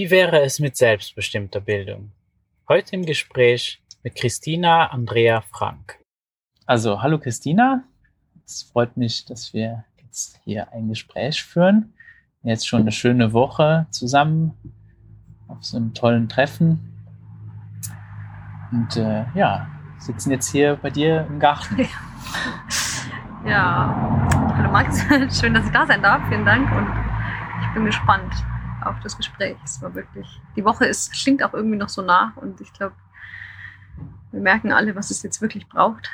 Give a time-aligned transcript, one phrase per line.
[0.00, 2.12] Wie wäre es mit selbstbestimmter Bildung?
[2.70, 5.98] Heute im Gespräch mit Christina Andrea Frank.
[6.64, 7.84] Also, hallo Christina.
[8.46, 11.92] Es freut mich, dass wir jetzt hier ein Gespräch führen.
[12.42, 14.54] Jetzt schon eine schöne Woche zusammen
[15.48, 16.80] auf so einem tollen Treffen.
[18.72, 21.76] Und äh, ja, sitzen jetzt hier bei dir im Garten.
[23.46, 25.02] Ja, hallo Max,
[25.40, 26.26] schön, dass ich da sein darf.
[26.28, 26.86] Vielen Dank und
[27.62, 28.32] ich bin gespannt
[28.84, 29.56] auf das Gespräch.
[29.64, 30.26] Es war wirklich,
[30.56, 32.94] die Woche ist, klingt auch irgendwie noch so nach und ich glaube,
[34.32, 36.10] wir merken alle, was es jetzt wirklich braucht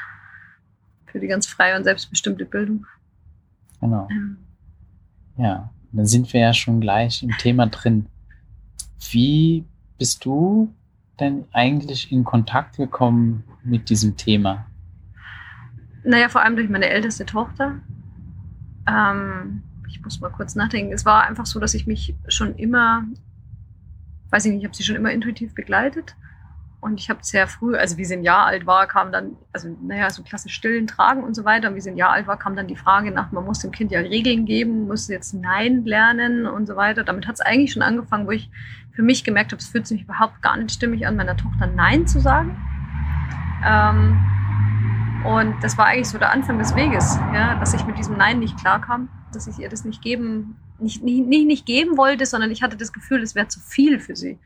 [1.07, 2.87] für die ganz freie und selbstbestimmte Bildung.
[3.81, 4.09] Genau.
[4.11, 4.39] Ähm.
[5.37, 8.07] Ja, dann sind wir ja schon gleich im Thema drin.
[9.11, 9.65] Wie
[9.99, 10.75] bist du
[11.21, 14.67] denn eigentlich in Kontakt gekommen mit diesem Thema?
[16.05, 17.81] Naja, vor allem durch meine älteste Tochter.
[18.87, 20.93] Ähm, ich muss mal kurz nachdenken.
[20.93, 23.05] Es war einfach so, dass ich mich schon immer,
[24.31, 26.17] weiß ich nicht, ich habe sie schon immer intuitiv begleitet.
[26.81, 29.77] Und ich habe sehr früh, also wie sie ein Jahr alt war, kam dann, also
[29.83, 31.69] naja, so klassisch stillen tragen und so weiter.
[31.69, 33.73] Und wie sie ein Jahr alt war, kam dann die Frage nach, man muss dem
[33.73, 37.03] Kind ja Regeln geben, muss jetzt Nein lernen und so weiter.
[37.03, 38.51] Damit hat es eigentlich schon angefangen, wo ich
[38.93, 42.07] für mich gemerkt habe, es fühlt sich überhaupt gar nicht stimmig an, meiner Tochter Nein
[42.07, 42.57] zu sagen.
[43.65, 44.17] Ähm,
[45.25, 48.39] und das war eigentlich so der Anfang des Weges, ja, dass ich mit diesem Nein
[48.39, 52.51] nicht klarkam, dass ich ihr das nicht geben, nicht, nicht, nicht, nicht geben wollte, sondern
[52.51, 54.39] ich hatte das Gefühl, es wäre zu viel für sie.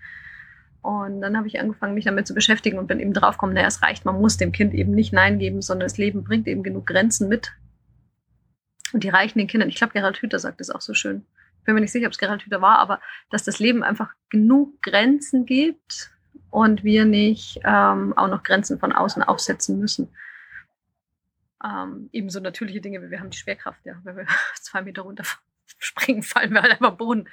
[0.83, 3.83] Und dann habe ich angefangen, mich damit zu beschäftigen und bin eben draufgekommen, naja, es
[3.83, 6.87] reicht, man muss dem Kind eben nicht Nein geben, sondern das Leben bringt eben genug
[6.87, 7.53] Grenzen mit.
[8.93, 11.25] Und die reichen den Kindern, ich glaube, Gerald Hüther sagt das auch so schön.
[11.59, 14.15] Ich bin mir nicht sicher, ob es Gerald Hüther war, aber dass das Leben einfach
[14.31, 16.11] genug Grenzen gibt
[16.51, 20.09] und wir nicht ähm, auch noch Grenzen von außen aufsetzen müssen.
[21.65, 23.95] Ähm, ebenso natürliche Dinge, wie wir haben die Schwerkraft, ja.
[24.05, 24.27] Wenn wir
[24.61, 25.25] zwei Meter runter
[25.79, 27.29] springen, fallen wir halt einfach Boden.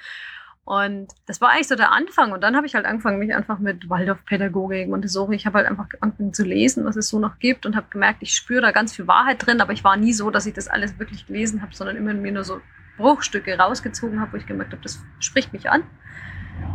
[0.68, 2.32] Und das war eigentlich so der Anfang.
[2.32, 5.86] Und dann habe ich halt angefangen, mich einfach mit Waldorfpädagogik, Montessori, ich habe halt einfach
[6.00, 8.94] angefangen zu lesen, was es so noch gibt und habe gemerkt, ich spüre da ganz
[8.94, 11.74] viel Wahrheit drin, aber ich war nie so, dass ich das alles wirklich gelesen habe,
[11.74, 12.60] sondern immer mir nur so
[12.98, 15.84] Bruchstücke rausgezogen habe, wo ich gemerkt habe, das spricht mich an.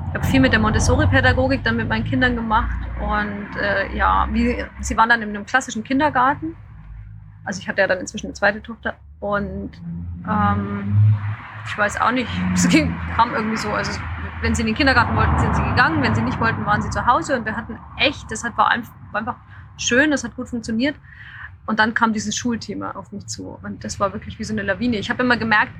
[0.10, 4.66] Ich habe viel mit der Montessori-Pädagogik dann mit meinen Kindern gemacht und äh, ja, wie,
[4.82, 6.56] sie waren dann in einem klassischen Kindergarten
[7.44, 9.72] also ich hatte ja dann inzwischen eine zweite Tochter und
[10.28, 11.16] ähm,
[11.66, 14.00] ich weiß auch nicht, es ging, kam irgendwie so, also
[14.42, 16.90] wenn sie in den Kindergarten wollten, sind sie gegangen, wenn sie nicht wollten, waren sie
[16.90, 19.36] zu Hause und wir hatten echt, das war einfach
[19.78, 20.96] schön, das hat gut funktioniert.
[21.66, 24.64] Und dann kam dieses Schulthema auf mich zu und das war wirklich wie so eine
[24.64, 24.98] Lawine.
[24.98, 25.72] Ich habe immer gemerkt,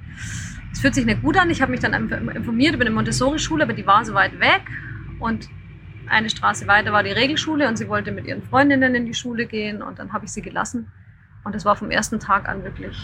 [0.72, 1.50] es fühlt sich nicht gut an.
[1.50, 4.62] Ich habe mich dann informiert über eine Montessori-Schule, aber die war so weit weg
[5.20, 5.50] und
[6.08, 9.46] eine Straße weiter war die Regelschule und sie wollte mit ihren Freundinnen in die Schule
[9.46, 10.90] gehen und dann habe ich sie gelassen
[11.44, 12.98] und es war vom ersten Tag an wirklich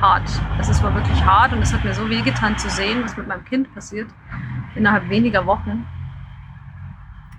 [0.00, 0.28] hart.
[0.58, 3.26] Also es war wirklich hart und es hat mir so wehgetan zu sehen, was mit
[3.26, 4.08] meinem Kind passiert,
[4.74, 5.86] innerhalb weniger Wochen.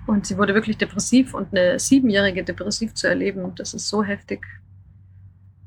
[0.06, 4.46] Und sie wurde wirklich depressiv und eine siebenjährige depressiv zu erleben, das ist so heftig.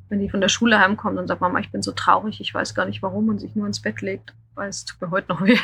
[0.07, 2.73] Wenn die von der Schule heimkommt und sagt, Mama, ich bin so traurig, ich weiß
[2.73, 5.41] gar nicht warum und sich nur ins Bett legt, weil es tut mir heute noch
[5.41, 5.57] weh.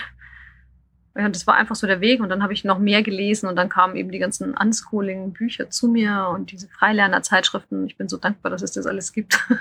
[1.18, 3.56] Ja, das war einfach so der Weg und dann habe ich noch mehr gelesen und
[3.56, 7.86] dann kamen eben die ganzen Unschooling-Bücher zu mir und diese Freilerner-Zeitschriften.
[7.86, 9.40] Ich bin so dankbar, dass es das alles gibt.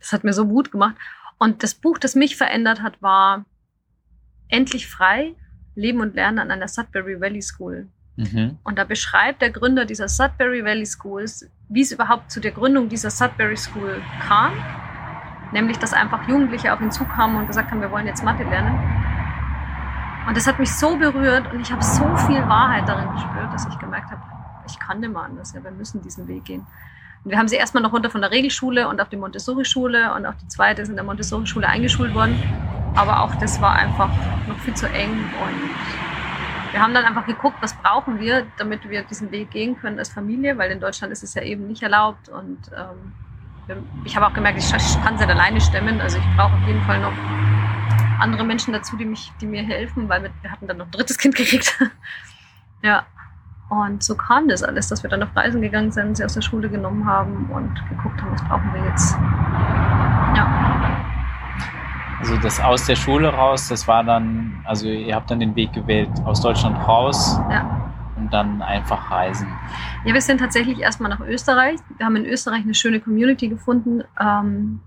[0.00, 0.94] Das hat mir so Mut gemacht.
[1.38, 3.44] Und das Buch, das mich verändert hat, war
[4.48, 5.34] Endlich frei,
[5.74, 7.88] Leben und Lernen an einer Sudbury Valley School.
[8.16, 8.58] Mhm.
[8.64, 12.88] Und da beschreibt der Gründer dieser Sudbury Valley Schools, wie es überhaupt zu der Gründung
[12.88, 14.52] dieser Sudbury School kam.
[15.52, 19.05] Nämlich, dass einfach Jugendliche auf ihn zukamen und gesagt haben, wir wollen jetzt Mathe lernen.
[20.26, 23.66] Und das hat mich so berührt und ich habe so viel Wahrheit darin gespürt, dass
[23.66, 24.20] ich gemerkt habe,
[24.66, 26.66] ich kann nicht mehr anders, ja, wir müssen diesen Weg gehen.
[27.22, 30.26] Und wir haben sie erstmal noch runter von der Regelschule und auf die Montessori-Schule und
[30.26, 32.36] auch die zweite ist in der Montessori-Schule eingeschult worden.
[32.96, 34.10] Aber auch das war einfach
[34.48, 35.70] noch viel zu eng und
[36.72, 40.08] wir haben dann einfach geguckt, was brauchen wir, damit wir diesen Weg gehen können als
[40.08, 44.34] Familie, weil in Deutschland ist es ja eben nicht erlaubt und ähm, ich habe auch
[44.34, 47.12] gemerkt, ich kann es nicht alleine stemmen, also ich brauche auf jeden Fall noch
[48.20, 51.18] andere Menschen dazu, die, mich, die mir helfen, weil wir, hatten dann noch ein drittes
[51.18, 51.78] Kind gekriegt.
[52.82, 53.06] ja.
[53.68, 56.40] Und so kam das alles, dass wir dann auf Reisen gegangen sind, sie aus der
[56.40, 59.14] Schule genommen haben und geguckt haben, was brauchen wir jetzt.
[60.36, 60.96] Ja.
[62.20, 65.72] Also das aus der Schule raus, das war dann, also ihr habt dann den Weg
[65.72, 67.38] gewählt aus Deutschland raus.
[67.50, 67.92] Ja.
[68.16, 69.46] Und dann einfach reisen.
[70.06, 71.78] Ja, wir sind tatsächlich erstmal nach Österreich.
[71.98, 74.02] Wir haben in Österreich eine schöne Community gefunden.
[74.18, 74.80] Ähm,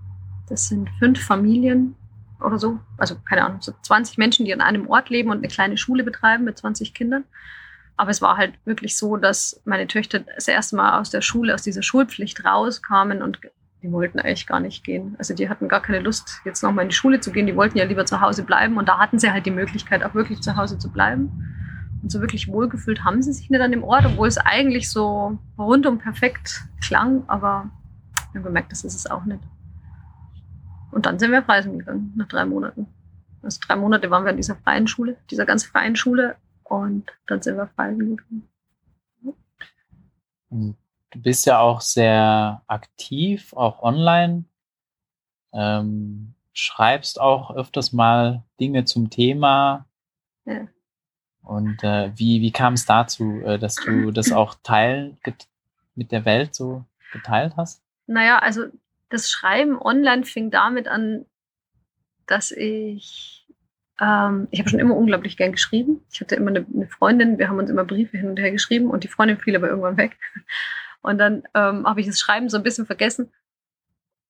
[0.48, 1.94] das sind fünf Familien,
[2.42, 2.78] oder so.
[2.96, 6.04] Also keine Ahnung, so 20 Menschen, die an einem Ort leben und eine kleine Schule
[6.04, 7.24] betreiben mit 20 Kindern.
[7.96, 11.54] Aber es war halt wirklich so, dass meine Töchter das erste Mal aus der Schule,
[11.54, 13.40] aus dieser Schulpflicht rauskamen und
[13.82, 15.16] die wollten eigentlich gar nicht gehen.
[15.18, 17.46] Also die hatten gar keine Lust, jetzt nochmal in die Schule zu gehen.
[17.46, 20.14] Die wollten ja lieber zu Hause bleiben und da hatten sie halt die Möglichkeit, auch
[20.14, 21.30] wirklich zu Hause zu bleiben.
[22.02, 25.38] Und so wirklich wohlgefühlt haben sie sich nicht an dem Ort, obwohl es eigentlich so
[25.58, 27.70] rundum perfekt klang, aber
[28.32, 29.42] wir haben gemerkt, das ist es auch nicht.
[30.90, 32.86] Und dann sind wir auf Reisen gegangen, nach drei Monaten.
[33.42, 37.40] Also drei Monate waren wir in dieser freien Schule, dieser ganz freien Schule und dann
[37.40, 38.48] sind wir auf Reisen gegangen.
[40.50, 44.44] Du bist ja auch sehr aktiv, auch online.
[45.52, 49.86] Ähm, schreibst auch öfters mal Dinge zum Thema.
[50.44, 50.66] Ja.
[51.42, 55.16] Und äh, wie, wie kam es dazu, äh, dass du das auch teil
[55.94, 57.82] mit der Welt so geteilt hast?
[58.06, 58.66] Naja, also
[59.10, 61.26] das Schreiben online fing damit an,
[62.26, 63.46] dass ich,
[64.00, 66.02] ähm, ich habe schon immer unglaublich gern geschrieben.
[66.12, 68.88] Ich hatte immer eine, eine, Freundin, wir haben uns immer Briefe hin und her geschrieben
[68.88, 70.16] und die Freundin fiel aber irgendwann weg.
[71.02, 73.32] Und dann ähm, habe ich das Schreiben so ein bisschen vergessen.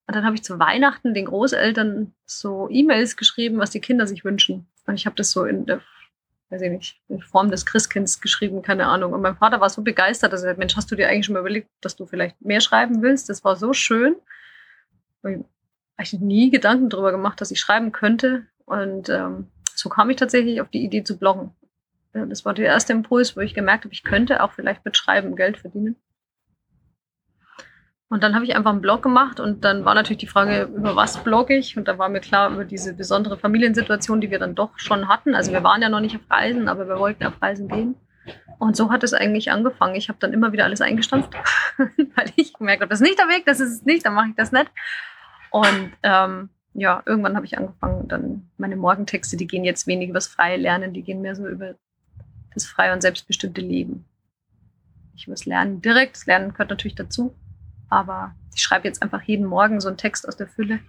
[0.06, 4.24] Und dann habe ich zu Weihnachten den Großeltern so E-Mails geschrieben, was die Kinder sich
[4.24, 4.68] wünschen.
[4.86, 5.80] Und ich habe das so in der
[6.50, 9.12] weiß ich nicht, in Form des Christkinds geschrieben, keine Ahnung.
[9.12, 11.34] Und mein Vater war so begeistert, dass er sagt, Mensch, hast du dir eigentlich schon
[11.34, 13.28] mal überlegt, dass du vielleicht mehr schreiben willst?
[13.28, 14.16] Das war so schön.
[15.98, 18.46] Ich nie Gedanken darüber gemacht, dass ich schreiben könnte.
[18.64, 21.52] Und ähm, so kam ich tatsächlich auf die Idee zu bloggen.
[22.12, 25.36] Das war der erste Impuls, wo ich gemerkt habe, ich könnte auch vielleicht mit Schreiben
[25.36, 25.96] Geld verdienen.
[28.08, 30.96] Und dann habe ich einfach einen Blog gemacht und dann war natürlich die Frage, über
[30.96, 31.76] was blogge ich?
[31.76, 35.36] Und da war mir klar, über diese besondere Familiensituation, die wir dann doch schon hatten.
[35.36, 37.94] Also wir waren ja noch nicht auf Reisen, aber wir wollten auf Reisen gehen.
[38.58, 39.94] Und so hat es eigentlich angefangen.
[39.94, 41.32] Ich habe dann immer wieder alles eingestampft,
[41.78, 44.28] weil ich gemerkt habe, das ist nicht der Weg, das ist es nicht, dann mache
[44.28, 44.70] ich das nicht.
[45.50, 50.18] Und ähm, ja, irgendwann habe ich angefangen, dann meine Morgentexte, die gehen jetzt wenig über
[50.18, 51.74] das freie Lernen, die gehen mehr so über
[52.54, 54.04] das freie und selbstbestimmte Leben.
[55.12, 57.34] Nicht über das Lernen direkt, das Lernen gehört natürlich dazu,
[57.88, 60.80] aber ich schreibe jetzt einfach jeden Morgen so einen Text aus der Fülle.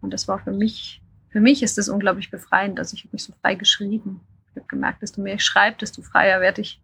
[0.00, 2.78] Und das war für mich, für mich ist das unglaublich befreiend.
[2.78, 4.20] Also ich habe mich so frei geschrieben.
[4.54, 6.80] Ich habe gemerkt, desto mehr ich schreibe, desto freier werde ich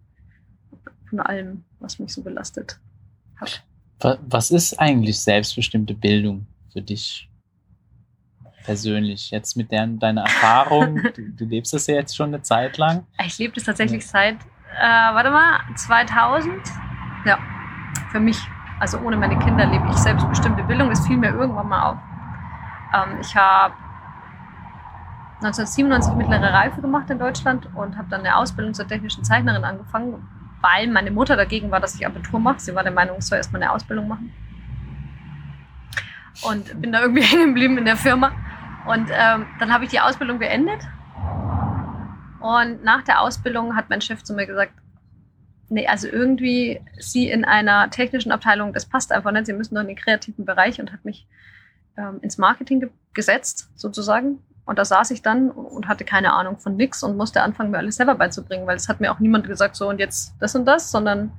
[1.08, 2.78] von allem, was mich so belastet
[3.36, 3.64] hat.
[4.00, 7.30] Was ist eigentlich selbstbestimmte Bildung für dich
[8.64, 9.30] persönlich?
[9.30, 13.06] Jetzt mit der, deiner Erfahrung, du, du, lebst das ja jetzt schon eine Zeit lang.
[13.24, 14.08] Ich lebe das tatsächlich ja.
[14.08, 16.52] seit, äh, warte mal, 2000.
[17.26, 17.38] Ja,
[18.10, 18.38] für mich
[18.80, 20.88] also ohne meine Kinder lebe ich selbstbestimmte Bildung.
[20.88, 21.98] Das fiel mir irgendwann mal auf.
[22.94, 23.74] Ähm, ich habe
[25.42, 30.28] 1997 mittlere Reife gemacht in Deutschland und habe dann eine Ausbildung zur technischen Zeichnerin angefangen,
[30.60, 32.60] weil meine Mutter dagegen war, dass ich Abitur mache.
[32.60, 34.32] Sie war der Meinung, ich soll erstmal eine Ausbildung machen.
[36.42, 38.32] Und bin da irgendwie hängen geblieben in der Firma.
[38.86, 40.80] Und ähm, dann habe ich die Ausbildung beendet.
[42.40, 44.72] Und nach der Ausbildung hat mein Chef zu mir gesagt,
[45.70, 49.46] nee, also irgendwie sie in einer technischen Abteilung, das passt einfach nicht.
[49.46, 51.26] Sie müssen doch in den kreativen Bereich und hat mich
[51.96, 54.38] ähm, ins Marketing ge gesetzt, sozusagen.
[54.64, 57.78] Und da saß ich dann und hatte keine Ahnung von nix und musste anfangen, mir
[57.78, 60.64] alles selber beizubringen, weil es hat mir auch niemand gesagt, so und jetzt das und
[60.64, 61.32] das, sondern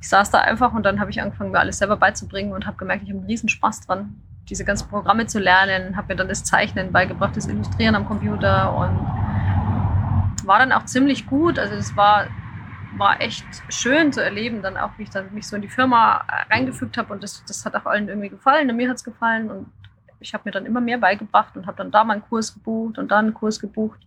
[0.00, 2.76] ich saß da einfach und dann habe ich angefangen, mir alles selber beizubringen und habe
[2.76, 6.28] gemerkt, ich habe einen riesen Spaß dran, diese ganzen Programme zu lernen, habe mir dann
[6.28, 11.58] das Zeichnen beigebracht, das Illustrieren am Computer und war dann auch ziemlich gut.
[11.58, 12.26] Also es war
[12.96, 16.24] war echt schön zu erleben, dann auch, wie ich dann mich so in die Firma
[16.50, 19.50] reingefügt habe und das, das hat auch allen irgendwie gefallen und mir hat es gefallen
[19.50, 19.66] und
[20.22, 22.98] ich habe mir dann immer mehr beigebracht und habe dann da mal einen Kurs gebucht
[22.98, 24.00] und da einen Kurs gebucht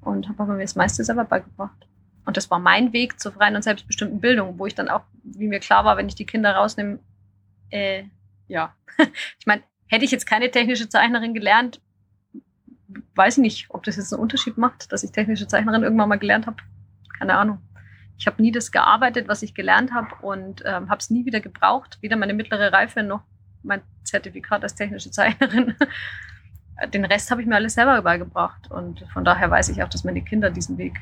[0.00, 1.86] und habe aber mir das meiste selber beigebracht.
[2.24, 5.48] Und das war mein Weg zur freien und selbstbestimmten Bildung, wo ich dann auch, wie
[5.48, 6.98] mir klar war, wenn ich die Kinder rausnehme,
[7.70, 8.04] äh,
[8.48, 8.74] ja,
[9.38, 11.80] ich meine, hätte ich jetzt keine technische Zeichnerin gelernt,
[13.14, 16.18] weiß ich nicht, ob das jetzt einen Unterschied macht, dass ich technische Zeichnerin irgendwann mal
[16.18, 16.56] gelernt habe.
[17.18, 17.58] Keine Ahnung.
[18.16, 21.40] Ich habe nie das gearbeitet, was ich gelernt habe und ähm, habe es nie wieder
[21.40, 23.22] gebraucht, weder meine mittlere Reife noch
[23.64, 25.74] mein Zertifikat als technische Zeichnerin.
[26.92, 30.04] Den Rest habe ich mir alles selber beigebracht und von daher weiß ich auch, dass
[30.04, 31.00] meine Kinder diesen Weg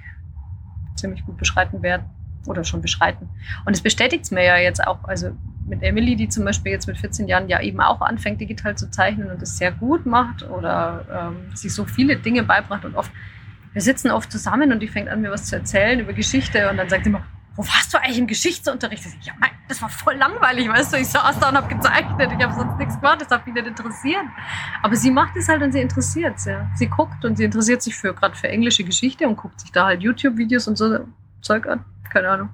[0.97, 2.05] ziemlich gut beschreiten werden
[2.47, 3.29] oder schon beschreiten.
[3.65, 5.31] Und es bestätigt es mir ja jetzt auch, also
[5.67, 8.91] mit Emily, die zum Beispiel jetzt mit 14 Jahren ja eben auch anfängt, digital zu
[8.91, 13.11] zeichnen und es sehr gut macht oder ähm, sich so viele Dinge beibracht und oft
[13.73, 16.77] wir sitzen oft zusammen und die fängt an, mir was zu erzählen über Geschichte und
[16.77, 19.05] dann sagt sie immer, wo warst du eigentlich im Geschichtsunterricht?
[19.05, 22.33] Ich ja, mein, das war voll langweilig, weißt du, ich saß da und habe gezeichnet,
[22.37, 24.25] ich habe sonst nichts gemacht, das hat mich nicht interessiert.
[24.83, 26.71] Aber sie macht es halt und sie interessiert es, ja.
[26.77, 29.87] Sie guckt und sie interessiert sich für gerade für englische Geschichte und guckt sich da
[29.87, 31.01] halt YouTube-Videos und so
[31.43, 32.49] Zeug an, keine Ahnung.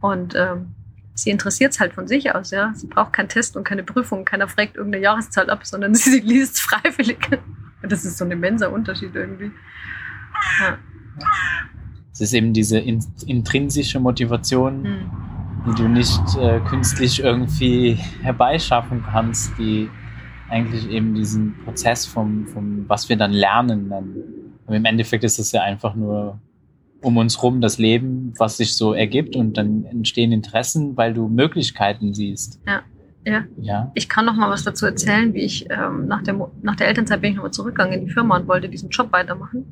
[0.00, 0.74] Und ähm,
[1.14, 2.72] sie interessiert es halt von sich aus, ja.
[2.74, 6.60] Sie braucht keinen Test und keine Prüfung, keiner fragt irgendeine Jahreszahl ab, sondern sie liest
[6.60, 7.40] freiwillig.
[7.82, 9.52] Das ist so ein immenser Unterschied irgendwie.
[10.60, 10.78] Ja.
[12.20, 15.10] Es ist eben diese in, intrinsische Motivation, hm.
[15.66, 19.88] die du nicht äh, künstlich irgendwie herbeischaffen kannst, die
[20.50, 24.14] eigentlich eben diesen Prozess vom, vom was wir dann lernen nennen.
[24.66, 26.38] Aber im Endeffekt ist es ja einfach nur
[27.00, 31.26] um uns rum das Leben, was sich so ergibt und dann entstehen Interessen, weil du
[31.26, 32.60] Möglichkeiten siehst.
[32.66, 32.82] Ja.
[33.24, 33.44] Ja.
[33.58, 33.92] Ja.
[33.94, 37.22] Ich kann noch mal was dazu erzählen, wie ich ähm, nach, der, nach der Elternzeit
[37.22, 39.64] bin ich nochmal zurückgegangen in die Firma und wollte diesen Job weitermachen.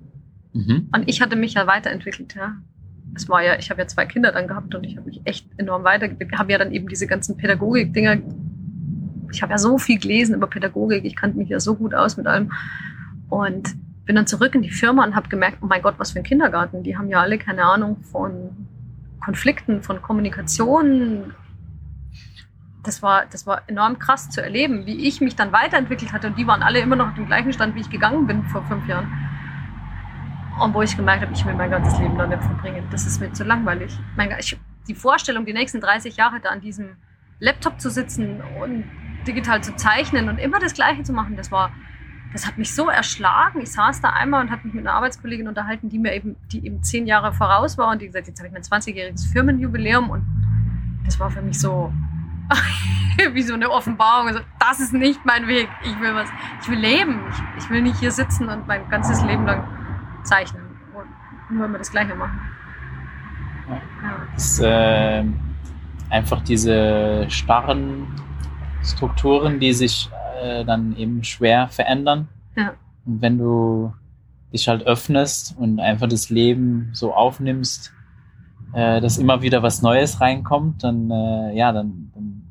[0.53, 0.89] Mhm.
[0.95, 2.57] Und ich hatte mich ja weiterentwickelt, ja.
[3.15, 5.47] Es war ja, ich habe ja zwei Kinder dann gehabt und ich habe mich echt
[5.57, 6.39] enorm weiterentwickelt.
[6.39, 8.19] Habe ja dann eben diese ganzen Pädagogik-Dinger.
[9.33, 12.17] Ich habe ja so viel gelesen über Pädagogik, ich kannte mich ja so gut aus
[12.17, 12.53] mit allem.
[13.29, 13.77] Und
[14.09, 16.25] bin dann zurück in die Firma und habe gemerkt, oh mein Gott, was für ein
[16.25, 16.83] Kindergarten.
[16.83, 18.69] Die haben ja alle keine Ahnung von
[19.23, 21.35] Konflikten, von Kommunikation.
[22.83, 26.29] Das war, das war enorm krass zu erleben, wie ich mich dann weiterentwickelt hatte.
[26.29, 28.65] Und die waren alle immer noch auf dem gleichen Stand, wie ich gegangen bin vor
[28.65, 29.13] fünf Jahren.
[30.61, 32.87] Und wo ich gemerkt habe, ich will mein ganzes Leben da nicht verbringen.
[32.91, 33.97] Das ist mir zu langweilig.
[34.17, 36.97] Mein, ich, die Vorstellung, die nächsten 30 Jahre da an diesem
[37.39, 38.85] Laptop zu sitzen und
[39.27, 41.71] digital zu zeichnen und immer das Gleiche zu machen, das war,
[42.33, 43.61] das hat mich so erschlagen.
[43.61, 46.65] Ich saß da einmal und habe mich mit einer Arbeitskollegin unterhalten, die mir eben, die
[46.67, 50.25] eben zehn Jahre voraus war und die gesagt, jetzt habe ich mein 20-jähriges Firmenjubiläum und
[51.05, 51.93] das war für mich so
[53.33, 54.29] wie so eine Offenbarung.
[54.29, 55.69] Also, das ist nicht mein Weg.
[55.83, 56.29] Ich will was,
[56.63, 57.21] ich will leben.
[57.31, 59.78] Ich, ich will nicht hier sitzen und mein ganzes Leben lang
[60.29, 60.63] zeichnen
[60.95, 62.39] und nur immer das Gleiche machen.
[63.69, 63.75] Ja.
[63.75, 64.27] Ja.
[64.35, 65.25] Das, äh,
[66.11, 68.07] einfach diese starren
[68.83, 70.09] Strukturen, die sich
[70.43, 72.29] äh, dann eben schwer verändern.
[72.57, 72.75] Ja.
[73.05, 73.93] Und wenn du
[74.53, 77.93] dich halt öffnest und einfach das Leben so aufnimmst,
[78.73, 82.43] äh, dass immer wieder was Neues reinkommt, dann äh, ja, dann, dann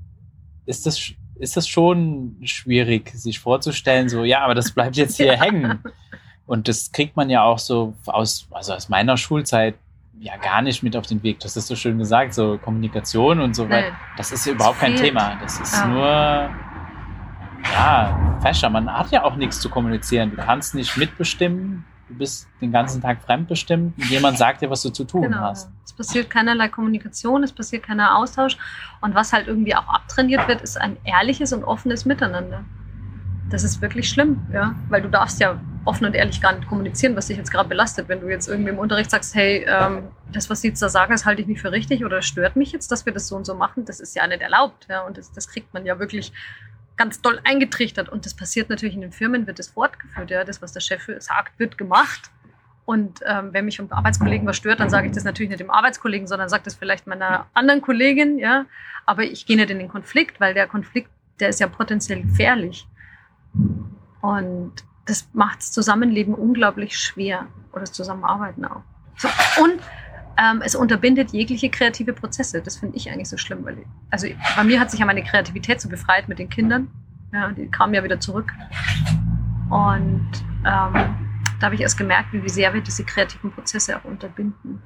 [0.66, 5.28] ist das ist das schon schwierig, sich vorzustellen, so ja, aber das bleibt jetzt hier
[5.34, 5.40] ja.
[5.40, 5.80] hängen.
[6.48, 9.75] Und das kriegt man ja auch so aus, also aus meiner Schulzeit
[10.20, 11.39] ja gar nicht mit auf den Weg.
[11.42, 13.96] Das ist so schön gesagt, so Kommunikation und so weiter.
[14.16, 15.38] Das ist ja überhaupt kein Thema.
[15.42, 15.88] Das ist ja.
[15.88, 16.50] nur
[17.72, 18.70] ja, Fascher.
[18.70, 20.32] Man hat ja auch nichts zu kommunizieren.
[20.32, 21.86] Du kannst nicht mitbestimmen.
[22.08, 25.39] Du bist den ganzen Tag fremdbestimmt und jemand sagt dir, was du zu tun genau.
[25.39, 25.70] hast.
[25.84, 28.56] Es passiert keinerlei Kommunikation, es passiert keiner Austausch.
[29.01, 32.63] Und was halt irgendwie auch abtrainiert wird, ist ein ehrliches und offenes Miteinander.
[33.50, 37.16] Das ist wirklich schlimm, ja, weil du darfst ja offen und ehrlich gar nicht kommunizieren,
[37.16, 38.10] was dich jetzt gerade belastet.
[38.10, 41.13] Wenn du jetzt irgendwie im Unterricht sagst, hey, ähm, das, was sie jetzt da sagen,
[41.13, 43.46] das halte ich nicht für richtig oder stört mich jetzt, dass wir das so und
[43.46, 44.88] so machen, das ist ja nicht erlaubt.
[44.89, 46.34] Ja, und das, das kriegt man ja wirklich
[46.98, 48.10] ganz doll eingetrichtert.
[48.10, 50.30] Und das passiert natürlich in den Firmen, wird das fortgeführt.
[50.30, 52.32] Ja, das, was der Chef sagt, wird gemacht.
[52.84, 55.70] Und ähm, wenn mich um Arbeitskollegen was stört, dann sage ich das natürlich nicht dem
[55.70, 58.39] Arbeitskollegen, sondern sage das vielleicht meiner anderen Kollegin.
[58.39, 58.66] Ja,
[59.06, 62.88] aber ich gehe nicht in den Konflikt, weil der Konflikt, der ist ja potenziell gefährlich.
[64.22, 64.74] Und
[65.06, 68.82] das macht das Zusammenleben unglaublich schwer oder das Zusammenarbeiten auch.
[69.18, 69.28] So,
[69.64, 69.80] und
[70.38, 72.62] ähm, es unterbindet jegliche kreative Prozesse.
[72.62, 75.24] Das finde ich eigentlich so schlimm, weil ich, also bei mir hat sich ja meine
[75.24, 76.90] Kreativität so befreit mit den Kindern.
[77.34, 78.52] Ja, die kamen ja wieder zurück.
[79.70, 81.18] Und ähm,
[81.60, 84.82] da habe ich erst gemerkt, wie sehr wir diese kreativen Prozesse auch unterbinden.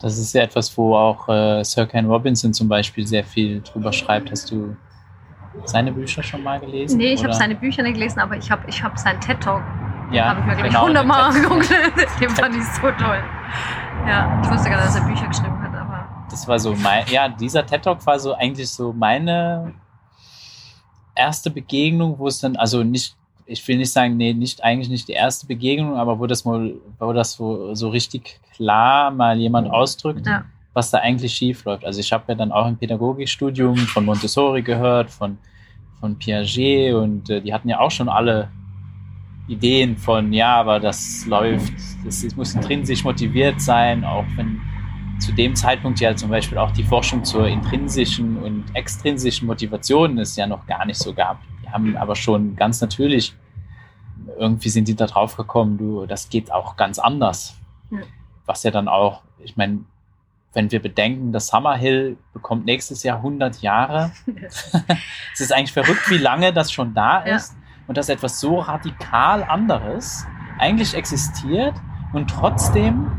[0.00, 3.92] Das ist ja etwas, wo auch äh, Sir Ken Robinson zum Beispiel sehr viel drüber
[3.92, 4.30] schreibt.
[4.30, 4.76] Hast du
[5.64, 6.98] seine Bücher schon mal gelesen?
[6.98, 9.62] Nee, ich habe seine Bücher nicht gelesen, aber ich habe ich hab seinen TED-Talk.
[10.12, 11.70] Ja, habe ich mir, genau, hundertmal angeguckt.
[12.20, 13.22] Den fand ich so toll.
[14.06, 16.08] Ja, ich wusste gar nicht, dass er Bücher geschrieben hat, aber.
[16.30, 19.74] Das war so mein, ja, dieser TED-Talk war so eigentlich so meine
[21.14, 23.14] erste Begegnung, wo es dann, also nicht,
[23.46, 26.74] ich will nicht sagen, nee, nicht, eigentlich nicht die erste Begegnung, aber wo das mal,
[26.98, 30.26] wo das so, so richtig klar mal jemand ausdrückt.
[30.26, 31.84] Ja was da eigentlich schief läuft.
[31.84, 35.38] Also ich habe ja dann auch im Pädagogikstudium von Montessori gehört, von,
[35.98, 38.50] von Piaget und äh, die hatten ja auch schon alle
[39.48, 41.72] Ideen von, ja, aber das läuft,
[42.04, 44.60] das, das muss intrinsisch motiviert sein, auch wenn
[45.18, 50.36] zu dem Zeitpunkt ja zum Beispiel auch die Forschung zur intrinsischen und extrinsischen Motivation es
[50.36, 51.40] ja noch gar nicht so gab.
[51.62, 53.34] Die haben aber schon ganz natürlich,
[54.38, 57.58] irgendwie sind die da drauf gekommen, du, das geht auch ganz anders.
[57.90, 57.98] Ja.
[58.46, 59.80] Was ja dann auch, ich meine,
[60.52, 64.12] wenn wir bedenken, dass Summerhill bekommt nächstes Jahr 100 Jahre.
[65.32, 67.58] es ist eigentlich verrückt, wie lange das schon da ist ja.
[67.86, 70.26] und dass etwas so radikal anderes
[70.58, 71.74] eigentlich existiert
[72.12, 73.10] und trotzdem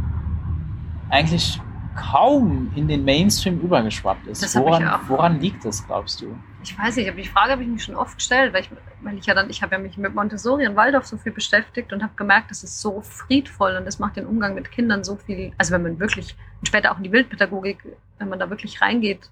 [1.09, 1.59] eigentlich
[1.95, 4.55] kaum in den Mainstream übergeschwappt ist.
[4.55, 6.35] Woran, woran liegt das, glaubst du?
[6.63, 8.69] Ich weiß nicht, aber die Frage habe ich mich schon oft gestellt, weil ich,
[9.01, 11.91] weil ich ja dann, ich habe ja mich mit Montessori und Waldorf so viel beschäftigt
[11.91, 15.15] und habe gemerkt, das ist so friedvoll und das macht den Umgang mit Kindern so
[15.15, 17.83] viel, also wenn man wirklich, und später auch in die Wildpädagogik,
[18.19, 19.31] wenn man da wirklich reingeht.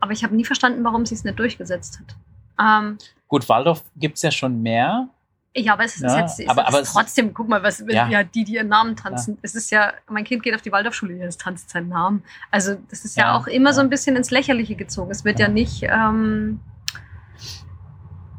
[0.00, 2.16] Aber ich habe nie verstanden, warum sie es nicht durchgesetzt hat.
[2.60, 5.08] Ähm, Gut, Waldorf gibt es ja schon mehr.
[5.56, 8.08] Ja, aber es ist ja, jetzt ist aber, aber trotzdem, guck mal, was ja.
[8.08, 8.24] ja.
[8.24, 9.34] die, die ihren Namen tanzen.
[9.34, 9.40] Ja.
[9.42, 12.24] Es ist ja, mein Kind geht auf die Waldorfschule, es tanzt seinen Namen.
[12.50, 15.12] Also das ist ja, auch immer so ein bisschen ins Lächerliche gezogen.
[15.12, 16.60] Es wird ja, nicht, ähm,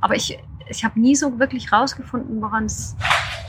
[0.01, 2.97] aber ich, ich habe nie so wirklich rausgefunden, woran es.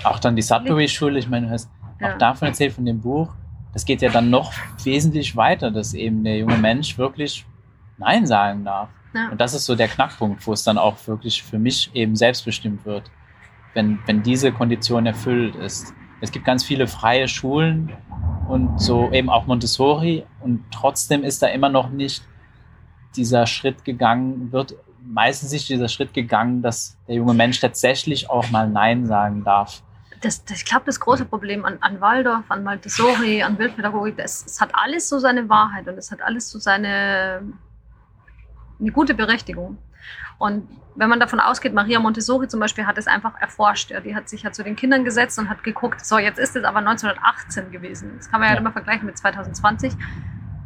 [0.04, 1.68] Auch dann die Sudbury-Schule, ich meine, du hast
[2.00, 3.32] auch davon erzählt, von dem Buch.
[3.72, 4.52] Das geht ja dann noch
[4.84, 7.44] wesentlich weiter, dass eben der junge Mensch wirklich
[7.98, 8.88] Nein sagen darf.
[9.30, 12.84] Und das ist so der Knackpunkt, wo es dann auch wirklich für mich eben selbstbestimmt
[12.84, 13.10] wird,
[13.76, 15.94] wenn, wenn diese Kondition erfüllt ist.
[16.20, 17.92] Es gibt ganz viele freie Schulen
[18.48, 22.24] und so eben auch Montessori und trotzdem ist da immer noch nicht
[23.14, 28.50] dieser Schritt gegangen, wird meistens nicht dieser Schritt gegangen, dass der junge Mensch tatsächlich auch
[28.50, 29.82] mal Nein sagen darf.
[30.22, 34.58] Das, das, ich glaube, das große Problem an, an Waldorf, an Montessori, an Bildpädagogik, das,
[34.60, 37.42] hat alles so seine Wahrheit und es hat alles so seine
[38.80, 39.78] eine gute Berechtigung.
[40.38, 43.90] Und wenn man davon ausgeht, Maria Montessori zum Beispiel hat es einfach erforscht.
[43.90, 46.56] Ja, die hat sich ja zu den Kindern gesetzt und hat geguckt, so jetzt ist
[46.56, 48.14] es aber 1918 gewesen.
[48.16, 49.92] Das kann man ja, ja immer vergleichen mit 2020.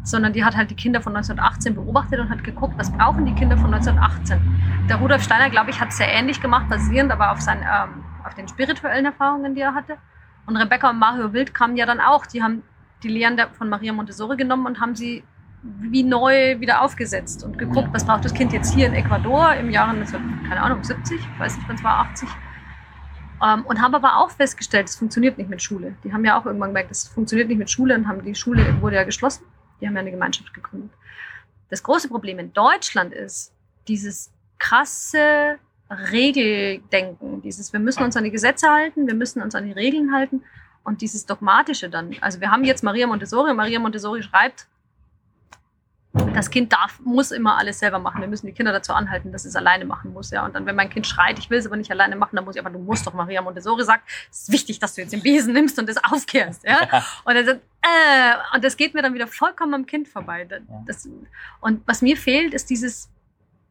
[0.03, 3.35] Sondern die hat halt die Kinder von 1918 beobachtet und hat geguckt, was brauchen die
[3.35, 4.87] Kinder von 1918.
[4.89, 8.05] Der Rudolf Steiner, glaube ich, hat es sehr ähnlich gemacht, basierend aber auf, seinen, ähm,
[8.25, 9.99] auf den spirituellen Erfahrungen, die er hatte.
[10.47, 12.25] Und Rebecca und Mario Wild kamen ja dann auch.
[12.25, 12.63] Die haben
[13.03, 15.23] die Lehren von Maria Montessori genommen und haben sie
[15.63, 19.71] wie neu wieder aufgesetzt und geguckt, was braucht das Kind jetzt hier in Ecuador im
[19.71, 19.95] Jahre,
[20.49, 22.29] keine Ahnung, 70, weiß nicht, wann es war, 80.
[23.43, 25.95] Ähm, und haben aber auch festgestellt, es funktioniert nicht mit Schule.
[26.05, 28.81] Die haben ja auch irgendwann gemerkt, es funktioniert nicht mit Schule und haben die Schule
[28.81, 29.45] wurde ja geschlossen.
[29.81, 30.91] Die haben ja eine Gemeinschaft gegründet.
[31.69, 33.53] Das große Problem in Deutschland ist
[33.89, 35.59] dieses krasse
[35.91, 40.13] Regeldenken, dieses wir müssen uns an die Gesetze halten, wir müssen uns an die Regeln
[40.13, 40.43] halten
[40.85, 42.15] und dieses dogmatische dann.
[42.21, 43.53] Also wir haben jetzt Maria Montessori.
[43.55, 44.67] Maria Montessori schreibt,
[46.13, 48.21] das Kind darf, muss immer alles selber machen.
[48.21, 50.31] Wir müssen die Kinder dazu anhalten, dass es alleine machen muss.
[50.31, 50.45] Ja.
[50.45, 52.57] Und dann, wenn mein Kind schreit, ich will es aber nicht alleine machen, dann muss
[52.57, 55.23] ich, aber du musst doch, Maria Montessori sagt, es ist wichtig, dass du jetzt den
[55.23, 56.65] Besen nimmst und das aufkehrst.
[56.65, 57.05] Ja.
[57.25, 57.47] Und, dann,
[57.83, 60.49] äh, und das geht mir dann wieder vollkommen am Kind vorbei.
[60.87, 61.09] Das,
[61.61, 63.09] und was mir fehlt, ist dieses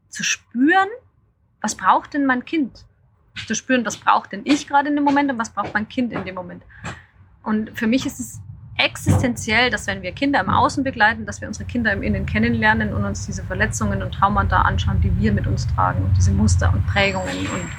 [0.08, 0.88] zu spüren,
[1.62, 2.86] was braucht denn mein Kind?
[3.48, 6.14] Zu spüren, was braucht denn ich gerade in dem Moment und was braucht mein Kind
[6.14, 6.64] in dem Moment.
[7.44, 8.40] Und für mich ist es
[8.80, 12.94] existenziell, dass wenn wir Kinder im Außen begleiten, dass wir unsere Kinder im Innen kennenlernen
[12.94, 16.72] und uns diese Verletzungen und Traumata anschauen, die wir mit uns tragen und diese Muster
[16.72, 17.70] und Prägungen und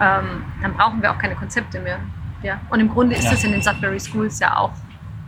[0.00, 1.98] ähm, dann brauchen wir auch keine Konzepte mehr.
[2.42, 2.60] Ja?
[2.70, 3.30] Und im Grunde ist ja.
[3.30, 4.72] das in den Sudbury Schools ja auch.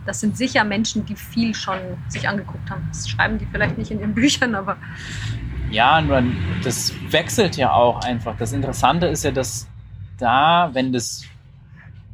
[0.05, 2.85] Das sind sicher Menschen, die viel schon sich angeguckt haben.
[2.89, 4.77] Das schreiben die vielleicht nicht in ihren Büchern, aber
[5.71, 6.23] ja, nur
[6.63, 8.35] das wechselt ja auch einfach.
[8.37, 9.67] Das Interessante ist ja, dass
[10.17, 11.25] da, wenn das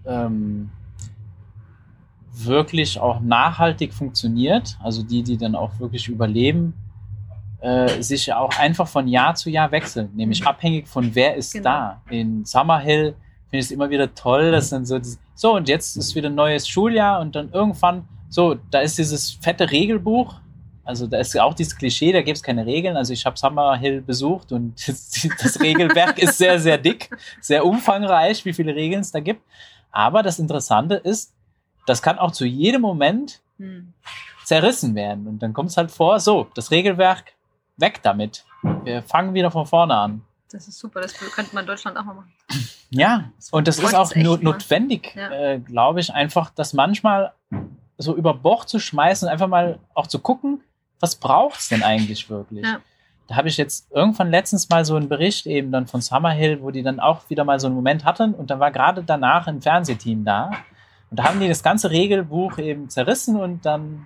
[0.06, 0.70] ähm,
[2.44, 6.74] wirklich auch nachhaltig funktioniert, also die, die dann auch wirklich überleben,
[7.62, 10.48] äh, sich ja auch einfach von Jahr zu Jahr wechseln, nämlich mhm.
[10.48, 11.64] abhängig von wer ist genau.
[11.64, 12.02] da.
[12.10, 13.16] In Summerhill
[13.50, 15.00] finde ich es immer wieder toll, dass dann so,
[15.34, 19.32] so und jetzt ist wieder ein neues Schuljahr und dann irgendwann, so, da ist dieses
[19.32, 20.36] fette Regelbuch,
[20.86, 22.96] also da ist auch dieses Klischee, da gibt es keine Regeln.
[22.96, 27.10] Also ich habe Summerhill besucht und das Regelwerk ist sehr, sehr dick,
[27.42, 29.42] sehr umfangreich, wie viele Regeln es da gibt.
[29.92, 31.34] Aber das Interessante ist,
[31.86, 33.94] das kann auch zu jedem Moment hm.
[34.44, 35.28] zerrissen werden.
[35.28, 37.34] Und dann kommt es halt vor, so, das Regelwerk,
[37.78, 38.46] weg damit.
[38.84, 40.22] Wir fangen wieder von vorne an.
[40.52, 42.34] Das ist super, das könnte man in Deutschland auch mal machen.
[42.90, 45.30] Ja, und das ist auch no notwendig, ja.
[45.32, 47.34] äh, glaube ich, einfach das manchmal
[47.98, 50.62] so über Bord zu schmeißen und einfach mal auch zu gucken,
[51.00, 52.64] was braucht es denn eigentlich wirklich?
[52.64, 52.80] Ja.
[53.28, 56.72] Da habe ich jetzt irgendwann letztens mal so einen Bericht eben dann von Summerhill, wo
[56.72, 59.62] die dann auch wieder mal so einen Moment hatten und dann war gerade danach ein
[59.62, 60.52] Fernsehteam da
[61.16, 64.06] und da haben die das ganze Regelbuch eben zerrissen und dann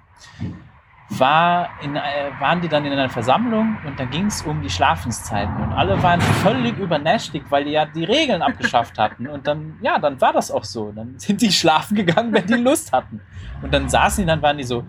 [1.10, 2.00] war in, äh,
[2.40, 6.04] waren die dann in einer Versammlung und da ging es um die Schlafenszeiten und alle
[6.04, 10.34] waren völlig übernächtig, weil die ja die Regeln abgeschafft hatten und dann, ja, dann war
[10.34, 10.92] das auch so.
[10.92, 13.22] Dann sind die schlafen gegangen, wenn die Lust hatten.
[13.64, 14.84] Und dann saßen die, dann waren die so,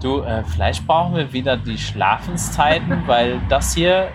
[0.00, 4.12] du, äh, vielleicht brauchen wir wieder die Schlafenszeiten, weil das hier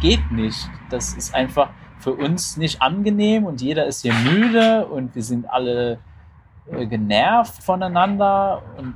[0.00, 0.70] geht nicht.
[0.90, 5.50] Das ist einfach für uns nicht angenehm und jeder ist hier müde und wir sind
[5.50, 5.98] alle
[6.72, 8.94] äh, genervt voneinander und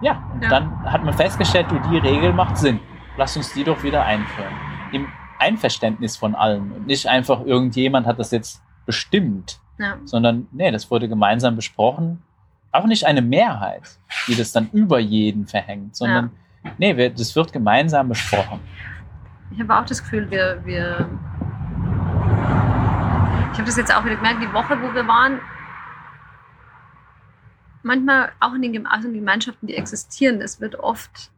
[0.00, 0.48] ja, und ja.
[0.48, 2.78] dann hat man festgestellt, du, die Regel macht Sinn.
[3.16, 4.52] Lass uns die doch wieder einführen.
[4.92, 5.08] Im
[5.40, 9.96] Einverständnis von allen und nicht einfach irgendjemand hat das jetzt bestimmt, ja.
[10.04, 12.22] sondern nee, das wurde gemeinsam besprochen.
[12.70, 16.30] Auch nicht eine Mehrheit, die das dann über jeden verhängt, sondern
[16.62, 16.70] ja.
[16.78, 18.60] nee, das wird gemeinsam besprochen.
[19.50, 21.08] Ich habe auch das Gefühl, wir, wir
[23.52, 25.40] ich habe das jetzt auch wieder gemerkt, die Woche, wo wir waren,
[27.82, 31.30] manchmal auch in den, also in den Gemeinschaften, die existieren, es wird oft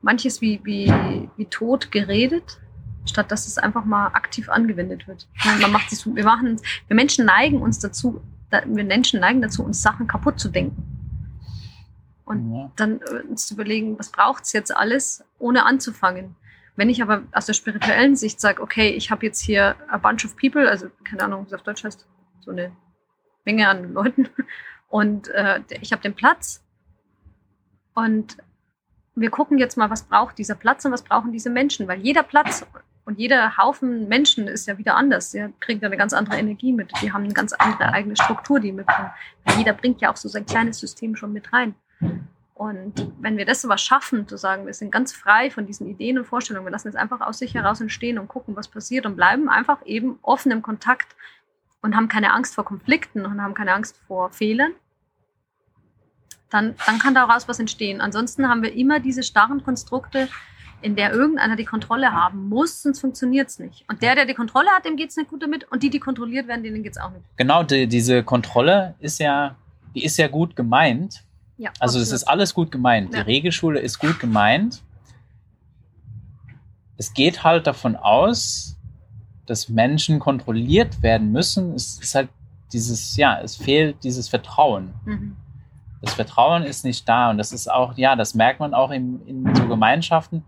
[0.00, 0.92] manches wie, wie,
[1.36, 2.60] wie tot geredet,
[3.04, 5.28] statt dass es einfach mal aktiv angewendet wird.
[5.60, 9.82] Man macht sich, wir, machen, wir Menschen neigen uns dazu, wir Menschen neigen dazu, uns
[9.82, 10.82] Sachen kaputt zu denken.
[12.24, 12.70] Und ja.
[12.76, 16.36] dann äh, uns zu überlegen, was braucht es jetzt alles, ohne anzufangen.
[16.76, 20.24] Wenn ich aber aus der spirituellen Sicht sage, okay, ich habe jetzt hier a bunch
[20.24, 22.06] of people, also keine Ahnung, wie es auf Deutsch heißt,
[22.40, 22.72] so eine
[23.44, 24.28] Menge an Leuten,
[24.90, 26.62] Und äh, ich habe den Platz
[27.94, 28.36] und
[29.14, 32.22] wir gucken jetzt mal, was braucht dieser Platz und was brauchen diese Menschen, weil jeder
[32.22, 32.66] Platz
[33.04, 35.30] und jeder Haufen Menschen ist ja wieder anders.
[35.30, 36.90] Der kriegt eine ganz andere Energie mit.
[37.02, 39.10] Die haben eine ganz andere eigene Struktur, die mitbringen.
[39.56, 41.74] Jeder bringt ja auch so sein kleines System schon mit rein.
[42.54, 46.18] Und wenn wir das sowas schaffen, zu sagen, wir sind ganz frei von diesen Ideen
[46.18, 49.16] und Vorstellungen, wir lassen es einfach aus sich heraus entstehen und gucken, was passiert und
[49.16, 51.16] bleiben einfach eben offen im Kontakt
[51.80, 54.72] und haben keine Angst vor Konflikten und haben keine Angst vor Fehlern,
[56.50, 58.00] dann, dann kann daraus was entstehen.
[58.00, 60.28] Ansonsten haben wir immer diese starren Konstrukte,
[60.82, 63.84] in der irgendeiner die Kontrolle haben muss, sonst funktioniert es nicht.
[63.88, 65.70] Und der, der die Kontrolle hat, dem geht es nicht gut damit.
[65.70, 67.24] Und die, die kontrolliert werden, denen geht es auch nicht.
[67.36, 69.56] Genau, die, diese Kontrolle ist ja,
[69.94, 71.22] die ist ja gut gemeint.
[71.58, 73.12] Ja, also das ist alles gut gemeint.
[73.12, 73.22] Ja.
[73.22, 74.82] Die Regelschule ist gut gemeint.
[76.96, 78.76] Es geht halt davon aus,
[79.46, 81.74] dass Menschen kontrolliert werden müssen.
[81.74, 82.30] Es ist halt
[82.72, 84.94] dieses, ja, es fehlt dieses Vertrauen.
[85.04, 85.36] Mhm.
[86.00, 89.26] Das Vertrauen ist nicht da und das ist auch, ja, das merkt man auch in,
[89.26, 90.44] in so Gemeinschaften,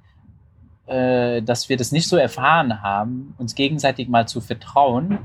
[0.86, 5.18] äh, dass wir das nicht so erfahren haben, uns gegenseitig mal zu vertrauen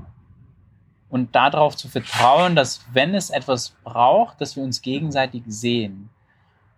[1.10, 6.10] und darauf zu vertrauen, dass wenn es etwas braucht, dass wir uns gegenseitig sehen.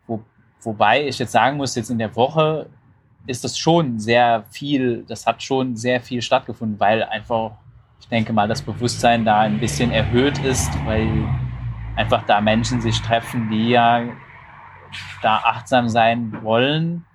[0.06, 0.22] Wo,
[0.62, 2.68] wobei ich jetzt sagen muss, jetzt in der Woche
[3.26, 7.52] ist das schon sehr viel, das hat schon sehr viel stattgefunden, weil einfach,
[8.00, 11.28] ich denke mal, das Bewusstsein da ein bisschen erhöht ist, weil
[12.00, 14.04] einfach da Menschen sich treffen, die ja
[15.22, 17.06] da achtsam sein wollen,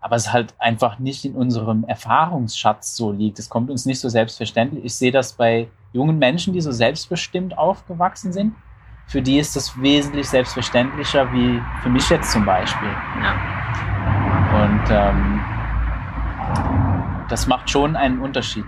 [0.00, 3.38] aber es halt einfach nicht in unserem Erfahrungsschatz so liegt.
[3.38, 4.82] Es kommt uns nicht so selbstverständlich.
[4.82, 8.54] Ich sehe das bei jungen Menschen, die so selbstbestimmt aufgewachsen sind.
[9.06, 12.88] Für die ist das wesentlich selbstverständlicher wie für mich jetzt zum Beispiel.
[13.22, 13.34] Ja.
[14.64, 15.40] Und ähm,
[17.28, 18.66] das macht schon einen Unterschied.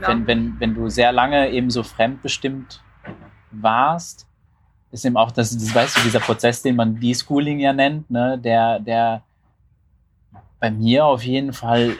[0.00, 2.82] Wenn, wenn, wenn du sehr lange eben so fremdbestimmt
[3.50, 4.26] warst,
[4.94, 8.38] ist eben auch das, das weißt du, dieser Prozess, den man Deschooling ja nennt, ne,
[8.38, 9.22] der, der
[10.60, 11.96] bei mir auf jeden Fall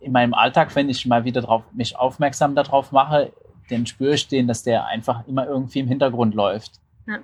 [0.00, 3.32] in meinem Alltag, wenn ich mal wieder drauf, mich aufmerksam darauf mache,
[3.68, 6.80] den spüre ich den, dass der einfach immer irgendwie im Hintergrund läuft.
[7.06, 7.18] Ja.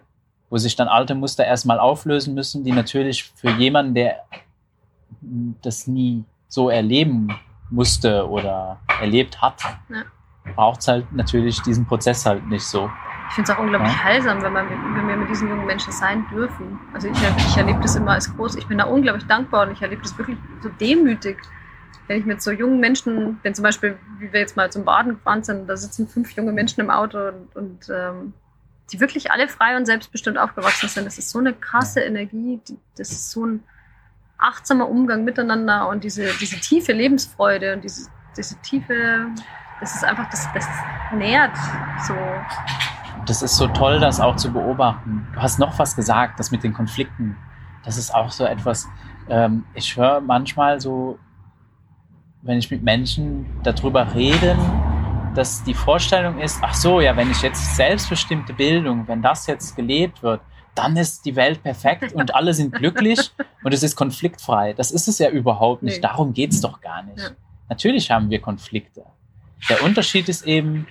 [0.50, 4.24] Wo sich dann alte Muster erstmal auflösen müssen, die natürlich für jemanden, der
[5.62, 7.28] das nie so erleben
[7.70, 10.02] musste oder erlebt hat, ja.
[10.54, 12.90] braucht es halt natürlich diesen Prozess halt nicht so.
[13.28, 14.04] Ich finde es auch unglaublich ja.
[14.04, 16.78] heilsam, wenn, man, wenn wir mit diesen jungen Menschen sein dürfen.
[16.92, 18.56] Also ich, ich erlebe das immer als groß.
[18.56, 21.38] Ich bin da unglaublich dankbar und ich erlebe das wirklich so demütig,
[22.06, 25.14] wenn ich mit so jungen Menschen, wenn zum Beispiel, wie wir jetzt mal zum Baden
[25.14, 28.32] gefahren sind, da sitzen fünf junge Menschen im Auto und, und ähm,
[28.92, 31.06] die wirklich alle frei und selbstbestimmt aufgewachsen sind.
[31.06, 32.60] Das ist so eine krasse Energie,
[32.96, 33.64] das ist so ein
[34.38, 39.26] achtsamer Umgang miteinander und diese, diese tiefe Lebensfreude und diese, diese tiefe,
[39.80, 40.66] das ist einfach, das, das
[41.12, 41.56] nährt
[42.06, 42.14] so
[43.26, 45.26] das ist so toll, das auch zu beobachten.
[45.34, 47.36] Du hast noch was gesagt, das mit den Konflikten.
[47.84, 48.88] Das ist auch so etwas,
[49.28, 51.18] ähm, ich höre manchmal so,
[52.42, 54.56] wenn ich mit Menschen darüber rede,
[55.34, 59.76] dass die Vorstellung ist, ach so, ja, wenn ich jetzt selbstbestimmte Bildung, wenn das jetzt
[59.76, 60.40] gelebt wird,
[60.74, 63.32] dann ist die Welt perfekt und alle sind glücklich
[63.64, 64.72] und es ist konfliktfrei.
[64.72, 65.96] Das ist es ja überhaupt nicht.
[65.96, 66.02] Nee.
[66.02, 67.18] Darum geht es doch gar nicht.
[67.18, 67.30] Ja.
[67.68, 69.04] Natürlich haben wir Konflikte.
[69.68, 70.86] Der Unterschied ist eben,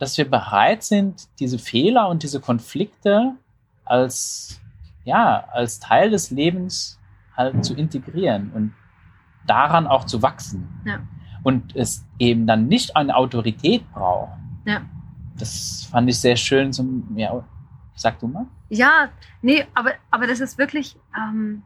[0.00, 3.34] dass wir bereit sind, diese Fehler und diese Konflikte
[3.84, 4.58] als,
[5.04, 6.98] ja, als Teil des Lebens
[7.36, 8.74] halt zu integrieren und
[9.46, 10.66] daran auch zu wachsen.
[10.86, 11.00] Ja.
[11.42, 14.38] Und es eben dann nicht eine Autorität braucht.
[14.64, 14.80] Ja.
[15.38, 17.44] Das fand ich sehr schön zum, ja,
[17.94, 18.46] sag du mal.
[18.70, 19.10] Ja,
[19.42, 21.62] nee, aber, aber das ist wirklich, ähm,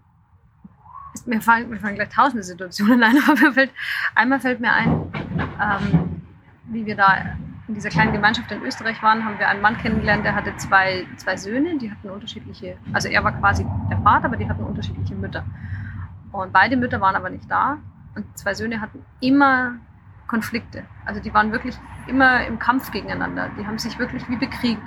[1.12, 3.70] ist, mir, fallen, mir fallen gleich tausende Situationen ein, aber mir fällt,
[4.16, 5.12] einmal fällt mir ein,
[5.60, 6.22] ähm,
[6.66, 10.24] wie wir da in dieser kleinen Gemeinschaft in Österreich waren, haben wir einen Mann kennengelernt,
[10.24, 14.36] der hatte zwei, zwei Söhne, die hatten unterschiedliche, also er war quasi der Vater, aber
[14.36, 15.44] die hatten unterschiedliche Mütter.
[16.32, 17.78] Und beide Mütter waren aber nicht da
[18.14, 19.76] und zwei Söhne hatten immer
[20.26, 20.84] Konflikte.
[21.04, 23.50] Also die waren wirklich immer im Kampf gegeneinander.
[23.58, 24.82] Die haben sich wirklich wie bekriegt.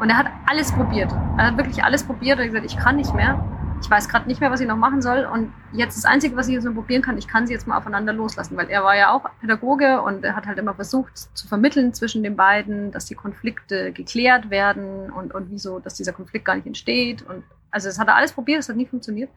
[0.00, 1.12] Und er hat alles probiert.
[1.36, 3.38] Er hat wirklich alles probiert und gesagt, ich kann nicht mehr
[3.80, 5.24] ich weiß gerade nicht mehr, was ich noch machen soll.
[5.24, 7.78] Und jetzt das Einzige, was ich jetzt noch probieren kann, ich kann sie jetzt mal
[7.78, 11.48] aufeinander loslassen, weil er war ja auch Pädagoge und er hat halt immer versucht zu
[11.48, 16.44] vermitteln zwischen den beiden, dass die Konflikte geklärt werden und, und wieso, dass dieser Konflikt
[16.44, 17.22] gar nicht entsteht.
[17.22, 19.30] Und also das hat er alles probiert, das hat nie funktioniert.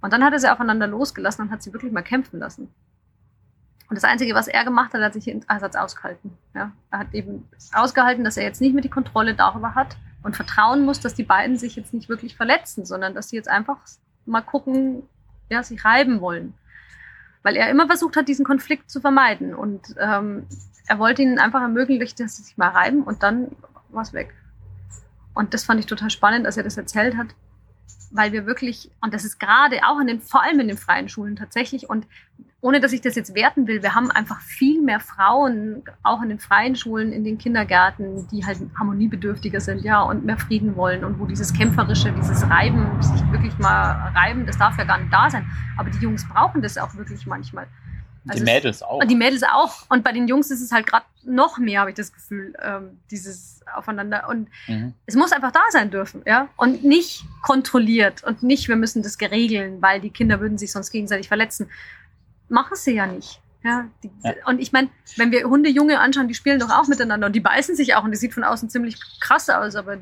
[0.00, 2.72] Und dann hat er sie aufeinander losgelassen und hat sie wirklich mal kämpfen lassen.
[3.88, 6.32] Und das Einzige, was er gemacht hat, hat sich in Einsatz ausgehalten.
[6.54, 6.72] Ja?
[6.90, 10.84] Er hat eben ausgehalten, dass er jetzt nicht mehr die Kontrolle darüber hat, und vertrauen
[10.84, 13.76] muss, dass die beiden sich jetzt nicht wirklich verletzen, sondern dass sie jetzt einfach
[14.26, 15.04] mal gucken,
[15.48, 16.52] ja, sich reiben wollen.
[17.44, 19.54] Weil er immer versucht hat, diesen Konflikt zu vermeiden.
[19.54, 20.48] Und ähm,
[20.88, 23.52] er wollte ihnen einfach ermöglichen, dass sie sich mal reiben und dann
[23.90, 24.34] war es weg.
[25.32, 27.28] Und das fand ich total spannend, als er das erzählt hat,
[28.10, 31.08] weil wir wirklich, und das ist gerade auch in den, vor allem in den freien
[31.08, 32.06] Schulen tatsächlich, und
[32.60, 36.30] ohne dass ich das jetzt werten will, wir haben einfach viel mehr Frauen, auch in
[36.30, 41.04] den freien Schulen, in den Kindergärten, die halt harmoniebedürftiger sind, ja, und mehr Frieden wollen
[41.04, 45.12] und wo dieses Kämpferische, dieses Reiben, sich wirklich mal reiben, das darf ja gar nicht
[45.12, 45.46] da sein.
[45.76, 47.68] Aber die Jungs brauchen das auch wirklich manchmal.
[48.28, 49.04] Also die Mädels auch.
[49.04, 49.88] Die Mädels auch.
[49.88, 52.98] Und bei den Jungs ist es halt gerade noch mehr, habe ich das Gefühl, ähm,
[53.10, 54.28] dieses Aufeinander.
[54.28, 54.94] Und mhm.
[55.06, 56.48] es muss einfach da sein dürfen, ja.
[56.56, 60.90] Und nicht kontrolliert und nicht, wir müssen das geregeln, weil die Kinder würden sich sonst
[60.90, 61.68] gegenseitig verletzen.
[62.48, 63.40] Machen sie ja nicht.
[63.64, 64.34] Ja, die, ja.
[64.46, 67.40] Und ich meine, wenn wir Hunde, Junge anschauen, die spielen doch auch miteinander und die
[67.40, 69.98] beißen sich auch und die sieht von außen ziemlich krass aus, aber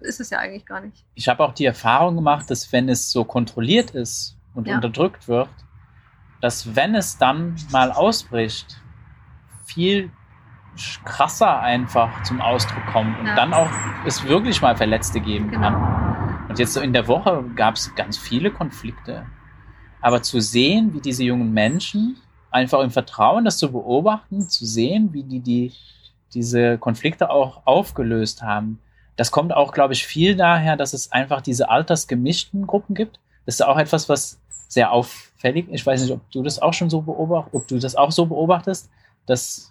[0.00, 1.04] ist es ja eigentlich gar nicht.
[1.14, 4.76] Ich habe auch die Erfahrung gemacht, dass wenn es so kontrolliert ist und ja.
[4.76, 5.48] unterdrückt wird,
[6.42, 8.82] dass wenn es dann mal ausbricht,
[9.64, 10.10] viel
[11.04, 13.36] krasser einfach zum Ausdruck kommt und ja.
[13.36, 13.70] dann auch
[14.04, 15.70] es wirklich mal Verletzte geben genau.
[15.70, 16.46] kann.
[16.48, 19.24] Und jetzt so in der Woche gab es ganz viele Konflikte.
[20.00, 22.16] Aber zu sehen, wie diese jungen Menschen
[22.50, 25.72] einfach im Vertrauen, das zu beobachten, zu sehen, wie die, die
[26.34, 28.80] diese Konflikte auch aufgelöst haben,
[29.14, 33.20] das kommt auch, glaube ich, viel daher, dass es einfach diese altersgemischten Gruppen gibt.
[33.46, 34.41] Das ist auch etwas, was
[34.72, 35.66] sehr auffällig.
[35.70, 38.24] Ich weiß nicht, ob du das auch schon so beobachtest, ob du das auch so
[38.24, 38.90] beobachtest,
[39.26, 39.70] dass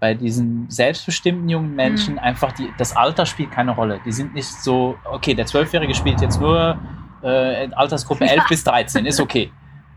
[0.00, 2.18] bei diesen selbstbestimmten jungen Menschen mhm.
[2.18, 4.00] einfach die, das Alter spielt keine Rolle.
[4.04, 6.78] Die sind nicht so, okay, der Zwölfjährige spielt jetzt nur
[7.22, 9.50] äh, Altersgruppe 11 bis 13, ist okay.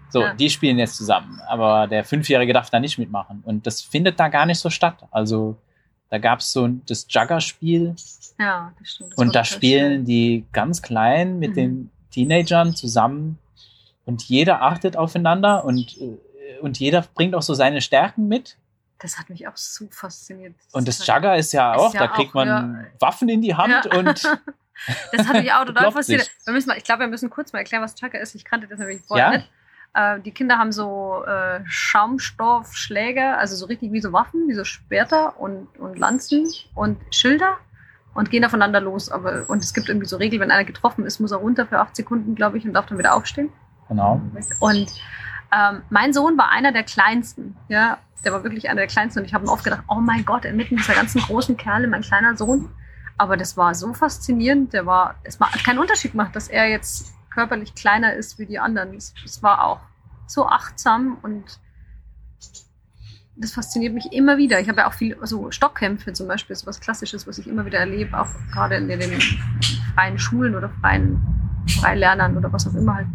[0.09, 0.33] So, ja.
[0.33, 1.41] die spielen jetzt zusammen.
[1.49, 3.43] Aber der Fünfjährige darf da nicht mitmachen.
[3.45, 4.95] Und das findet da gar nicht so statt.
[5.11, 5.57] Also,
[6.09, 7.95] da gab es so das Jugger-Spiel.
[8.39, 9.11] Ja, das stimmt.
[9.11, 10.05] Das und da spielen schön.
[10.05, 11.55] die ganz klein mit mhm.
[11.55, 13.39] den Teenagern zusammen
[14.05, 16.17] und jeder achtet aufeinander und, äh,
[16.61, 18.57] und jeder bringt auch so seine Stärken mit.
[18.99, 20.55] Das hat mich auch so fasziniert.
[20.57, 23.41] Das und das Jugger ist ja auch, ist ja da kriegt man ja, Waffen in
[23.41, 23.97] die Hand ja.
[23.97, 24.23] und.
[25.13, 26.29] das hat mich auch total fasziniert.
[26.43, 28.35] Wir müssen mal, ich glaube, wir müssen kurz mal erklären, was Jugger ist.
[28.35, 29.49] Ich kannte das nämlich vorher nicht.
[29.93, 34.65] Äh, die Kinder haben so äh, Schaumstoffschläge, also so richtig wie so Waffen, wie so
[34.65, 37.57] Schwerter und, und Lanzen und Schilder
[38.13, 39.09] und gehen aufeinander los.
[39.09, 41.79] Aber, und es gibt irgendwie so Regeln, wenn einer getroffen ist, muss er runter für
[41.79, 43.51] acht Sekunden, glaube ich, und darf dann wieder aufstehen.
[43.87, 44.21] Genau.
[44.59, 44.91] Und
[45.51, 47.55] ähm, mein Sohn war einer der kleinsten.
[47.69, 49.19] Ja, der war wirklich einer der kleinsten.
[49.19, 52.01] Und ich habe mir oft gedacht, oh mein Gott, inmitten dieser ganzen großen Kerle, mein
[52.01, 52.69] kleiner Sohn.
[53.17, 54.73] Aber das war so faszinierend.
[54.73, 58.59] Der war, es hat keinen Unterschied gemacht, dass er jetzt körperlich kleiner ist wie die
[58.59, 58.95] anderen.
[58.95, 59.79] Es, war auch
[60.27, 61.59] so achtsam und
[63.37, 64.59] das fasziniert mich immer wieder.
[64.59, 67.65] Ich habe ja auch viel, so Stockkämpfe zum Beispiel, so was Klassisches, was ich immer
[67.65, 69.21] wieder erlebe, auch gerade in den
[69.93, 73.07] freien Schulen oder freien Freilernern oder was auch immer halt.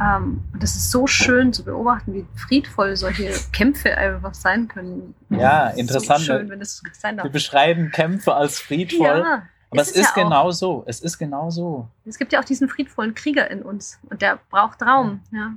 [0.00, 5.14] Ähm, und das ist so schön zu beobachten, wie friedvoll solche Kämpfe einfach sein können.
[5.30, 6.20] Ja, interessant.
[6.20, 7.24] So schön, wenn es sein darf.
[7.24, 9.24] Wir beschreiben Kämpfe als friedvoll.
[9.24, 10.84] Ja, aber es ist, ist ja genau so.
[10.86, 11.88] Es ist genau so.
[12.04, 15.20] Es gibt ja auch diesen friedvollen Krieger in uns und der braucht Raum.
[15.30, 15.52] Ja.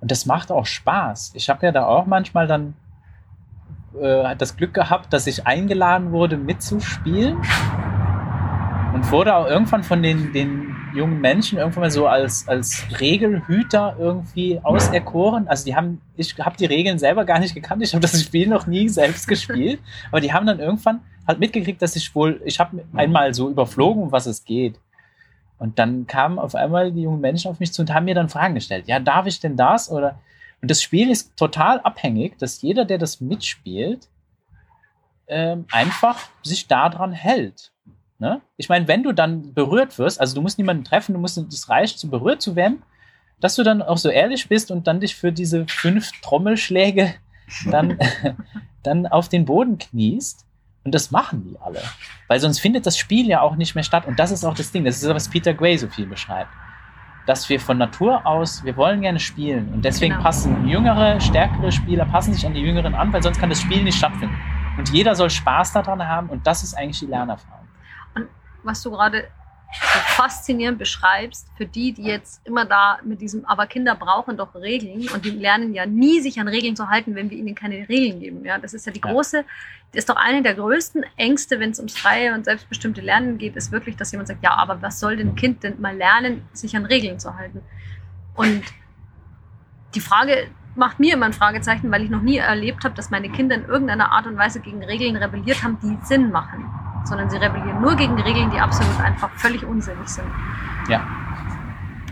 [0.00, 1.32] Und das macht auch Spaß.
[1.34, 2.74] Ich habe ja da auch manchmal dann
[4.00, 7.36] äh, das Glück gehabt, dass ich eingeladen wurde, mitzuspielen.
[8.92, 10.63] Und wurde auch irgendwann von den, den
[10.94, 15.48] jungen Menschen irgendwann mal so als, als Regelhüter irgendwie auserkoren.
[15.48, 18.48] Also die haben, ich habe die Regeln selber gar nicht gekannt, ich habe das Spiel
[18.48, 19.80] noch nie selbst gespielt,
[20.10, 24.04] aber die haben dann irgendwann halt mitgekriegt, dass ich wohl, ich habe einmal so überflogen,
[24.04, 24.78] um was es geht.
[25.58, 28.28] Und dann kamen auf einmal die jungen Menschen auf mich zu und haben mir dann
[28.28, 28.86] Fragen gestellt.
[28.86, 29.90] Ja, darf ich denn das?
[29.90, 30.18] Oder
[30.60, 34.08] und das Spiel ist total abhängig, dass jeder, der das mitspielt,
[35.26, 37.70] ähm, einfach sich daran hält.
[38.24, 38.40] Ne?
[38.56, 41.68] Ich meine, wenn du dann berührt wirst, also du musst niemanden treffen, du musst, es
[41.68, 42.82] reicht, zu berührt zu werden,
[43.38, 47.16] dass du dann auch so ehrlich bist und dann dich für diese fünf Trommelschläge
[47.70, 47.98] dann,
[48.82, 50.46] dann auf den Boden kniest.
[50.84, 51.82] Und das machen die alle.
[52.26, 54.06] Weil sonst findet das Spiel ja auch nicht mehr statt.
[54.06, 54.86] Und das ist auch das Ding.
[54.86, 56.50] Das ist, was Peter Gray so viel beschreibt.
[57.26, 59.68] Dass wir von Natur aus, wir wollen gerne spielen.
[59.74, 60.24] Und deswegen genau.
[60.24, 63.82] passen jüngere, stärkere Spieler, passen sich an die Jüngeren an, weil sonst kann das Spiel
[63.82, 64.34] nicht stattfinden.
[64.78, 66.30] Und jeder soll Spaß daran haben.
[66.30, 67.63] Und das ist eigentlich die Lernerfahrung
[68.64, 69.28] was du gerade
[69.74, 74.54] so faszinierend beschreibst, für die, die jetzt immer da mit diesem, aber Kinder brauchen doch
[74.54, 77.88] Regeln und die lernen ja nie, sich an Regeln zu halten, wenn wir ihnen keine
[77.88, 78.44] Regeln geben.
[78.44, 79.44] Ja, das ist ja die große,
[79.92, 83.56] das ist doch eine der größten Ängste, wenn es ums freie und selbstbestimmte Lernen geht,
[83.56, 86.46] ist wirklich, dass jemand sagt, ja, aber was soll denn ein Kind denn mal lernen,
[86.52, 87.60] sich an Regeln zu halten?
[88.34, 88.62] Und
[89.94, 93.30] die Frage macht mir immer ein Fragezeichen, weil ich noch nie erlebt habe, dass meine
[93.30, 97.36] Kinder in irgendeiner Art und Weise gegen Regeln rebelliert haben, die Sinn machen sondern sie
[97.36, 100.26] rebellieren nur gegen Regeln, die absolut einfach völlig unsinnig sind.
[100.88, 101.06] Ja.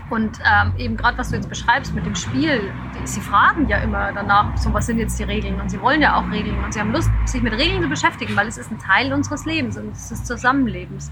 [0.09, 3.77] Und ähm, eben gerade, was du jetzt beschreibst mit dem Spiel, die, sie fragen ja
[3.77, 5.59] immer danach, so was sind jetzt die Regeln?
[5.59, 8.35] Und sie wollen ja auch Regeln und sie haben Lust, sich mit Regeln zu beschäftigen,
[8.35, 11.11] weil es ist ein Teil unseres Lebens und des Zusammenlebens.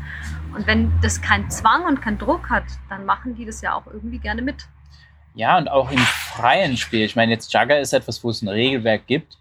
[0.53, 3.87] Und wenn das keinen Zwang und keinen Druck hat, dann machen die das ja auch
[3.87, 4.67] irgendwie gerne mit.
[5.33, 7.05] Ja, und auch im freien Spiel.
[7.05, 9.37] Ich meine, jetzt Jugger ist etwas, wo es ein Regelwerk gibt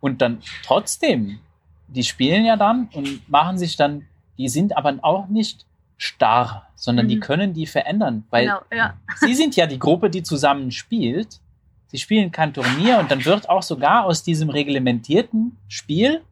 [0.00, 1.38] und dann trotzdem,
[1.88, 4.06] die spielen ja dann und machen sich dann,
[4.38, 5.66] die sind aber auch nicht
[5.96, 7.10] starr, sondern mhm.
[7.10, 8.94] die können die verändern, weil genau, ja.
[9.20, 11.40] sie sind ja die Gruppe, die zusammen spielt.
[11.86, 16.22] Sie spielen kein Turnier und dann wird auch sogar aus diesem reglementierten Spiel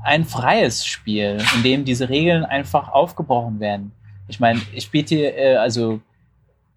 [0.00, 3.92] ein freies Spiel, in dem diese Regeln einfach aufgebrochen werden.
[4.28, 6.00] Ich meine, ich spiele äh, also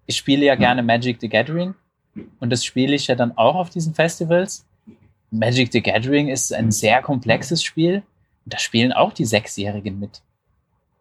[0.06, 1.74] ich spiele ja gerne Magic the Gathering
[2.40, 4.66] und das spiele ich ja dann auch auf diesen Festivals.
[5.30, 8.02] Magic the Gathering ist ein sehr komplexes Spiel
[8.44, 10.22] und da spielen auch die Sechsjährigen mit.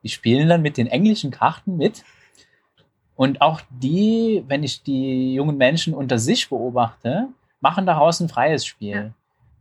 [0.03, 2.03] Die spielen dann mit den englischen Karten mit.
[3.15, 7.27] Und auch die, wenn ich die jungen Menschen unter sich beobachte,
[7.59, 8.95] machen daraus ein freies Spiel.
[8.95, 9.11] Ja.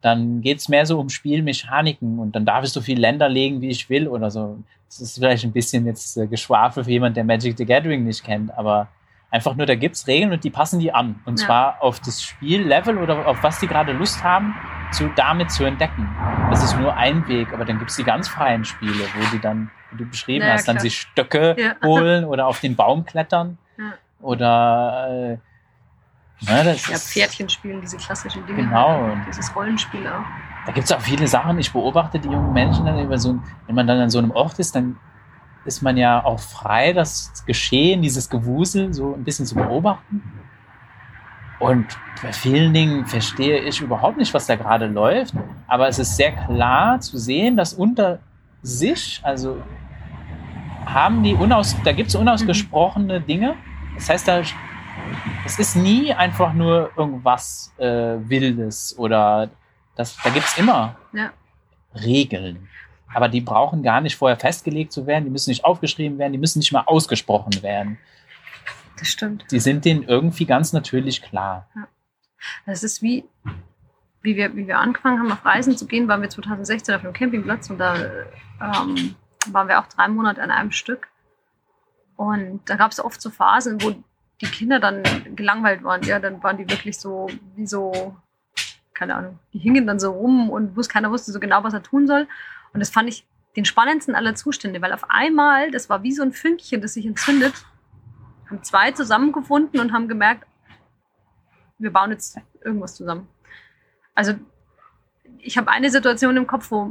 [0.00, 3.60] Dann geht es mehr so um Spielmechaniken und dann darf ich so viele Länder legen,
[3.60, 4.58] wie ich will oder so.
[4.88, 8.22] Das ist vielleicht ein bisschen jetzt äh, Geschwafel für jemand, der Magic the Gathering nicht
[8.22, 8.88] kennt, aber
[9.30, 11.20] einfach nur, da gibt es Regeln und die passen die an.
[11.24, 11.46] Und ja.
[11.46, 14.54] zwar auf das Spiellevel oder auf was die gerade Lust haben,
[14.92, 16.08] zu, damit zu entdecken.
[16.50, 19.40] Das ist nur ein Weg, aber dann gibt es die ganz freien Spiele, wo die
[19.40, 20.74] dann wie du beschrieben naja, hast, klar.
[20.74, 21.74] dann sich Stöcke ja.
[21.84, 23.94] holen oder auf den Baum klettern ja.
[24.20, 25.38] oder äh,
[26.42, 28.62] na, das ja, Pferdchen spielen, diese klassischen Dinge.
[28.62, 29.16] Genau.
[29.26, 30.24] Dieses Rollenspiel auch.
[30.66, 31.58] Da gibt es auch viele Sachen.
[31.58, 34.58] Ich beobachte die jungen Menschen dann über so, wenn man dann an so einem Ort
[34.58, 34.98] ist, dann
[35.68, 40.22] ist man ja auch frei, das Geschehen, dieses Gewusel so ein bisschen zu beobachten.
[41.60, 41.86] Und
[42.22, 45.34] bei vielen Dingen verstehe ich überhaupt nicht, was da gerade läuft.
[45.66, 48.18] Aber es ist sehr klar zu sehen, dass unter
[48.62, 49.62] sich, also
[50.86, 53.26] haben die unaus, da gibt es unausgesprochene mhm.
[53.26, 53.54] Dinge.
[53.94, 54.42] Das heißt, da,
[55.44, 59.50] es ist nie einfach nur irgendwas äh, Wildes oder
[59.96, 61.30] das, da gibt es immer ja.
[61.94, 62.68] Regeln.
[63.14, 66.38] Aber die brauchen gar nicht vorher festgelegt zu werden, die müssen nicht aufgeschrieben werden, die
[66.38, 67.98] müssen nicht mal ausgesprochen werden.
[68.98, 69.44] Das stimmt.
[69.50, 71.68] Die sind denen irgendwie ganz natürlich klar.
[71.74, 71.88] Ja.
[72.66, 73.24] Das ist wie,
[74.22, 77.12] wie wir, wie wir angefangen haben, auf Reisen zu gehen, waren wir 2016 auf einem
[77.12, 77.96] Campingplatz und da
[78.60, 79.14] ähm,
[79.50, 81.08] waren wir auch drei Monate an einem Stück.
[82.16, 83.94] Und da gab es oft so Phasen, wo
[84.40, 85.02] die Kinder dann
[85.36, 86.02] gelangweilt waren.
[86.02, 88.16] Ja, dann waren die wirklich so, wie so,
[88.94, 91.82] keine Ahnung, die hingen dann so rum und wusste, keiner wusste so genau, was er
[91.82, 92.26] tun soll.
[92.72, 93.26] Und das fand ich
[93.56, 97.06] den spannendsten aller Zustände, weil auf einmal, das war wie so ein Fünkchen, das sich
[97.06, 97.54] entzündet,
[98.48, 100.46] haben zwei zusammengefunden und haben gemerkt,
[101.78, 103.28] wir bauen jetzt irgendwas zusammen.
[104.14, 104.34] Also
[105.40, 106.86] ich habe eine Situation im Kopf, wo,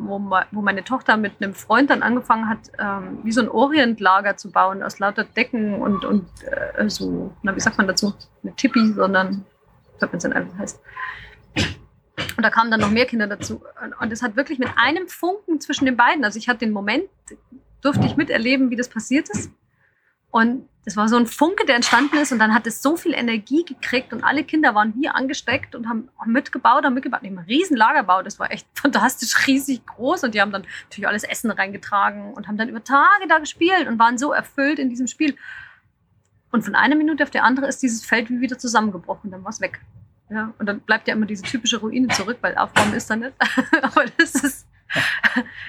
[0.51, 4.51] wo, meine Tochter mit einem Freund dann angefangen hat, ähm, wie so ein Orientlager zu
[4.51, 8.13] bauen aus lauter Decken und, und äh, so, na, wie sagt man dazu?
[8.43, 9.45] Eine Tippi, sondern,
[9.93, 10.81] ich glaube, wenn es dann einfach heißt.
[12.37, 13.63] Und da kamen dann noch mehr Kinder dazu.
[13.99, 17.09] Und es hat wirklich mit einem Funken zwischen den beiden, also ich hatte den Moment,
[17.81, 19.51] durfte ich miterleben, wie das passiert ist.
[20.29, 23.13] Und das war so ein Funke, der entstanden ist und dann hat es so viel
[23.13, 27.21] Energie gekriegt und alle Kinder waren wie angesteckt und haben mitgebaut, haben mitgebaut.
[27.23, 30.65] Die haben einen riesen Lagerbau, das war echt fantastisch riesig groß und die haben dann
[30.83, 34.79] natürlich alles Essen reingetragen und haben dann über Tage da gespielt und waren so erfüllt
[34.79, 35.35] in diesem Spiel.
[36.51, 39.49] Und von einer Minute auf die andere ist dieses Feld wie wieder zusammengebrochen, dann war
[39.49, 39.81] es weg.
[40.29, 43.33] Ja, und dann bleibt ja immer diese typische Ruine zurück, weil Aufräumen ist dann nicht.
[43.81, 44.67] Aber das ist,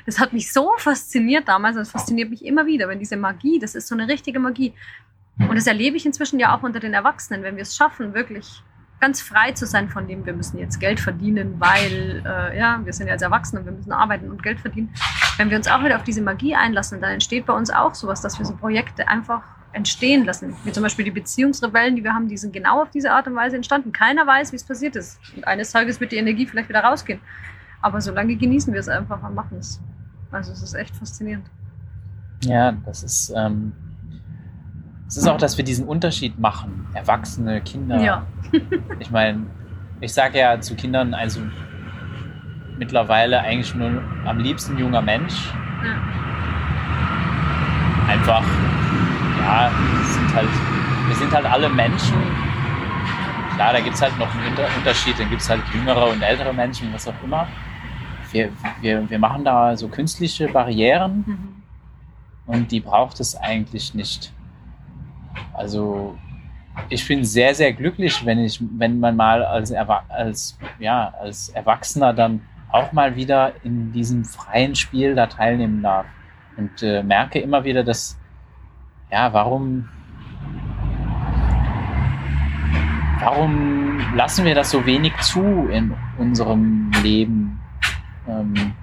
[0.05, 3.59] das hat mich so fasziniert damals und das fasziniert mich immer wieder, wenn diese Magie,
[3.59, 4.75] das ist so eine richtige Magie.
[5.39, 8.63] Und das erlebe ich inzwischen ja auch unter den Erwachsenen, wenn wir es schaffen, wirklich
[9.01, 12.93] ganz frei zu sein von dem, wir müssen jetzt Geld verdienen, weil äh, ja, wir
[12.93, 14.93] sind ja als Erwachsene, wir müssen arbeiten und Geld verdienen.
[15.37, 18.23] Wenn wir uns auch wieder auf diese Magie einlassen, dann entsteht bei uns auch sowas,
[18.23, 19.43] dass wir so Projekte einfach
[19.79, 20.55] entstehen lassen.
[20.65, 23.35] Wie zum Beispiel die Beziehungsrebellen, die wir haben, die sind genau auf diese Art und
[23.35, 23.93] Weise entstanden.
[23.93, 25.19] Keiner weiß, wie es passiert ist.
[25.35, 27.21] Und eines Tages wird die Energie vielleicht wieder rausgehen.
[27.81, 29.81] Aber solange genießen wir es einfach und machen es.
[30.31, 31.47] Also es ist echt faszinierend.
[32.45, 33.73] Ja, das ist ähm,
[35.09, 36.87] es ist auch, dass wir diesen Unterschied machen.
[36.93, 37.99] Erwachsene, Kinder.
[37.99, 38.27] Ja.
[38.99, 39.47] ich meine,
[40.03, 41.41] ich sage ja zu Kindern, also
[42.77, 45.51] mittlerweile eigentlich nur am liebsten junger Mensch.
[45.83, 45.97] Ja.
[48.07, 48.45] Einfach,
[49.39, 49.71] ja,
[50.05, 50.49] sind halt,
[51.07, 52.17] wir sind halt alle Menschen.
[53.55, 56.53] Klar, da gibt es halt noch einen Unterschied, dann gibt es halt jüngere und ältere
[56.53, 57.49] Menschen, was auch immer.
[58.31, 61.63] Wir, wir, wir machen da so künstliche Barrieren mhm.
[62.47, 64.33] und die braucht es eigentlich nicht.
[65.55, 66.17] Also
[66.89, 72.13] ich bin sehr, sehr glücklich, wenn ich, wenn man mal als, als, ja, als Erwachsener
[72.13, 76.07] dann auch mal wieder in diesem freien Spiel da teilnehmen darf.
[76.57, 78.18] Und äh, merke immer wieder, dass,
[79.11, 79.89] ja, warum,
[83.21, 87.61] warum lassen wir das so wenig zu in unserem Leben?
[88.27, 88.75] Ähm,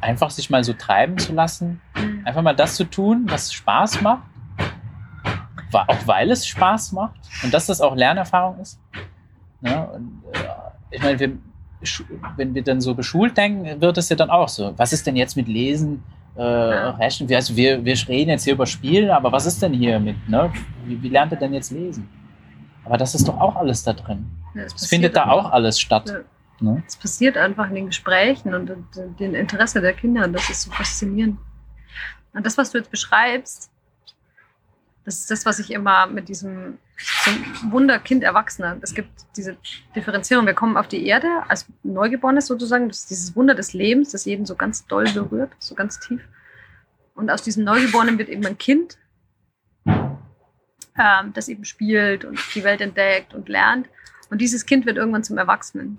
[0.00, 2.22] einfach sich mal so treiben zu lassen, mhm.
[2.24, 4.24] einfach mal das zu tun, was Spaß macht,
[5.72, 8.78] auch weil es Spaß macht und dass das auch Lernerfahrung ist.
[9.62, 10.38] Ja, und, äh,
[10.90, 11.38] ich meine, wir,
[12.36, 14.74] wenn wir dann so beschult denken, wird es ja dann auch so.
[14.76, 16.02] Was ist denn jetzt mit Lesen,
[16.34, 17.28] äh, Rechnen?
[17.28, 20.28] Wir, also wir, wir reden jetzt hier über Spielen, aber was ist denn hier mit,
[20.28, 20.52] ne?
[20.84, 22.08] Wie, wie lernt er denn jetzt lesen?
[22.84, 24.26] Aber das ist doch auch alles da drin.
[24.54, 26.08] Ja, es findet da auch alles statt.
[26.08, 26.20] Ja.
[26.60, 26.82] Ne?
[26.86, 28.70] Es passiert einfach in den Gesprächen und
[29.18, 30.26] dem Interesse der Kinder.
[30.28, 31.38] Das ist so faszinierend.
[32.32, 33.70] Und das, was du jetzt beschreibst,
[35.04, 37.30] das ist das, was ich immer mit diesem so
[37.70, 38.76] Wunderkind Erwachsener.
[38.80, 39.56] Es gibt diese
[39.94, 40.46] Differenzierung.
[40.46, 42.88] Wir kommen auf die Erde als Neugeborenes sozusagen.
[42.88, 46.22] Das ist dieses Wunder des Lebens, das jeden so ganz doll berührt, so ganz tief.
[47.14, 48.98] Und aus diesem Neugeborenen wird eben ein Kind,
[49.86, 53.88] ähm, das eben spielt und die Welt entdeckt und lernt.
[54.30, 55.98] Und dieses Kind wird irgendwann zum Erwachsenen.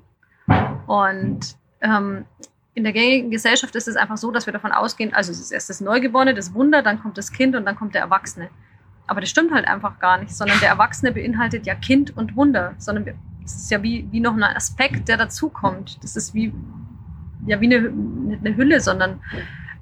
[0.87, 2.25] Und ähm,
[2.73, 5.51] in der gängigen Gesellschaft ist es einfach so, dass wir davon ausgehen, also es ist
[5.51, 8.49] erst das Neugeborene, das Wunder, dann kommt das Kind und dann kommt der Erwachsene.
[9.07, 12.73] Aber das stimmt halt einfach gar nicht, sondern der Erwachsene beinhaltet ja Kind und Wunder,
[12.77, 13.07] sondern
[13.43, 16.01] es ist ja wie, wie noch ein Aspekt, der dazukommt.
[16.03, 16.53] Das ist wie,
[17.45, 19.21] ja, wie eine, nicht eine Hülle, sondern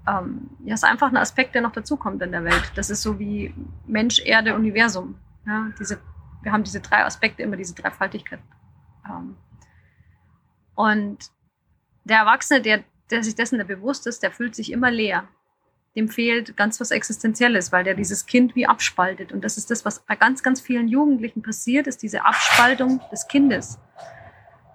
[0.08, 2.72] ähm, ja, es ist einfach ein Aspekt, der noch dazukommt in der Welt.
[2.76, 3.54] Das ist so wie
[3.86, 5.16] Mensch, Erde, Universum.
[5.46, 6.00] Ja, diese,
[6.42, 8.40] wir haben diese drei Aspekte, immer diese Dreifaltigkeit.
[9.08, 9.36] Ähm,
[10.74, 11.30] und
[12.04, 15.28] der Erwachsene, der, der sich dessen bewusst ist, der fühlt sich immer leer
[15.96, 19.32] dem fehlt ganz was Existenzielles, weil der dieses Kind wie abspaltet.
[19.32, 23.28] Und das ist das, was bei ganz, ganz vielen Jugendlichen passiert, ist diese Abspaltung des
[23.28, 23.78] Kindes,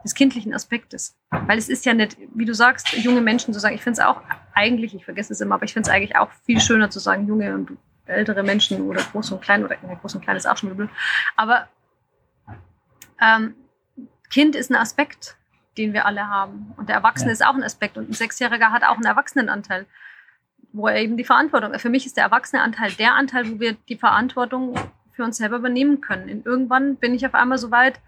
[0.04, 1.16] des kindlichen Aspektes.
[1.30, 4.06] Weil es ist ja nicht, wie du sagst, junge Menschen zu sagen, ich finde es
[4.06, 4.20] auch
[4.52, 7.26] eigentlich, ich vergesse es immer, aber ich finde es eigentlich auch viel schöner zu sagen,
[7.26, 7.70] junge und
[8.04, 10.90] ältere Menschen oder groß und klein, oder groß und klein ist auch schon blöd.
[11.34, 11.68] Aber
[13.20, 13.54] ähm,
[14.28, 15.36] Kind ist ein Aspekt,
[15.78, 16.74] den wir alle haben.
[16.76, 17.32] Und der Erwachsene ja.
[17.32, 17.96] ist auch ein Aspekt.
[17.96, 19.86] Und ein Sechsjähriger hat auch einen Erwachsenenanteil
[20.72, 23.74] wo er eben die Verantwortung, für mich ist der erwachsene Anteil der Anteil, wo wir
[23.88, 24.74] die Verantwortung
[25.12, 26.30] für uns selber übernehmen können.
[26.30, 28.00] Und irgendwann bin ich auf einmal so weit,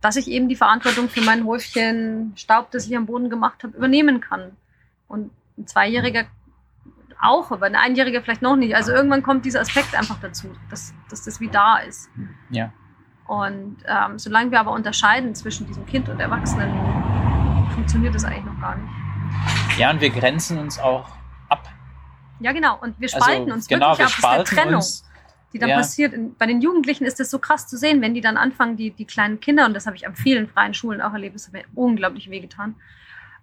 [0.00, 3.76] dass ich eben die Verantwortung für mein Häufchen Staub, das ich am Boden gemacht habe,
[3.76, 4.52] übernehmen kann.
[5.08, 6.26] Und ein Zweijähriger
[7.20, 8.76] auch, aber ein Einjähriger vielleicht noch nicht.
[8.76, 12.10] Also irgendwann kommt dieser Aspekt einfach dazu, dass, dass das wie da ist.
[12.50, 12.72] Ja.
[13.26, 16.70] Und ähm, solange wir aber unterscheiden zwischen diesem Kind und Erwachsenen,
[17.74, 18.92] funktioniert das eigentlich noch gar nicht.
[19.78, 21.08] Ja, und wir grenzen uns auch
[22.44, 22.78] ja, genau.
[22.78, 24.36] Und wir also, spalten also, uns genau, wirklich wir ab.
[24.38, 25.04] Das ist eine Trennung, uns,
[25.54, 25.76] die dann ja.
[25.76, 26.12] passiert.
[26.38, 29.06] bei den Jugendlichen ist das so krass zu sehen, wenn die dann anfangen, die, die
[29.06, 31.64] kleinen Kinder, und das habe ich an vielen freien Schulen auch erlebt, das hat mir
[31.74, 32.74] unglaublich wehgetan,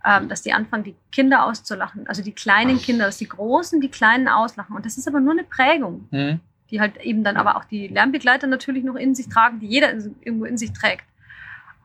[0.06, 2.06] ähm, dass die anfangen, die Kinder auszulachen.
[2.08, 4.76] Also die kleinen Kinder, dass die Großen die Kleinen auslachen.
[4.76, 6.08] Und das ist aber nur eine Prägung.
[6.12, 6.39] Mhm.
[6.70, 9.91] Die halt eben dann aber auch die Lernbegleiter natürlich noch in sich tragen, die jeder
[10.22, 11.06] irgendwo in sich trägt.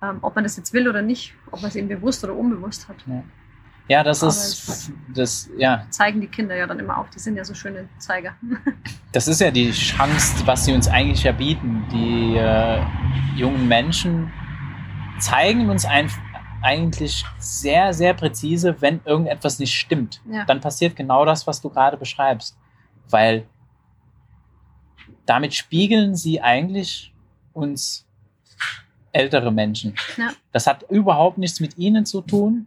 [0.03, 2.89] Ähm, ob man das jetzt will oder nicht, ob man es eben bewusst oder unbewusst
[2.89, 2.97] hat.
[3.07, 3.25] Ja.
[3.89, 5.87] Ja, das Aber ist das, ja.
[5.91, 8.35] Zeigen die Kinder ja dann immer auch, die sind ja so schöne Zeiger.
[9.13, 11.85] das ist ja die Chance, was sie uns eigentlich ja bieten.
[11.93, 12.83] Die äh,
[13.37, 14.33] jungen Menschen
[15.21, 16.11] zeigen uns ein,
[16.63, 20.21] eigentlich sehr, sehr präzise, wenn irgendetwas nicht stimmt.
[20.31, 20.45] Ja.
[20.47, 22.59] Dann passiert genau das, was du gerade beschreibst.
[23.09, 23.47] Weil
[25.27, 27.15] damit spiegeln sie eigentlich
[27.53, 28.05] uns
[29.13, 29.95] ältere Menschen.
[30.17, 30.31] Ja.
[30.53, 32.67] Das hat überhaupt nichts mit ihnen zu tun,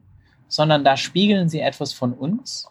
[0.50, 2.70] sondern da spiegeln sie etwas von uns.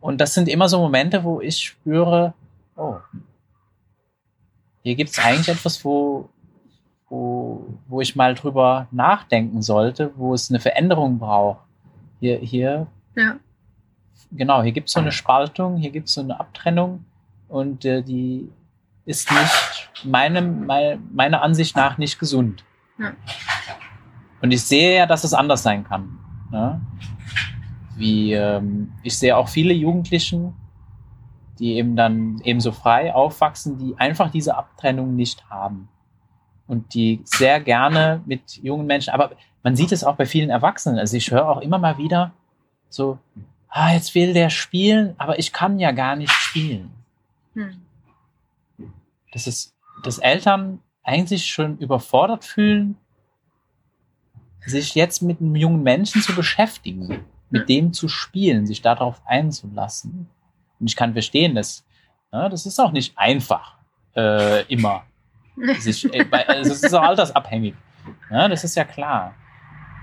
[0.00, 2.32] Und das sind immer so Momente, wo ich spüre,
[2.76, 2.96] oh,
[4.82, 6.30] hier gibt es eigentlich etwas, wo,
[7.10, 11.60] wo, wo ich mal drüber nachdenken sollte, wo es eine Veränderung braucht.
[12.20, 13.36] Hier, hier, ja.
[14.32, 17.04] genau, hier gibt es so eine Spaltung, hier gibt es so eine Abtrennung
[17.48, 18.50] und äh, die
[19.04, 22.64] ist nicht, meinem, meine, meiner Ansicht nach nicht gesund.
[22.98, 23.12] Ja.
[24.42, 26.18] Und ich sehe ja, dass es anders sein kann.
[26.50, 26.80] Ne?
[27.96, 30.54] Wie ähm, ich sehe auch viele Jugendlichen,
[31.58, 35.88] die eben dann ebenso frei aufwachsen, die einfach diese Abtrennung nicht haben.
[36.66, 39.32] Und die sehr gerne mit jungen Menschen, aber
[39.62, 40.98] man sieht es auch bei vielen Erwachsenen.
[40.98, 42.32] Also ich höre auch immer mal wieder
[42.88, 43.18] so,
[43.68, 46.92] ah, jetzt will der spielen, aber ich kann ja gar nicht spielen.
[47.54, 47.82] Hm.
[49.32, 52.96] Das ist, dass Eltern eigentlich schon überfordert fühlen,
[54.66, 60.28] sich jetzt mit einem jungen Menschen zu beschäftigen, mit dem zu spielen, sich darauf einzulassen.
[60.78, 61.84] Und ich kann verstehen, dass
[62.32, 63.76] ja, das ist auch nicht einfach
[64.16, 65.04] äh, immer.
[65.78, 67.74] Sich, äh, also es ist auch altersabhängig.
[68.30, 69.34] Ja, das ist ja klar.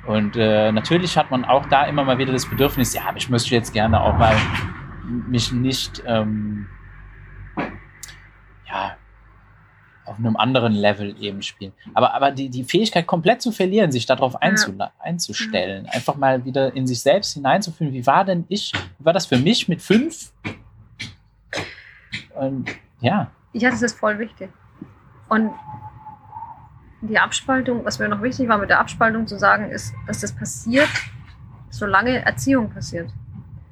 [0.06, 3.54] Und äh, natürlich hat man auch da immer mal wieder das Bedürfnis, ja, ich möchte
[3.56, 4.36] jetzt gerne auch mal
[5.04, 6.68] mich nicht ähm,
[8.68, 8.96] ja,
[10.08, 11.74] auf, einem anderen Level eben spielen.
[11.94, 16.76] Aber, aber die, die Fähigkeit komplett zu verlieren, sich darauf einzu, einzustellen, einfach mal wieder
[16.76, 20.32] in sich selbst hineinzufühlen, wie war denn ich, wie war das für mich mit fünf?
[22.36, 22.70] Und
[23.02, 23.32] ja.
[23.54, 24.50] Ja, das ist voll wichtig.
[25.30, 25.52] Und
[27.02, 30.32] die Abspaltung, was mir noch wichtig war mit der Abspaltung zu sagen, ist, dass das
[30.34, 30.90] passiert,
[31.70, 33.10] solange Erziehung passiert.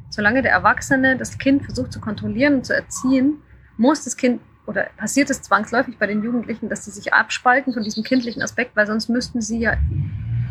[0.10, 3.42] Solange der Erwachsene das Kind versucht zu kontrollieren und zu erziehen,
[3.78, 7.84] muss das Kind oder passiert es zwangsläufig bei den Jugendlichen, dass sie sich abspalten von
[7.84, 9.78] diesem kindlichen Aspekt, weil sonst müssten sie ja,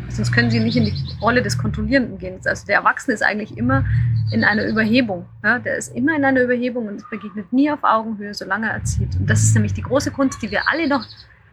[0.09, 2.39] sonst können sie nicht in die Rolle des Kontrollierenden gehen.
[2.45, 3.85] Also der Erwachsene ist eigentlich immer
[4.31, 5.25] in einer Überhebung.
[5.43, 5.59] Ja?
[5.59, 9.15] Der ist immer in einer Überhebung und es begegnet nie auf Augenhöhe, solange er erzieht.
[9.15, 11.05] Und das ist nämlich die große Kunst, die wir alle noch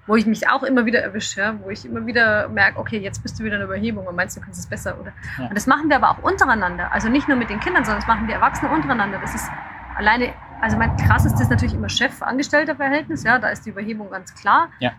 [0.06, 3.22] wo ich mich auch immer wieder erwische, ja, wo ich immer wieder merke, okay, jetzt
[3.22, 4.98] bist du wieder in der Überhebung und meinst, du kannst es besser.
[5.00, 5.12] Oder?
[5.38, 5.46] Ja.
[5.46, 6.90] Und das machen wir aber auch untereinander.
[6.92, 9.18] Also nicht nur mit den Kindern, sondern das machen die Erwachsenen untereinander.
[9.20, 9.48] Das ist
[9.94, 10.32] alleine,
[10.62, 14.70] also mein krassestes ist natürlich immer Chef-Angestellter-Verhältnis, ja, da ist die Überhebung ganz klar.
[14.78, 14.92] Ja.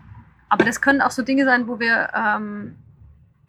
[0.50, 2.76] Aber das können auch so Dinge sein, wo wir ähm,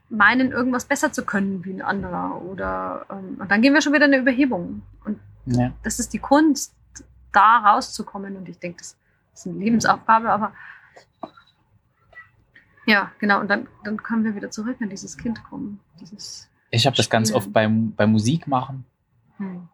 [0.09, 2.41] meinen, irgendwas besser zu können wie ein anderer.
[2.41, 4.81] Oder ähm, und dann gehen wir schon wieder in eine Überhebung.
[5.03, 5.73] Und ja.
[5.83, 6.73] das ist die Kunst,
[7.33, 8.37] da rauszukommen.
[8.37, 8.95] Und ich denke, das
[9.33, 10.53] ist eine Lebensaufgabe, aber
[12.85, 13.41] ja, genau.
[13.41, 15.81] Und dann, dann können wir wieder zurück an dieses Kind kommen.
[15.99, 18.85] Dieses ich habe das ganz oft beim, beim Musik machen.
[19.37, 19.67] Hm.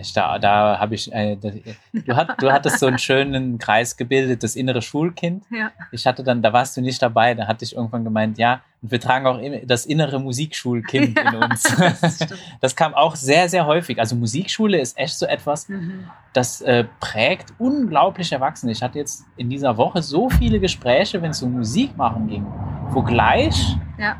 [0.00, 4.42] Ich, da da habe ich, äh, du, hat, du hattest so einen schönen Kreis gebildet,
[4.42, 5.44] das innere Schulkind.
[5.50, 5.70] Ja.
[5.92, 8.90] Ich hatte dann, da warst du nicht dabei, da hatte ich irgendwann gemeint, ja, und
[8.90, 11.76] wir tragen auch das innere Musikschulkind ja, in uns.
[12.00, 12.18] Das,
[12.60, 13.98] das, kam auch sehr, sehr häufig.
[13.98, 16.08] Also Musikschule ist echt so etwas, mhm.
[16.32, 18.72] das äh, prägt unglaublich Erwachsene.
[18.72, 22.46] Ich hatte jetzt in dieser Woche so viele Gespräche, wenn es um Musik machen ging,
[22.88, 24.16] wo gleich, ja.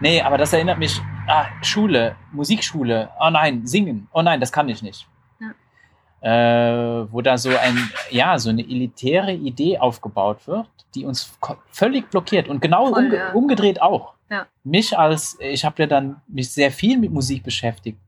[0.00, 4.68] nee, aber das erinnert mich ah, Schule, Musikschule, oh nein, singen, oh nein, das kann
[4.68, 5.06] ich nicht.
[5.40, 7.00] Ja.
[7.00, 11.36] Äh, wo da so ein, ja, so eine elitäre Idee aufgebaut wird, die uns
[11.70, 13.32] völlig blockiert und genau Voll, umge ja.
[13.32, 14.14] umgedreht auch.
[14.30, 14.46] Ja.
[14.62, 17.98] Mich als, ich habe ja dann mich sehr viel mit Musik beschäftigt,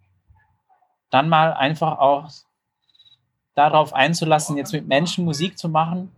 [1.11, 2.31] dann mal einfach auch
[3.55, 6.12] darauf einzulassen, jetzt mit Menschen Musik zu machen.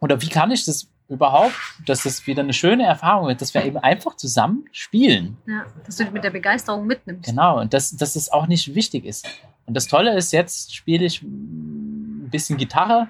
[0.00, 1.54] Oder wie kann ich das überhaupt,
[1.86, 5.38] dass das wieder eine schöne Erfahrung wird, dass wir eben einfach zusammen spielen.
[5.46, 7.28] Ja, dass du dich mit der Begeisterung mitnimmst.
[7.28, 9.26] Genau, und dass, dass es auch nicht wichtig ist.
[9.66, 13.08] Und das Tolle ist, jetzt spiele ich ein bisschen Gitarre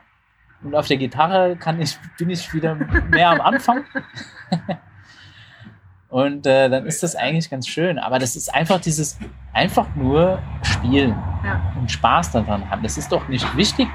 [0.62, 3.84] und auf der Gitarre kann ich, bin ich wieder mehr am Anfang.
[6.09, 7.98] und äh, dann ist das eigentlich ganz schön.
[7.98, 9.18] Aber das ist einfach dieses,
[9.52, 11.11] einfach nur spielen
[11.44, 11.74] ja.
[11.78, 12.82] und Spaß daran haben.
[12.82, 13.88] Das ist doch nicht wichtig,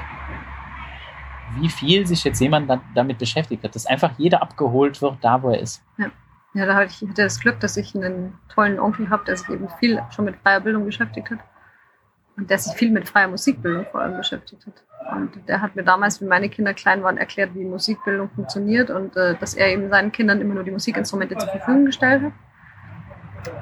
[1.55, 5.41] wie viel sich jetzt jemand da, damit beschäftigt hat, dass einfach jeder abgeholt wird, da
[5.41, 5.83] wo er ist.
[5.97, 6.11] Ja,
[6.53, 9.49] ja da hatte ich hatte das Glück, dass ich einen tollen Onkel habe, der sich
[9.49, 11.39] eben viel schon mit freier Bildung beschäftigt hat
[12.37, 14.83] und der sich viel mit freier Musikbildung vor allem beschäftigt hat.
[15.15, 19.15] Und der hat mir damals, wie meine Kinder klein waren, erklärt, wie Musikbildung funktioniert und
[19.15, 22.33] äh, dass er eben seinen Kindern immer nur die Musikinstrumente zur Verfügung gestellt hat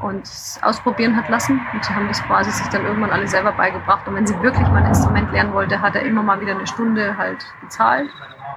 [0.01, 0.29] und
[0.61, 1.59] ausprobieren hat lassen.
[1.73, 4.07] Und sie haben das quasi sich dann irgendwann alle selber beigebracht.
[4.07, 6.67] Und wenn sie wirklich mal ein Instrument lernen wollte, hat er immer mal wieder eine
[6.67, 8.09] Stunde halt bezahlt.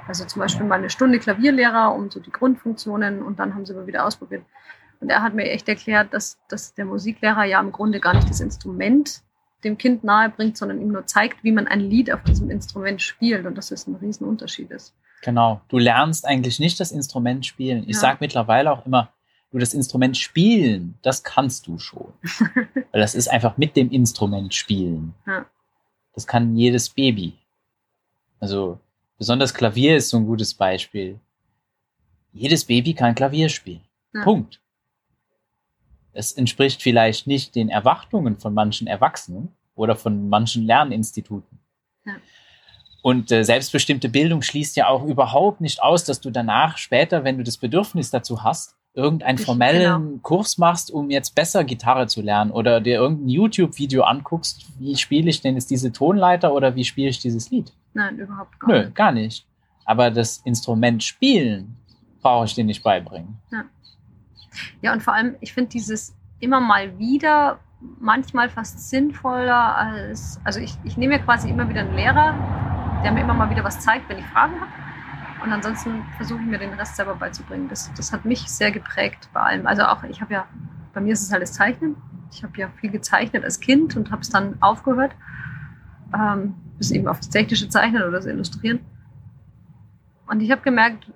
[0.07, 3.75] Also zum Beispiel mal eine Stunde Klavierlehrer, um so die Grundfunktionen und dann haben sie
[3.75, 4.45] aber wieder ausprobiert.
[5.01, 8.29] Und er hat mir echt erklärt, dass, dass der Musiklehrer ja im Grunde gar nicht
[8.29, 9.23] das Instrument
[9.64, 13.01] dem Kind nahe bringt, sondern ihm nur zeigt, wie man ein Lied auf diesem Instrument
[13.03, 14.95] spielt und dass es ein Riesenunterschied ist.
[15.23, 15.61] Genau.
[15.68, 17.85] Du lernst eigentlich nicht das Instrument spielen.
[17.87, 18.01] Ich ja.
[18.01, 19.12] sage mittlerweile auch immer,
[19.51, 22.12] du das Instrument spielen, das kannst du schon.
[22.92, 25.14] Weil das ist einfach mit dem Instrument spielen.
[25.26, 25.46] Ja.
[26.14, 27.34] Das kann jedes Baby.
[28.38, 28.78] Also
[29.18, 31.18] besonders Klavier ist so ein gutes Beispiel.
[32.32, 33.82] Jedes Baby kann Klavier spielen.
[34.14, 34.22] Ja.
[34.22, 34.61] Punkt.
[36.12, 41.59] Es entspricht vielleicht nicht den Erwartungen von manchen Erwachsenen oder von manchen Lerninstituten.
[42.05, 42.16] Ja.
[43.03, 47.38] Und äh, selbstbestimmte Bildung schließt ja auch überhaupt nicht aus, dass du danach später, wenn
[47.38, 50.18] du das Bedürfnis dazu hast, irgendeinen formellen genau.
[50.22, 55.30] Kurs machst, um jetzt besser Gitarre zu lernen oder dir irgendein YouTube-Video anguckst, wie spiele
[55.30, 57.72] ich denn jetzt diese Tonleiter oder wie spiele ich dieses Lied?
[57.95, 58.95] Nein, überhaupt gar Nö, nicht.
[58.95, 59.47] gar nicht.
[59.84, 61.76] Aber das Instrument spielen
[62.20, 63.38] brauche ich dir nicht beibringen.
[63.51, 63.64] Ja.
[64.82, 67.61] ja, und vor allem, ich finde dieses immer mal wieder
[67.99, 72.34] manchmal fast sinnvoller als, also ich, ich nehme mir quasi immer wieder einen Lehrer,
[73.03, 74.70] der mir immer mal wieder was zeigt, wenn ich Fragen habe.
[75.43, 77.68] Und ansonsten versuche ich mir den Rest selber beizubringen.
[77.68, 79.66] Das, das hat mich sehr geprägt bei allem.
[79.66, 80.47] Also auch, ich habe ja,
[80.93, 81.97] bei mir ist es das Zeichnen.
[82.32, 85.12] Ich habe ja viel gezeichnet als Kind und habe es dann aufgehört.
[86.14, 88.80] Ähm, bis eben auf das technische Zeichnen oder das Illustrieren.
[90.26, 91.11] Und ich habe gemerkt,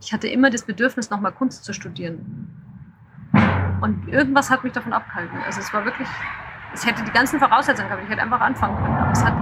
[0.00, 2.50] ich hatte immer das Bedürfnis, nochmal Kunst zu studieren.
[3.80, 5.38] Und irgendwas hat mich davon abgehalten.
[5.46, 6.08] Also es war wirklich,
[6.74, 8.04] es hätte die ganzen Voraussetzungen gehabt.
[8.04, 8.96] Ich hätte einfach anfangen können.
[8.96, 9.34] Aber es, hat,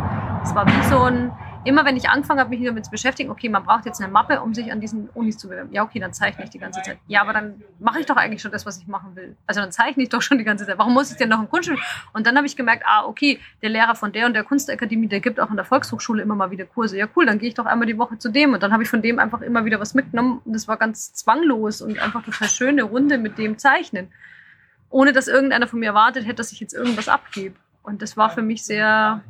[0.45, 1.33] es war wie so ein,
[1.67, 4.41] immer wenn ich angefangen habe, mich damit zu beschäftigen, okay, man braucht jetzt eine Mappe,
[4.41, 5.73] um sich an diesen Unis zu bewerben.
[5.73, 6.99] Ja, okay, dann zeichne ich die ganze Zeit.
[7.07, 9.37] Ja, aber dann mache ich doch eigentlich schon das, was ich machen will.
[9.47, 10.79] Also dann zeichne ich doch schon die ganze Zeit.
[10.79, 11.85] Warum muss ich denn noch im Kunststudium?
[12.13, 15.21] Und dann habe ich gemerkt, ah, okay, der Lehrer von der und der Kunstakademie, der
[15.21, 16.97] gibt auch in der Volkshochschule immer mal wieder Kurse.
[16.97, 18.55] Ja, cool, dann gehe ich doch einmal die Woche zu dem.
[18.55, 20.41] Und dann habe ich von dem einfach immer wieder was mitgenommen.
[20.45, 24.09] Und das war ganz zwanglos und einfach total schöne Runde mit dem Zeichnen.
[24.91, 27.57] Ohne dass irgendeiner von mir erwartet hätte, dass ich jetzt irgendwas abgebe.
[27.83, 29.23] Und das war für mich sehr,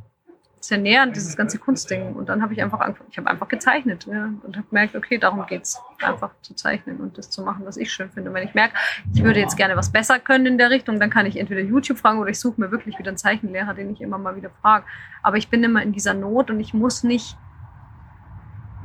[0.70, 2.14] nähernd, dieses ganze Kunstding.
[2.14, 5.18] Und dann habe ich einfach angefangen, ich habe einfach gezeichnet ja, und habe gemerkt, okay,
[5.18, 8.30] darum geht es, einfach zu zeichnen und das zu machen, was ich schön finde.
[8.30, 8.74] Und wenn ich merke,
[9.14, 11.98] ich würde jetzt gerne was besser können in der Richtung, dann kann ich entweder YouTube
[11.98, 14.84] fragen oder ich suche mir wirklich wieder einen Zeichenlehrer, den ich immer mal wieder frage.
[15.22, 17.36] Aber ich bin immer in dieser Not und ich muss nicht,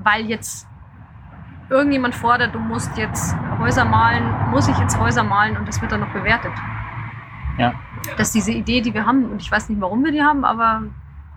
[0.04, 0.68] weil jetzt
[1.70, 5.92] irgendjemand fordert, du musst jetzt Häuser malen, muss ich jetzt Häuser malen und das wird
[5.92, 6.52] dann noch bewertet.
[7.58, 7.74] Ja.
[8.18, 10.44] Das ist diese Idee, die wir haben und ich weiß nicht, warum wir die haben,
[10.44, 10.84] aber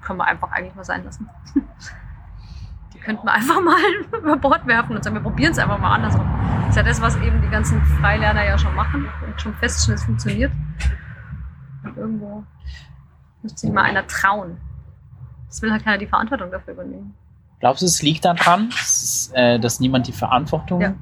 [0.04, 1.28] können wir einfach eigentlich mal sein lassen.
[2.94, 3.76] Die könnten wir einfach mal
[4.18, 6.26] über Bord werfen und sagen, wir probieren es einfach mal andersrum.
[6.60, 9.98] Das ist ja das, was eben die ganzen Freilerner ja schon machen und schon feststellen,
[9.98, 10.52] es funktioniert.
[11.82, 12.44] Und irgendwo
[13.42, 14.58] müsste sich mal einer trauen.
[15.48, 17.14] Es will halt keiner die Verantwortung dafür übernehmen.
[17.60, 20.94] Glaubst du, es liegt daran, dass, äh, dass niemand die Verantwortung ja.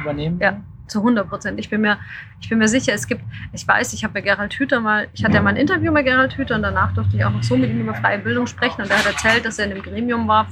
[0.00, 0.46] übernehmen will?
[0.46, 0.60] Ja
[0.90, 1.58] zu 100 Prozent.
[1.58, 1.98] Ich bin mir,
[2.40, 3.22] ich bin mir sicher, es gibt,
[3.52, 6.04] ich weiß, ich habe bei Gerald Hüther mal, ich hatte ja mal ein Interview mit
[6.04, 8.82] Gerald Hüther und danach durfte ich auch noch so mit ihm über freie Bildung sprechen
[8.82, 10.48] und er hat erzählt, dass er in einem Gremium war,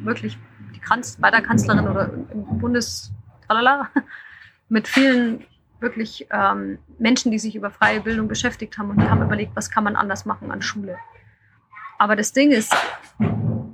[0.00, 0.38] wirklich
[0.74, 3.12] die Kanz, bei der Kanzlerin oder im Bundes,
[3.46, 3.88] tralala,
[4.68, 5.44] mit vielen
[5.80, 9.70] wirklich ähm, Menschen, die sich über freie Bildung beschäftigt haben und die haben überlegt, was
[9.70, 10.96] kann man anders machen an Schule.
[11.98, 12.74] Aber das Ding ist,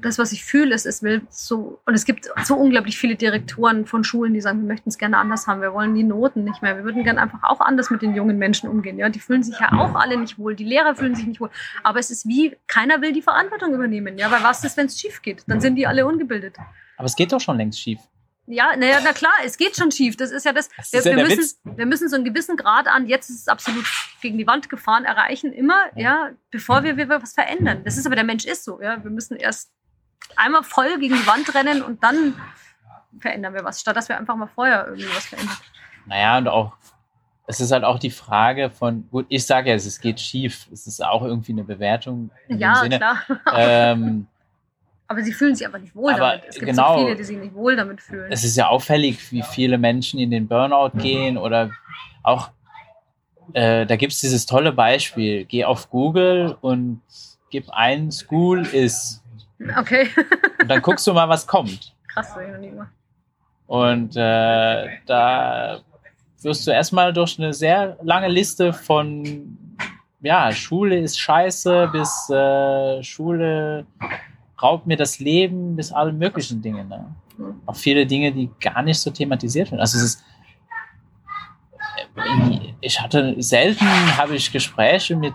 [0.03, 3.87] das, was ich fühle, ist, es will so, und es gibt so unglaublich viele Direktoren
[3.87, 6.61] von Schulen, die sagen, wir möchten es gerne anders haben, wir wollen die Noten nicht
[6.63, 8.99] mehr, wir würden gerne einfach auch anders mit den jungen Menschen umgehen.
[8.99, 11.51] Ja, die fühlen sich ja auch alle nicht wohl, die Lehrer fühlen sich nicht wohl.
[11.83, 14.19] Aber es ist wie, keiner will die Verantwortung übernehmen.
[14.19, 15.45] Ja, weil was ist, wenn es schief geht?
[15.47, 16.57] Dann sind die alle ungebildet.
[16.97, 18.01] Aber es geht doch schon längst schief.
[18.47, 20.17] Ja, naja, na klar, es geht schon schief.
[20.17, 20.69] Das ist ja das.
[20.91, 23.49] das wir, ja wir, müssen, wir müssen so einen gewissen Grad an, jetzt ist es
[23.49, 23.85] absolut
[24.21, 27.83] gegen die Wand gefahren, erreichen, immer, ja, bevor wir, wir was verändern.
[27.85, 29.03] Das ist aber der Mensch ist so, ja.
[29.03, 29.71] Wir müssen erst
[30.37, 32.35] einmal voll gegen die Wand rennen und dann
[33.21, 35.57] verändern wir was, statt dass wir einfach mal vorher irgendwie was verändern.
[36.07, 36.73] Naja, und auch,
[37.47, 40.67] es ist halt auch die Frage von, gut, ich sage ja, es geht schief.
[40.73, 42.31] Es ist auch irgendwie eine Bewertung.
[42.49, 43.23] ja, klar.
[43.55, 44.27] Ähm,
[45.13, 46.45] aber sie fühlen sich einfach nicht wohl aber damit.
[46.49, 48.31] Es gibt genau, so viele, die sich nicht wohl damit fühlen.
[48.33, 51.71] Es ist ja auffällig, wie viele Menschen in den Burnout gehen oder
[52.23, 52.51] auch,
[53.53, 55.45] äh, da gibt es dieses tolle Beispiel.
[55.45, 57.01] Geh auf Google und
[57.51, 59.23] gib ein School is
[59.79, 60.09] Okay.
[60.61, 61.95] und dann guckst du mal, was kommt.
[62.09, 62.91] Krass, das ich noch nie gemacht.
[63.67, 65.81] Und äh, da
[66.43, 69.57] wirst du erstmal durch eine sehr lange Liste von,
[70.21, 73.87] ja, Schule ist scheiße, bis äh, Schule
[74.63, 76.85] raubt mir das Leben, bis alle möglichen Dinge.
[76.85, 77.15] Ne?
[77.67, 79.81] Auch viele Dinge, die gar nicht so thematisiert werden.
[79.81, 80.25] Also es ist,
[82.17, 83.87] äh, ich hatte selten
[84.17, 85.35] habe ich Gespräche mit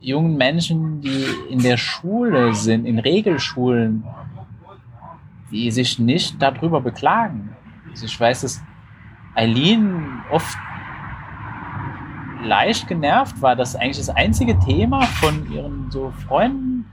[0.00, 4.04] jungen Menschen, die in der Schule sind, in Regelschulen,
[5.50, 7.56] die sich nicht darüber beklagen.
[7.90, 8.62] Also ich weiß, dass
[9.34, 10.56] Eileen oft
[12.42, 16.84] leicht genervt war, dass eigentlich das einzige Thema von ihren so Freunden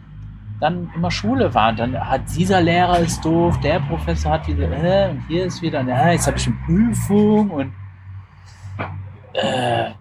[0.61, 1.71] dann immer Schule war.
[1.71, 5.61] Und dann hat dieser Lehrer ist doof, der Professor hat wieder, äh, und hier ist
[5.61, 7.73] wieder, äh, jetzt habe ich eine Prüfung und
[9.33, 9.91] äh,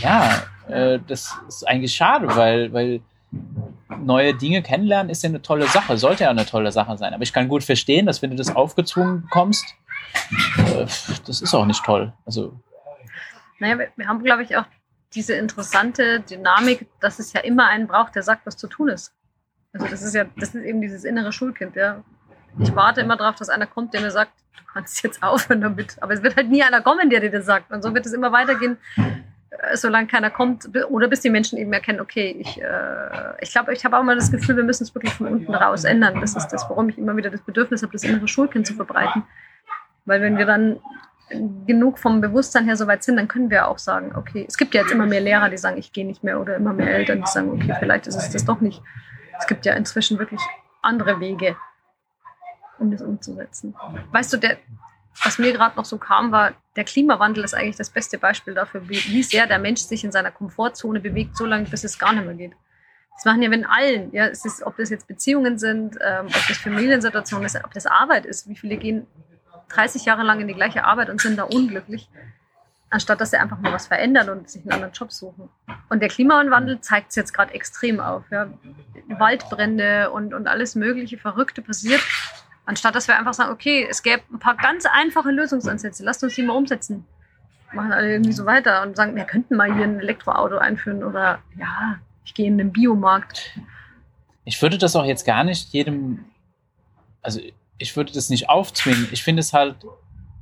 [0.00, 3.00] ja, äh, das ist eigentlich schade, weil, weil
[3.98, 7.12] neue Dinge kennenlernen ist ja eine tolle Sache, sollte ja eine tolle Sache sein.
[7.12, 9.74] Aber ich kann gut verstehen, dass wenn du das aufgezwungen bekommst,
[10.58, 10.86] äh,
[11.26, 12.12] das ist auch nicht toll.
[12.24, 12.58] Also.
[13.58, 14.64] Naja, wir, wir haben, glaube ich, auch
[15.14, 19.12] diese interessante Dynamik, dass es ja immer einen braucht, der sagt, was zu tun ist.
[19.78, 22.02] Also das ist ja, das ist eben dieses innere Schulkind, ja.
[22.58, 25.96] Ich warte immer darauf, dass einer kommt, der mir sagt, du kannst jetzt aufhören damit.
[26.00, 27.70] Aber es wird halt nie einer kommen, der dir das sagt.
[27.70, 28.78] Und so wird es immer weitergehen,
[29.50, 33.74] äh, solange keiner kommt oder bis die Menschen eben erkennen, okay, ich, äh, ich glaube,
[33.74, 36.20] ich habe auch mal das Gefühl, wir müssen es wirklich von unten raus ändern.
[36.20, 39.24] Das ist das, warum ich immer wieder das Bedürfnis habe, das innere Schulkind zu verbreiten.
[40.06, 40.78] Weil wenn wir dann
[41.66, 44.82] genug vom Bewusstsein her soweit sind, dann können wir auch sagen, okay, es gibt ja
[44.82, 47.26] jetzt immer mehr Lehrer, die sagen, ich gehe nicht mehr oder immer mehr Eltern, die
[47.26, 48.80] sagen, okay, vielleicht ist es das doch nicht.
[49.38, 50.40] Es gibt ja inzwischen wirklich
[50.82, 51.56] andere Wege,
[52.78, 53.74] um das umzusetzen.
[54.12, 54.58] Weißt du, der,
[55.24, 58.88] was mir gerade noch so kam, war, der Klimawandel ist eigentlich das beste Beispiel dafür,
[58.88, 62.12] wie, wie sehr der Mensch sich in seiner Komfortzone bewegt, so lange, bis es gar
[62.12, 62.52] nicht mehr geht.
[63.14, 66.46] Das machen ja wenn allen, ja, es ist, ob das jetzt Beziehungen sind, ähm, ob
[66.48, 68.46] das Familiensituationen ist, ob das Arbeit ist.
[68.46, 69.06] Wie viele gehen
[69.70, 72.08] 30 Jahre lang in die gleiche Arbeit und sind da unglücklich.
[72.96, 75.50] Anstatt dass sie einfach mal was verändern und sich einen anderen Job suchen.
[75.90, 78.24] Und der Klimawandel zeigt es jetzt gerade extrem auf.
[78.30, 78.48] Ja.
[79.10, 82.00] Waldbrände und, und alles mögliche Verrückte passiert.
[82.64, 86.36] Anstatt dass wir einfach sagen, okay, es gäbe ein paar ganz einfache Lösungsansätze, lasst uns
[86.36, 87.04] die mal umsetzen.
[87.74, 91.40] Machen alle irgendwie so weiter und sagen, wir könnten mal hier ein Elektroauto einführen oder
[91.58, 93.60] ja, ich gehe in den Biomarkt.
[94.46, 96.24] Ich würde das auch jetzt gar nicht jedem,
[97.20, 97.40] also
[97.76, 99.06] ich würde das nicht aufzwingen.
[99.12, 99.76] Ich finde es halt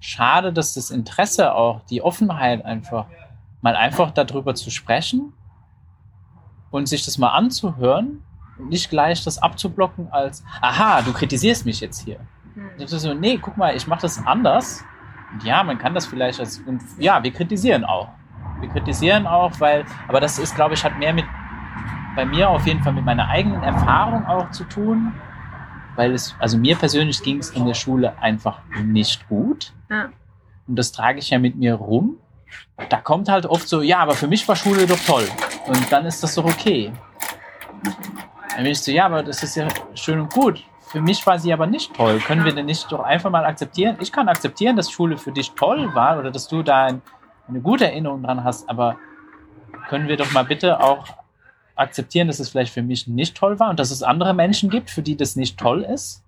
[0.04, 3.06] schade, dass das Interesse auch, die Offenheit einfach,
[3.62, 5.32] mal einfach darüber zu sprechen
[6.70, 8.22] und sich das mal anzuhören
[8.58, 12.20] und nicht gleich das abzublocken als, aha, du kritisierst mich jetzt hier.
[12.54, 12.86] Hm.
[12.86, 14.84] So, nee, guck mal, ich mache das anders.
[15.32, 18.08] Und ja, man kann das vielleicht als, und ja, wir kritisieren auch.
[18.60, 21.24] Wir kritisieren auch, weil, aber das ist, glaube ich, hat mehr mit,
[22.14, 25.14] bei mir auf jeden Fall mit meiner eigenen Erfahrung auch zu tun
[25.96, 29.72] weil es, also mir persönlich ging es in der Schule einfach nicht gut.
[29.90, 30.10] Ja.
[30.66, 32.18] Und das trage ich ja mit mir rum.
[32.88, 35.26] Da kommt halt oft so, ja, aber für mich war Schule doch toll.
[35.66, 36.92] Und dann ist das doch okay.
[37.82, 40.62] Dann bin ich so, ja, aber das ist ja schön und gut.
[40.86, 42.20] Für mich war sie aber nicht toll.
[42.20, 42.46] Können ja.
[42.46, 43.96] wir denn nicht doch einfach mal akzeptieren?
[44.00, 47.02] Ich kann akzeptieren, dass Schule für dich toll war oder dass du da ein,
[47.48, 48.96] eine gute Erinnerung dran hast, aber
[49.88, 51.04] können wir doch mal bitte auch
[51.76, 54.90] akzeptieren, dass es vielleicht für mich nicht toll war und dass es andere Menschen gibt,
[54.90, 56.22] für die das nicht toll ist.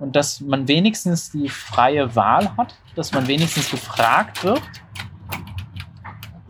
[0.00, 4.62] Und dass man wenigstens die freie Wahl hat, dass man wenigstens gefragt wird.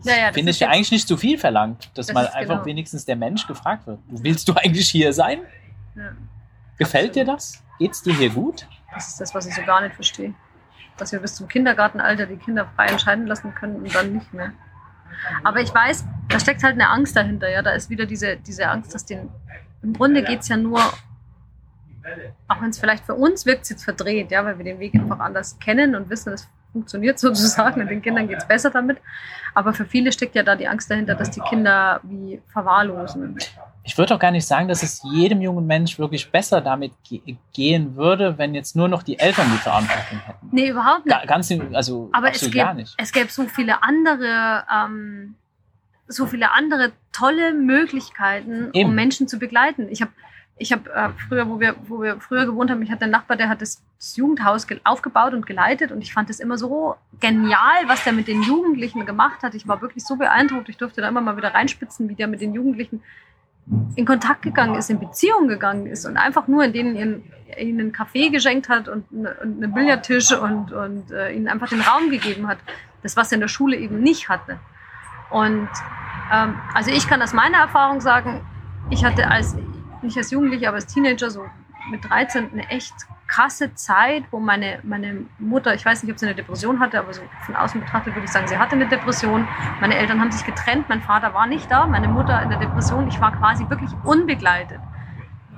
[0.03, 2.65] Ja, ja, Finde ich ja eigentlich nicht zu viel verlangt, dass das mal einfach genau.
[2.65, 3.99] wenigstens der Mensch gefragt wird.
[4.07, 5.41] Willst du eigentlich hier sein?
[5.95, 6.11] Ja.
[6.77, 7.27] Gefällt Absolut.
[7.27, 7.63] dir das?
[7.79, 8.65] Geht es dir hier gut?
[8.93, 10.33] Das ist das, was ich so gar nicht verstehe.
[10.95, 14.53] Dass wir bis zum Kindergartenalter die Kinder frei entscheiden lassen können und dann nicht mehr.
[15.43, 17.49] Aber ich weiß, da steckt halt eine Angst dahinter.
[17.49, 19.29] Ja, da ist wieder diese, diese Angst, dass den.
[19.81, 23.83] Im Grunde geht es ja nur, auch wenn es vielleicht für uns wirkt, es jetzt
[23.83, 27.87] verdreht, ja, weil wir den Weg einfach anders kennen und wissen, es funktioniert sozusagen und
[27.89, 28.97] den Kindern geht es besser damit.
[29.53, 33.37] Aber für viele steckt ja da die Angst dahinter, dass die Kinder wie verwahrlosen
[33.89, 37.37] ich würde auch gar nicht sagen, dass es jedem jungen Mensch wirklich besser damit ge
[37.53, 40.49] gehen würde, wenn jetzt nur noch die Eltern die Verantwortung hätten.
[40.51, 41.27] Nee, überhaupt nicht.
[41.27, 45.35] ganz, also Aber es gäbe, es gäbe so viele andere, ähm,
[46.09, 48.89] so viele andere tolle Möglichkeiten, Eben.
[48.89, 49.87] um Menschen zu begleiten.
[49.89, 50.11] Ich habe
[50.61, 53.37] ich habe äh, früher, wo wir, wo wir früher gewohnt haben, ich hatte einen Nachbar,
[53.37, 57.87] der hat das, das Jugendhaus aufgebaut und geleitet und ich fand das immer so genial,
[57.87, 59.55] was der mit den Jugendlichen gemacht hat.
[59.55, 60.67] Ich war wirklich so beeindruckt.
[60.67, 63.01] Ich durfte da immer mal wieder reinspitzen, wie der mit den Jugendlichen
[63.95, 67.23] in Kontakt gegangen ist, in Beziehung gegangen ist und einfach nur in denen ihnen,
[67.57, 71.69] ihnen einen Kaffee geschenkt hat und, eine, und einen Billardtisch und, und äh, ihnen einfach
[71.69, 72.57] den Raum gegeben hat.
[73.01, 74.59] Das, was er in der Schule eben nicht hatte.
[75.29, 75.69] Und
[76.31, 78.41] ähm, also ich kann aus meiner Erfahrung sagen,
[78.89, 79.55] ich hatte als,
[80.01, 81.45] nicht als Jugendliche, aber als Teenager so
[81.91, 82.93] mit 13 eine echt
[83.27, 87.13] krasse Zeit, wo meine, meine Mutter, ich weiß nicht, ob sie eine Depression hatte, aber
[87.13, 89.47] so von außen betrachtet würde ich sagen, sie hatte eine Depression.
[89.79, 93.07] Meine Eltern haben sich getrennt, mein Vater war nicht da, meine Mutter in der Depression.
[93.07, 94.79] Ich war quasi wirklich unbegleitet.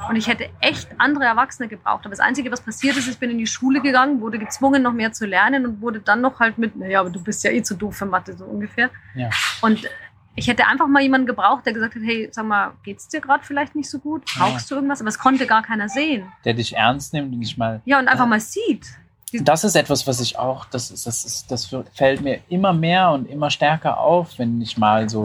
[0.09, 2.01] Und ich hätte echt andere Erwachsene gebraucht.
[2.01, 4.93] Aber das Einzige, was passiert ist, ich bin in die Schule gegangen, wurde gezwungen, noch
[4.93, 7.61] mehr zu lernen und wurde dann noch halt mit, naja, aber du bist ja eh
[7.61, 8.89] zu doof für Mathe, so ungefähr.
[9.15, 9.29] Ja.
[9.61, 9.87] Und
[10.35, 13.43] ich hätte einfach mal jemanden gebraucht, der gesagt hat, hey, sag mal, geht's dir gerade
[13.43, 14.23] vielleicht nicht so gut?
[14.37, 14.75] Brauchst ja.
[14.75, 15.01] du irgendwas?
[15.01, 16.31] Aber es konnte gar keiner sehen.
[16.45, 17.81] Der dich ernst nimmt und dich mal.
[17.85, 18.87] Ja, und einfach äh, mal sieht.
[19.33, 23.11] Das ist etwas, was ich auch, das, ist, das, ist, das fällt mir immer mehr
[23.11, 25.23] und immer stärker auf, wenn ich mal so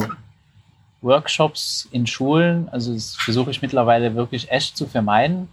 [1.02, 5.48] Workshops in Schulen, also das versuche ich mittlerweile wirklich echt zu vermeiden,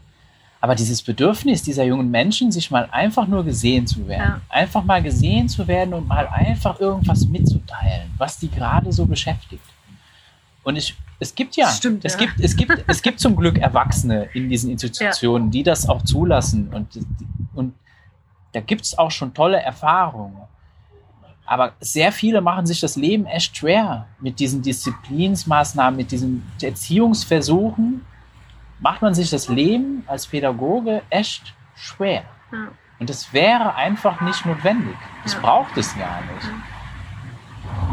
[0.61, 4.41] aber dieses Bedürfnis dieser jungen Menschen, sich mal einfach nur gesehen zu werden, ja.
[4.47, 9.61] einfach mal gesehen zu werden und mal einfach irgendwas mitzuteilen, was die gerade so beschäftigt.
[10.63, 12.19] Und ich, es gibt ja, Stimmt, es, ja.
[12.19, 15.51] Gibt, es, gibt, es gibt zum Glück Erwachsene in diesen Institutionen, ja.
[15.51, 16.69] die das auch zulassen.
[16.73, 16.97] Und,
[17.53, 17.73] und
[18.53, 20.37] da gibt es auch schon tolle Erfahrungen.
[21.45, 28.05] Aber sehr viele machen sich das Leben echt schwer mit diesen Disziplinsmaßnahmen, mit diesen Erziehungsversuchen
[28.79, 32.23] macht man sich das Leben als Pädagoge echt schwer.
[32.51, 32.67] Ja.
[32.99, 34.95] Und das wäre einfach nicht notwendig.
[35.23, 35.39] Das ja.
[35.39, 36.47] braucht es gar nicht.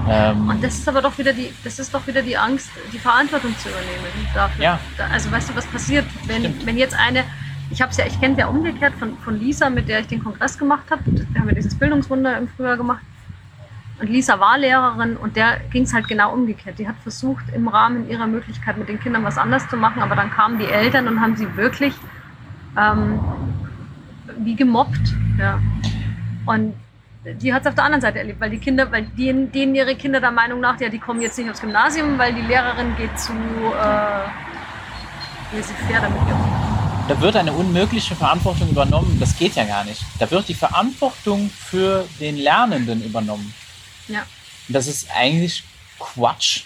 [0.07, 0.31] Ja.
[0.33, 2.99] Ähm, und das ist aber doch wieder die, das ist doch wieder die Angst, die
[2.99, 4.65] Verantwortung zu übernehmen dafür.
[4.65, 4.81] Ja.
[5.13, 7.25] Also weißt du, was passiert, wenn, wenn jetzt eine,
[7.71, 10.23] ich habe ja, ich kenne es ja umgekehrt von, von Lisa, mit der ich den
[10.23, 11.03] Kongress gemacht habe.
[11.07, 13.03] Wir haben ja dieses Bildungswunder im Frühjahr gemacht.
[14.01, 16.79] Und Lisa war Lehrerin und der ging es halt genau umgekehrt.
[16.79, 20.17] Die hat versucht, im Rahmen ihrer Möglichkeit mit den Kindern was anders zu machen, aber
[20.17, 21.93] dann kamen die Eltern und haben sie wirklich
[22.79, 23.21] ähm,
[24.39, 25.15] wie gemobbt.
[25.39, 25.61] Ja.
[26.47, 26.75] Und
[27.25, 29.95] die hat es auf der anderen Seite erlebt, weil die Kinder, weil denen, denen ihre
[29.95, 33.19] Kinder der Meinung nach, ja, die kommen jetzt nicht aufs Gymnasium, weil die Lehrerin geht
[33.21, 34.25] zu äh,
[35.55, 36.19] laissez-faire damit.
[37.09, 39.19] Da wird eine unmögliche Verantwortung übernommen.
[39.21, 40.03] Das geht ja gar nicht.
[40.19, 43.53] Da wird die Verantwortung für den Lernenden übernommen.
[44.11, 44.21] Ja.
[44.69, 45.65] Und das ist eigentlich
[45.99, 46.65] Quatsch.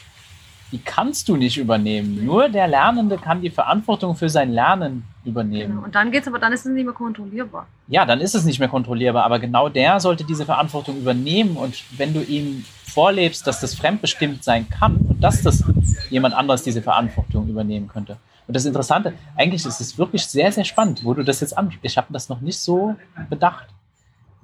[0.72, 2.24] Die kannst du nicht übernehmen.
[2.24, 5.74] Nur der Lernende kann die Verantwortung für sein Lernen übernehmen.
[5.74, 5.84] Genau.
[5.84, 7.66] Und dann geht's aber, dann ist es nicht mehr kontrollierbar.
[7.86, 9.24] Ja, dann ist es nicht mehr kontrollierbar.
[9.24, 11.56] Aber genau der sollte diese Verantwortung übernehmen.
[11.56, 15.62] Und wenn du ihm vorlebst, dass das fremdbestimmt sein kann und dass das
[16.10, 18.16] jemand anderes diese Verantwortung übernehmen könnte.
[18.46, 21.72] Und das Interessante, eigentlich ist es wirklich sehr, sehr spannend, wo du das jetzt an.
[21.82, 22.94] Ich habe das noch nicht so
[23.30, 23.66] bedacht.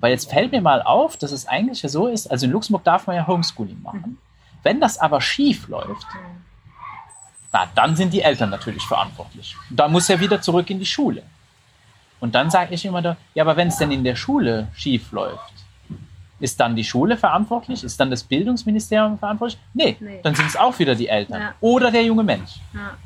[0.01, 3.07] Weil jetzt fällt mir mal auf, dass es eigentlich so ist, also in Luxemburg darf
[3.07, 4.03] man ja Homeschooling machen.
[4.07, 4.19] Mhm.
[4.63, 6.07] Wenn das aber schief läuft,
[7.53, 9.57] na, dann sind die Eltern natürlich verantwortlich.
[9.71, 11.23] Da muss er wieder zurück in die Schule.
[12.21, 15.11] Und dann sage ich immer, da, ja, aber wenn es denn in der Schule schief
[15.11, 15.53] läuft,
[16.39, 17.85] ist dann die Schule verantwortlich?
[17.85, 19.61] Ist dann das Bildungsministerium verantwortlich?
[19.75, 20.21] Nee, nee.
[20.23, 21.55] dann sind es auch wieder die Eltern ja.
[21.61, 22.61] oder der junge Mensch.
[22.73, 22.97] Ja.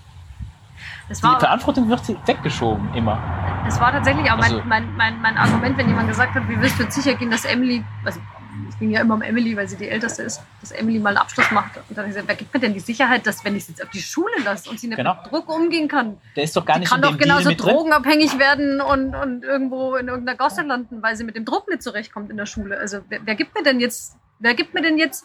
[1.09, 3.21] Die Verantwortung wird weggeschoben, immer.
[3.67, 6.61] Es war tatsächlich auch mein, also, mein, mein, mein Argument, wenn jemand gesagt hat, wie
[6.61, 8.21] willst du sicher gehen, dass Emily, also
[8.69, 11.19] es ging ja immer um Emily, weil sie die Älteste ist, dass Emily mal einen
[11.19, 11.77] Abschluss macht.
[11.77, 13.73] Und dann habe ich gesagt, wer gibt mir denn die Sicherheit, dass wenn ich sie
[13.73, 15.15] jetzt auf die Schule lasse und sie nicht genau.
[15.15, 18.41] mit Druck umgehen kann, der ist doch gar nicht kann doch genauso drogenabhängig drin.
[18.41, 22.31] werden und, und irgendwo in irgendeiner Gosse landen, weil sie mit dem Druck nicht zurechtkommt
[22.31, 22.79] in der Schule.
[22.79, 25.25] Also wer, wer gibt mir denn jetzt, wer gibt mir denn jetzt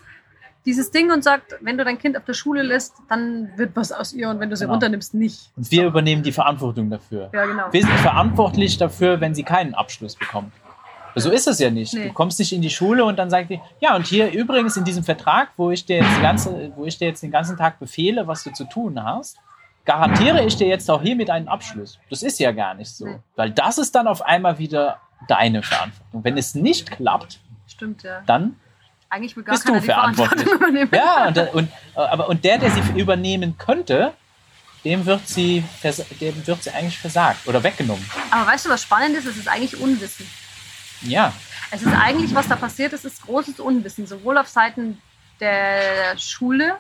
[0.66, 3.92] dieses Ding und sagt, wenn du dein Kind auf der Schule lässt, dann wird was
[3.92, 4.74] aus ihr und wenn du sie genau.
[4.74, 5.52] runternimmst, nicht.
[5.56, 5.88] Und wir so.
[5.88, 7.30] übernehmen die Verantwortung dafür.
[7.34, 7.64] Ja, genau.
[7.72, 10.52] Wir sind verantwortlich dafür, wenn sie keinen Abschluss bekommt.
[11.16, 11.94] So ist es ja nicht.
[11.94, 12.08] Nee.
[12.08, 14.84] Du kommst nicht in die Schule und dann sagt die, ja, und hier übrigens in
[14.84, 18.28] diesem Vertrag, wo ich dir jetzt, ganze, wo ich dir jetzt den ganzen Tag befehle,
[18.28, 19.38] was du zu tun hast,
[19.86, 22.00] garantiere ich dir jetzt auch hiermit einen Abschluss.
[22.10, 23.06] Das ist ja gar nicht so.
[23.06, 23.20] Nee.
[23.36, 24.98] Weil das ist dann auf einmal wieder
[25.28, 26.24] deine Verantwortung.
[26.24, 28.22] Wenn es nicht klappt, Stimmt, ja.
[28.26, 28.56] dann
[29.10, 30.48] Eigentlich will gar bist du verantwortlich.
[30.92, 34.14] Ja, und, und, aber, und der, der sie übernehmen könnte,
[34.86, 35.64] dem wird sie,
[36.22, 38.06] dem wird sie eigentlich versagt oder weggenommen.
[38.32, 39.26] Aber weißt du, was spannend ist?
[39.26, 40.28] Es ist eigentlich Unwissen.
[41.02, 41.34] Ja.
[41.72, 45.02] Es ist eigentlich, was da passiert ist, ist großes Unwissen, sowohl auf Seiten
[45.40, 46.76] der Schule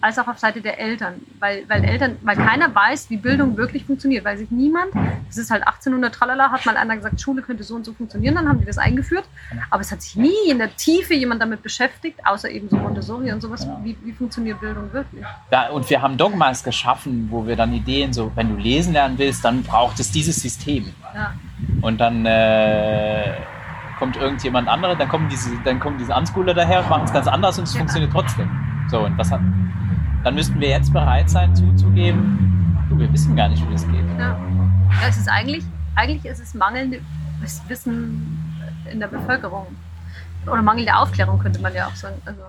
[0.00, 3.84] als auch auf Seite der Eltern, weil, weil Eltern, weil keiner weiß, wie Bildung wirklich
[3.84, 4.88] funktioniert, weil sich niemand,
[5.28, 8.34] es ist halt 1800 tralala, hat mal einer gesagt, Schule könnte so und so funktionieren,
[8.34, 9.24] dann haben die das eingeführt,
[9.70, 13.32] aber es hat sich nie in der Tiefe jemand damit beschäftigt, außer eben so Montessori
[13.32, 15.22] und sowas, wie, wie funktioniert Bildung wirklich.
[15.50, 19.18] Ja, und wir haben Dogmas geschaffen, wo wir dann Ideen so, wenn du lesen lernen
[19.18, 20.92] willst, dann braucht es dieses System.
[21.14, 21.34] Ja.
[21.82, 23.34] Und dann äh,
[23.98, 27.58] kommt irgendjemand anderes, dann kommen diese, dann kommen diese Unschooler daher, machen es ganz anders
[27.58, 27.78] und es ja.
[27.78, 28.75] funktioniert trotzdem.
[28.90, 29.40] So, und was hat,
[30.24, 34.04] dann müssten wir jetzt bereit sein zuzugeben, du, wir wissen gar nicht, wie das geht.
[34.18, 34.38] Ja,
[35.08, 35.64] es ist eigentlich,
[35.94, 37.02] eigentlich ist es mangelndes
[37.68, 38.38] Wissen
[38.90, 39.66] in der Bevölkerung.
[40.46, 42.20] Oder mangelnde Aufklärung, könnte man ja auch sagen.
[42.24, 42.42] Also.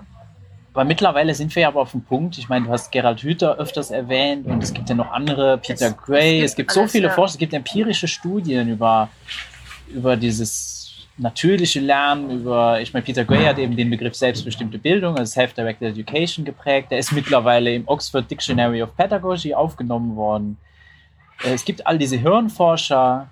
[0.72, 2.38] Aber mittlerweile sind wir ja aber auf dem Punkt.
[2.38, 5.86] Ich meine, du hast Gerald Hüther öfters erwähnt und es gibt ja noch andere, Peter
[5.86, 6.40] es, Gray.
[6.40, 7.12] Es gibt, es gibt alles, so viele ja.
[7.12, 9.08] Forscher, es gibt empirische Studien über,
[9.88, 10.77] über dieses
[11.18, 15.92] natürliche Lernen über, ich meine, Peter Gray hat eben den Begriff selbstbestimmte Bildung, also Self-Directed
[15.92, 16.90] Education geprägt.
[16.90, 20.56] Der ist mittlerweile im Oxford Dictionary of Pedagogy aufgenommen worden.
[21.44, 23.28] Äh, es gibt all diese Hirnforscher,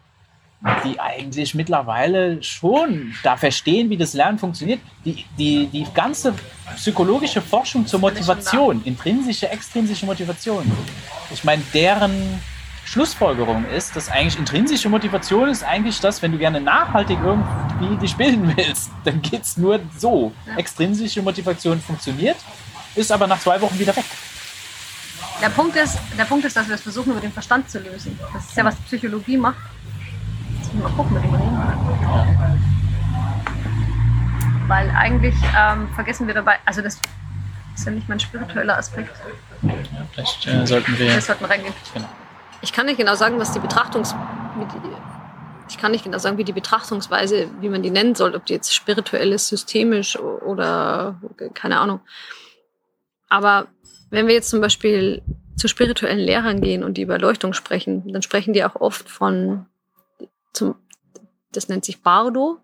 [0.85, 4.81] die eigentlich mittlerweile schon da verstehen, wie das Lernen funktioniert.
[5.05, 6.35] Die, die, die ganze
[6.75, 10.71] psychologische Forschung zur Motivation, intrinsische, extrinsische Motivation.
[11.33, 12.41] Ich meine, deren
[12.87, 18.17] Schlussfolgerung ist, dass eigentlich intrinsische Motivation ist eigentlich das, wenn du gerne nachhaltig irgendwie dich
[18.17, 20.33] bilden willst, dann geht es nur so.
[20.57, 22.37] Extrinsische Motivation funktioniert,
[22.95, 24.05] ist aber nach zwei Wochen wieder weg.
[25.43, 28.19] Der Punkt ist, der Punkt ist dass wir es versuchen, über den Verstand zu lösen.
[28.33, 29.57] Das ist ja, was Psychologie macht.
[30.63, 32.63] Jetzt mal gucken, mit dem reden.
[34.69, 37.01] Weil eigentlich ähm, vergessen wir dabei, also das
[37.75, 39.11] ist ja nicht mein spiritueller Aspekt.
[39.63, 39.73] Ja,
[40.13, 41.07] vielleicht äh, sollten wir.
[41.13, 41.75] Wir sollten reingehen.
[41.93, 42.09] Genau.
[42.63, 44.15] Ich kann nicht genau sagen, was die Betrachtungs...
[45.69, 48.55] Ich kann nicht genau sagen, wie die Betrachtungsweise, wie man die nennen soll, ob die
[48.55, 51.21] jetzt spirituell ist, systemisch oder
[51.55, 52.01] keine Ahnung.
[53.29, 53.67] Aber
[54.11, 55.23] wenn wir jetzt zum Beispiel
[55.57, 59.67] zu spirituellen Lehrern gehen und die über Leuchtung sprechen, dann sprechen die auch oft von,
[60.53, 60.77] zum,
[61.51, 62.61] das nennt sich Bardo.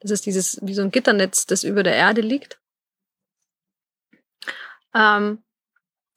[0.00, 2.58] Das ist dieses, wie so ein Gitternetz, das über der Erde liegt.
[4.94, 5.42] Ähm,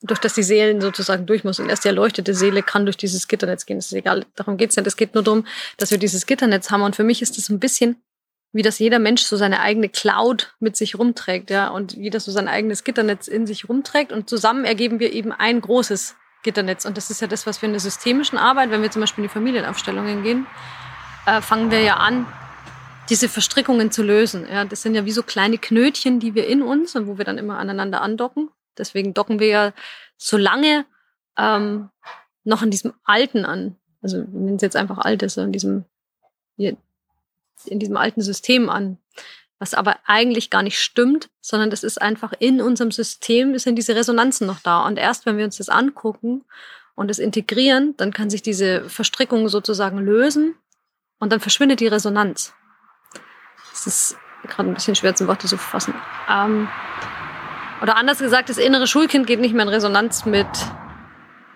[0.03, 1.59] durch das die Seelen sozusagen durch muss.
[1.59, 3.77] Und erst die erleuchtete Seele kann durch dieses Gitternetz gehen.
[3.77, 4.85] Das ist egal, darum geht's nicht.
[4.85, 5.47] Es geht nur darum,
[5.77, 6.81] dass wir dieses Gitternetz haben.
[6.81, 7.95] Und für mich ist das ein bisschen,
[8.51, 12.31] wie das jeder Mensch so seine eigene Cloud mit sich rumträgt, ja, und jeder so
[12.31, 14.11] sein eigenes Gitternetz in sich rumträgt.
[14.11, 16.85] Und zusammen ergeben wir eben ein großes Gitternetz.
[16.85, 19.23] Und das ist ja das, was wir in der systemischen Arbeit, wenn wir zum Beispiel
[19.23, 20.45] in die Familienaufstellungen gehen,
[21.25, 22.27] äh, fangen wir ja an,
[23.09, 24.47] diese Verstrickungen zu lösen.
[24.49, 27.25] Ja, das sind ja wie so kleine Knötchen, die wir in uns und wo wir
[27.25, 28.49] dann immer aneinander andocken.
[28.77, 29.73] Deswegen docken wir ja
[30.17, 30.85] so lange
[31.37, 31.89] ähm,
[32.43, 33.77] noch in diesem Alten an.
[34.01, 35.85] Also wir nennen es jetzt einfach Altes, in diesem,
[36.57, 36.77] in
[37.79, 38.97] diesem alten System an.
[39.59, 43.95] was aber eigentlich gar nicht stimmt, sondern das ist einfach in unserem System, sind diese
[43.95, 44.85] Resonanzen noch da.
[44.85, 46.43] Und erst wenn wir uns das angucken
[46.95, 50.55] und es integrieren, dann kann sich diese Verstrickung sozusagen lösen
[51.19, 52.53] und dann verschwindet die Resonanz.
[53.71, 55.93] Das ist gerade ein bisschen schwer zum Worte zu fassen.
[56.29, 56.67] Ähm,
[57.83, 60.47] oder anders gesagt, das innere Schulkind geht nicht mehr in Resonanz mit,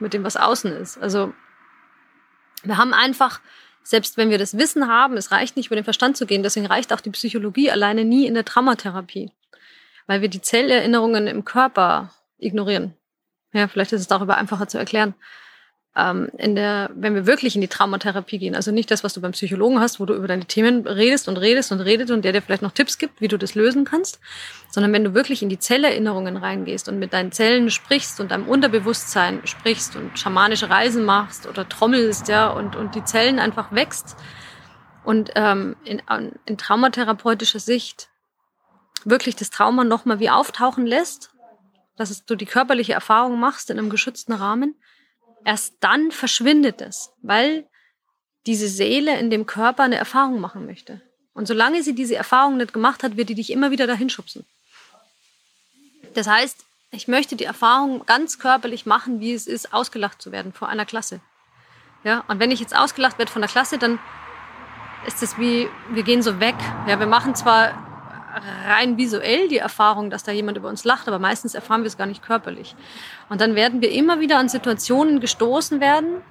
[0.01, 0.97] mit dem, was außen ist.
[0.97, 1.33] Also
[2.63, 3.39] wir haben einfach,
[3.81, 6.65] selbst wenn wir das Wissen haben, es reicht nicht über den Verstand zu gehen, deswegen
[6.65, 9.31] reicht auch die Psychologie alleine nie in der Traumatherapie,
[10.05, 12.93] weil wir die Zellerinnerungen im Körper ignorieren.
[13.53, 15.15] Ja, vielleicht ist es darüber einfacher zu erklären
[15.97, 19.21] ähm, in der, wenn wir wirklich in die Traumatherapie gehen, also nicht das, was du
[19.21, 22.33] beim Psychologen hast, wo du über deine Themen redest und redest und redest und der
[22.33, 24.19] dir vielleicht noch Tipps gibt, wie du das lösen kannst,
[24.69, 28.47] sondern wenn du wirklich in die Zellerinnerungen reingehst und mit deinen Zellen sprichst und deinem
[28.47, 34.15] Unterbewusstsein sprichst und schamanische Reisen machst oder trommelst, ja, und, und die Zellen einfach wächst
[35.03, 36.01] und ähm, in,
[36.45, 38.09] in traumatherapeutischer Sicht
[39.03, 41.31] wirklich das Trauma nochmal wie auftauchen lässt,
[41.95, 44.75] dass du die körperliche Erfahrung machst in einem geschützten Rahmen,
[45.45, 47.67] Erst dann verschwindet es, weil
[48.45, 51.01] diese Seele in dem Körper eine Erfahrung machen möchte.
[51.33, 54.45] Und solange sie diese Erfahrung nicht gemacht hat, wird die dich immer wieder dahin schubsen.
[56.15, 60.53] Das heißt, ich möchte die Erfahrung ganz körperlich machen, wie es ist, ausgelacht zu werden
[60.53, 61.19] vor einer Klasse.
[62.03, 63.99] Ja, und wenn ich jetzt ausgelacht werde von der Klasse, dann
[65.05, 66.55] ist es wie, wir gehen so weg.
[66.87, 67.86] Ja, wir machen zwar
[68.67, 71.97] rein visuell die Erfahrung, dass da jemand über uns lacht, aber meistens erfahren wir es
[71.97, 72.75] gar nicht körperlich.
[73.29, 76.21] Und dann werden wir immer wieder an Situationen gestoßen werden,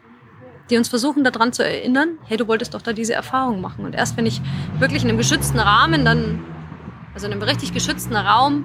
[0.70, 3.84] die uns versuchen daran zu erinnern, hey, du wolltest doch da diese Erfahrung machen.
[3.84, 4.40] Und erst wenn ich
[4.78, 6.44] wirklich in einem geschützten Rahmen dann,
[7.14, 8.64] also in einem richtig geschützten Raum,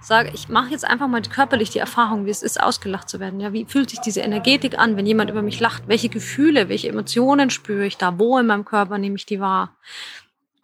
[0.00, 3.40] sage, ich mache jetzt einfach mal körperlich die Erfahrung, wie es ist, ausgelacht zu werden.
[3.40, 5.84] Ja, wie fühlt sich diese Energetik an, wenn jemand über mich lacht?
[5.86, 8.18] Welche Gefühle, welche Emotionen spüre ich da?
[8.18, 9.76] Wo in meinem Körper nehme ich die wahr?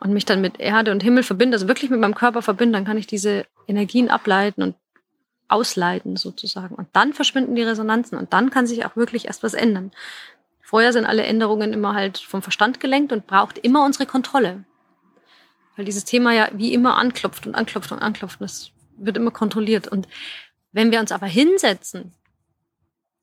[0.01, 2.87] Und mich dann mit Erde und Himmel verbinde, also wirklich mit meinem Körper verbinde, dann
[2.87, 4.75] kann ich diese Energien ableiten und
[5.49, 6.75] ausleiten sozusagen.
[6.75, 9.93] Und dann verschwinden die Resonanzen und dann kann sich auch wirklich erst was ändern.
[10.61, 14.65] Vorher sind alle Änderungen immer halt vom Verstand gelenkt und braucht immer unsere Kontrolle.
[15.77, 18.41] Weil dieses Thema ja wie immer anklopft und anklopft und anklopft.
[18.41, 19.89] Und das wird immer kontrolliert.
[19.89, 20.07] Und
[20.73, 22.15] wenn wir uns aber hinsetzen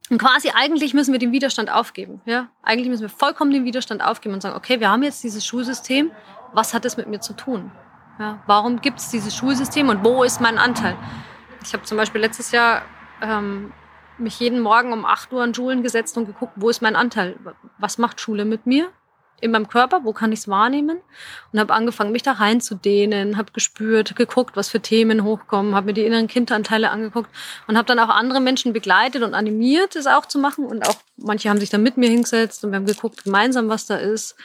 [0.09, 2.21] und quasi eigentlich müssen wir den Widerstand aufgeben.
[2.25, 5.45] Ja, eigentlich müssen wir vollkommen den Widerstand aufgeben und sagen, okay, wir haben jetzt dieses
[5.45, 6.11] Schulsystem,
[6.54, 7.72] was hat es mit mir zu tun?
[8.20, 10.95] Ja, warum gibt es dieses Schulsystem und wo ist mein Anteil?
[11.64, 12.82] Ich habe zum Beispiel letztes Jahr
[13.22, 13.72] ähm,
[14.18, 17.36] mich jeden Morgen um 8 Uhr an Schulen gesetzt und geguckt, wo ist mein Anteil?
[17.78, 18.89] Was macht Schule mit mir?
[19.39, 20.98] In meinem Körper, wo kann ich es wahrnehmen?
[21.54, 25.93] Und habe angefangen, mich da reinzudehnen, habe gespürt, geguckt, was für Themen hochkommen, habe mir
[25.93, 27.30] die inneren Kinderanteile angeguckt
[27.68, 30.66] und habe dann auch andere Menschen begleitet und animiert, es auch zu machen.
[30.66, 33.86] Und auch manche haben sich dann mit mir hingesetzt und wir haben geguckt gemeinsam, was
[33.86, 34.36] da ist.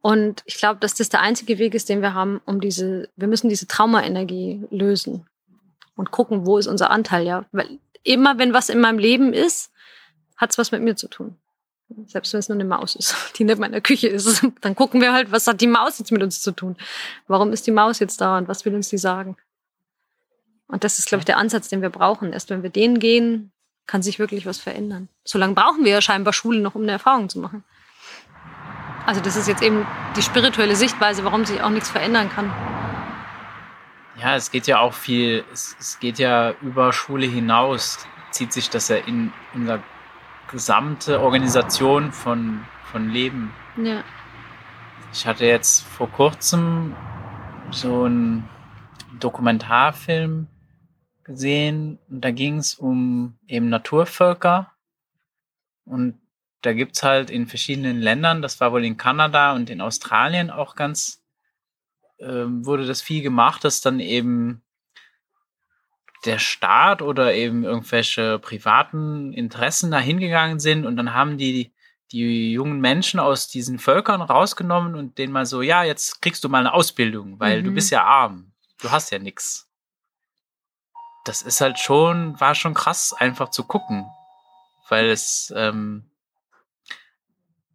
[0.00, 3.28] Und ich glaube, dass das der einzige Weg ist, den wir haben, um diese, wir
[3.28, 5.26] müssen diese Traumaenergie lösen
[5.96, 7.44] und gucken, wo ist unser Anteil, ja.
[7.52, 9.72] Weil immer, wenn was in meinem Leben ist,
[10.36, 11.36] hat es was mit mir zu tun.
[12.06, 15.12] Selbst wenn es nur eine Maus ist, die in meiner Küche ist, dann gucken wir
[15.12, 16.76] halt, was hat die Maus jetzt mit uns zu tun?
[17.26, 19.36] Warum ist die Maus jetzt da und was will uns die sagen?
[20.68, 22.32] Und das ist, glaube ich, der Ansatz, den wir brauchen.
[22.32, 23.52] Erst wenn wir den gehen,
[23.86, 25.08] kann sich wirklich was verändern.
[25.24, 27.64] Solange brauchen wir ja scheinbar Schule noch, um eine Erfahrung zu machen.
[29.08, 29.86] Also das ist jetzt eben
[30.16, 32.52] die spirituelle Sichtweise, warum sich auch nichts verändern kann.
[34.20, 38.68] Ja, es geht ja auch viel, es, es geht ja über Schule hinaus, zieht sich
[38.68, 39.82] das ja in unser
[40.50, 43.50] gesamte Organisation von, von Leben.
[43.78, 44.04] Ja.
[45.14, 46.94] Ich hatte jetzt vor kurzem
[47.70, 48.46] so einen
[49.20, 50.48] Dokumentarfilm
[51.24, 54.70] gesehen und da ging es um eben Naturvölker
[55.86, 56.20] und
[56.62, 60.74] da gibt's halt in verschiedenen Ländern, das war wohl in Kanada und in Australien auch
[60.74, 61.22] ganz,
[62.18, 64.62] ähm, wurde das viel gemacht, dass dann eben
[66.24, 71.72] der Staat oder eben irgendwelche privaten Interessen da hingegangen sind und dann haben die
[72.12, 76.48] die jungen Menschen aus diesen Völkern rausgenommen und denen mal so, ja, jetzt kriegst du
[76.48, 77.64] mal eine Ausbildung, weil mhm.
[77.66, 79.68] du bist ja arm, du hast ja nix.
[81.24, 84.06] Das ist halt schon, war schon krass einfach zu gucken,
[84.88, 86.07] weil es ähm,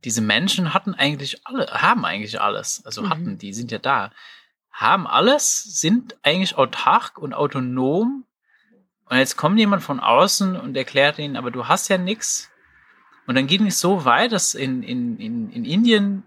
[0.03, 2.83] diese Menschen hatten eigentlich alle, haben eigentlich alles.
[2.85, 3.09] Also mhm.
[3.09, 4.11] hatten, die sind ja da.
[4.71, 8.25] Haben alles, sind eigentlich autark und autonom.
[9.09, 12.49] Und jetzt kommt jemand von außen und erklärt ihnen, aber du hast ja nichts.
[13.27, 16.23] Und dann ging es so weit, dass in, in, in, in Indien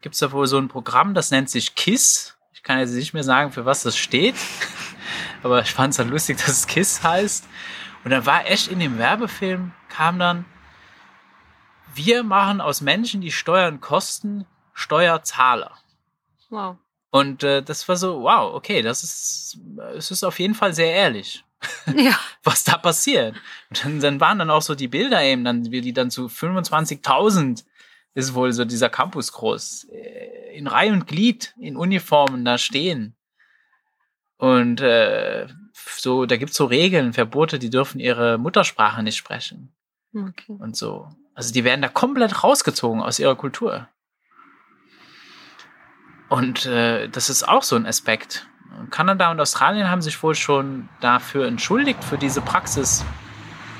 [0.00, 2.36] gibt es da wohl so ein Programm, das nennt sich KISS.
[2.52, 4.34] Ich kann jetzt nicht mehr sagen, für was das steht.
[5.42, 7.46] aber ich fand es halt lustig, dass es KISS heißt.
[8.04, 10.44] Und dann war echt in dem Werbefilm, kam dann,
[11.94, 15.72] wir machen aus Menschen, die Steuern kosten, Steuerzahler.
[16.48, 16.76] Wow.
[17.10, 19.58] Und äh, das war so, wow, okay, das ist,
[19.96, 21.44] es ist auf jeden Fall sehr ehrlich.
[21.94, 22.18] Ja.
[22.42, 23.36] was da passiert.
[23.68, 26.26] Und dann, dann waren dann auch so die Bilder eben, dann wie die dann zu
[26.26, 27.64] 25.000
[28.14, 33.14] ist wohl so dieser Campus groß, äh, in Reihe und Glied, in Uniformen da stehen.
[34.36, 39.72] Und äh, so, da gibt's so Regeln, Verbote, die dürfen ihre Muttersprache nicht sprechen.
[40.14, 40.56] Okay.
[40.58, 41.08] Und so.
[41.40, 43.88] Also die werden da komplett rausgezogen aus ihrer Kultur.
[46.28, 48.46] Und äh, das ist auch so ein Aspekt.
[48.90, 53.06] Kanada und Australien haben sich wohl schon dafür entschuldigt, für diese Praxis.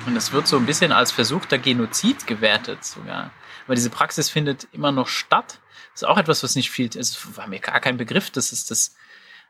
[0.07, 3.31] Und es wird so ein bisschen als versuchter Genozid gewertet sogar.
[3.67, 5.61] Aber diese Praxis findet immer noch statt.
[5.93, 8.71] Das ist auch etwas, was nicht viel, es war mir gar kein Begriff, das ist
[8.71, 8.97] das,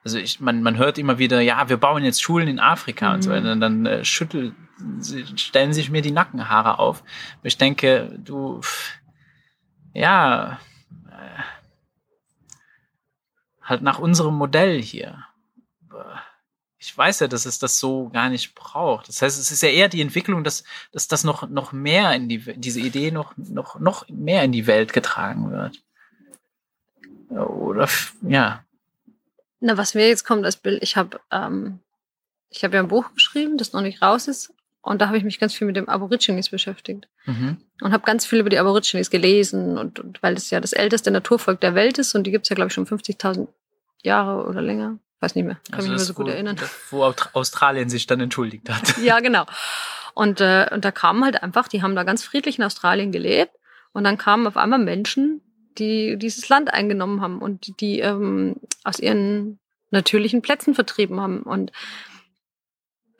[0.02, 3.14] also ich, man, man hört immer wieder, ja, wir bauen jetzt Schulen in Afrika mhm.
[3.14, 3.52] und so weiter.
[3.52, 4.56] Und dann äh, schütteln,
[5.36, 7.02] stellen sich mir die Nackenhaare auf.
[7.42, 8.60] Ich denke, du,
[9.94, 10.60] ja,
[11.08, 11.42] äh,
[13.62, 15.24] halt nach unserem Modell hier.
[16.78, 19.08] Ich weiß ja, dass es das so gar nicht braucht.
[19.08, 22.28] Das heißt, es ist ja eher die Entwicklung, dass, dass das noch, noch mehr in
[22.28, 25.82] die, diese Idee noch, noch, noch mehr in die Welt getragen wird.
[27.28, 27.88] Oder,
[28.22, 28.64] ja,
[29.60, 31.80] na, was mir jetzt kommt als Bild, ich habe ähm,
[32.48, 34.52] ich habe ja ein Buch geschrieben, das noch nicht raus ist.
[34.82, 37.06] Und da habe ich mich ganz viel mit dem Aborigines beschäftigt.
[37.26, 37.58] Mhm.
[37.82, 39.76] Und habe ganz viel über die Aborigines gelesen.
[39.76, 42.14] Und, und weil das ja das älteste Naturvolk der Welt ist.
[42.14, 43.48] Und die gibt es ja, glaube ich, schon 50.000
[44.02, 44.98] Jahre oder länger.
[45.20, 45.56] Weiß nicht mehr.
[45.70, 46.56] Kann also mich nicht mehr so gut wo, erinnern.
[46.90, 48.96] Wo Australien sich dann entschuldigt hat.
[49.02, 49.44] ja, genau.
[50.14, 53.52] Und, äh, und da kamen halt einfach, die haben da ganz friedlich in Australien gelebt.
[53.92, 55.42] Und dann kamen auf einmal Menschen,
[55.78, 59.58] die dieses Land eingenommen haben und die ähm, aus ihren
[59.90, 61.42] natürlichen Plätzen vertrieben haben.
[61.42, 61.70] Und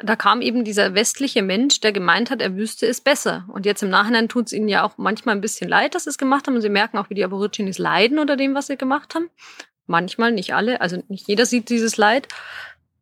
[0.02, 3.44] da kam eben dieser westliche Mensch, der gemeint hat, er wüsste es besser.
[3.48, 6.10] Und jetzt im Nachhinein tut es ihnen ja auch manchmal ein bisschen leid, dass sie
[6.10, 6.54] es gemacht haben.
[6.54, 9.30] Und sie merken auch, wie die Aborigines leiden unter dem, was sie gemacht haben.
[9.86, 12.28] Manchmal, nicht alle, also nicht jeder sieht dieses Leid.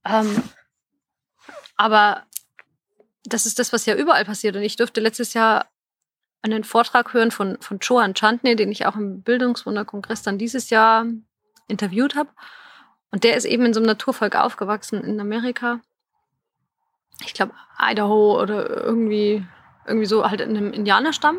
[0.05, 0.43] Ähm,
[1.77, 2.25] aber
[3.25, 4.57] das ist das, was ja überall passiert.
[4.57, 5.67] Und ich durfte letztes Jahr
[6.43, 11.07] einen Vortrag hören von, von Joan Chantney, den ich auch im Bildungswunderkongress dann dieses Jahr
[11.69, 12.31] interviewt habe.
[13.11, 15.81] Und der ist eben in so einem Naturvolk aufgewachsen in Amerika.
[17.25, 19.47] Ich glaube, Idaho oder irgendwie,
[19.87, 21.39] irgendwie so halt in einem Indianerstamm.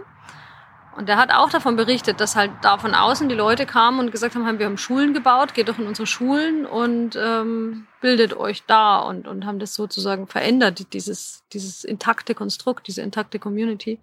[0.95, 4.11] Und der hat auch davon berichtet, dass halt da von außen die Leute kamen und
[4.11, 8.65] gesagt haben, wir haben Schulen gebaut, geht doch in unsere Schulen und ähm, bildet euch
[8.65, 13.99] da und, und haben das sozusagen verändert, dieses, dieses intakte Konstrukt, diese intakte Community.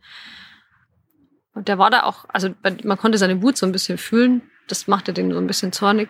[1.53, 4.43] Und der war da auch, also man konnte seine Wut so ein bisschen fühlen.
[4.69, 6.09] Das machte den so ein bisschen zornig.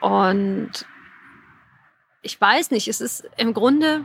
[0.00, 0.86] Und
[2.26, 4.04] ich weiß nicht, es ist im Grunde,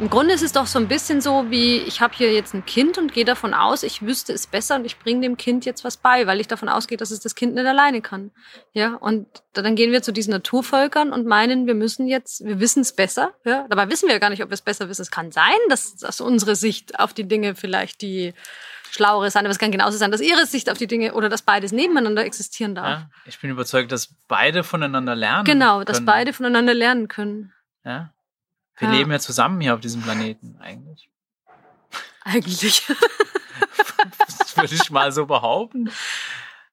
[0.00, 2.64] im Grunde ist es doch so ein bisschen so, wie ich habe hier jetzt ein
[2.64, 5.84] Kind und gehe davon aus, ich wüsste es besser und ich bringe dem Kind jetzt
[5.84, 8.30] was bei, weil ich davon ausgehe, dass es das Kind nicht alleine kann.
[8.72, 12.80] Ja, und dann gehen wir zu diesen Naturvölkern und meinen, wir müssen jetzt, wir wissen
[12.80, 13.34] es besser.
[13.44, 15.02] Ja, dabei wissen wir gar nicht, ob wir es besser wissen.
[15.02, 18.32] Es kann sein, dass, dass unsere Sicht auf die Dinge vielleicht die
[18.90, 21.42] schlauere sein, aber es kann genauso sein, dass ihre Sicht auf die Dinge oder dass
[21.42, 22.86] beides nebeneinander existieren darf.
[22.86, 25.44] Ja, ich bin überzeugt, dass beide voneinander lernen.
[25.44, 26.06] Genau, dass können.
[26.06, 27.52] beide voneinander lernen können.
[27.84, 28.12] Ja.
[28.78, 28.94] Wir ja.
[28.94, 31.08] leben ja zusammen hier auf diesem Planeten eigentlich.
[32.24, 32.86] Eigentlich.
[34.38, 35.90] das würde ich mal so behaupten.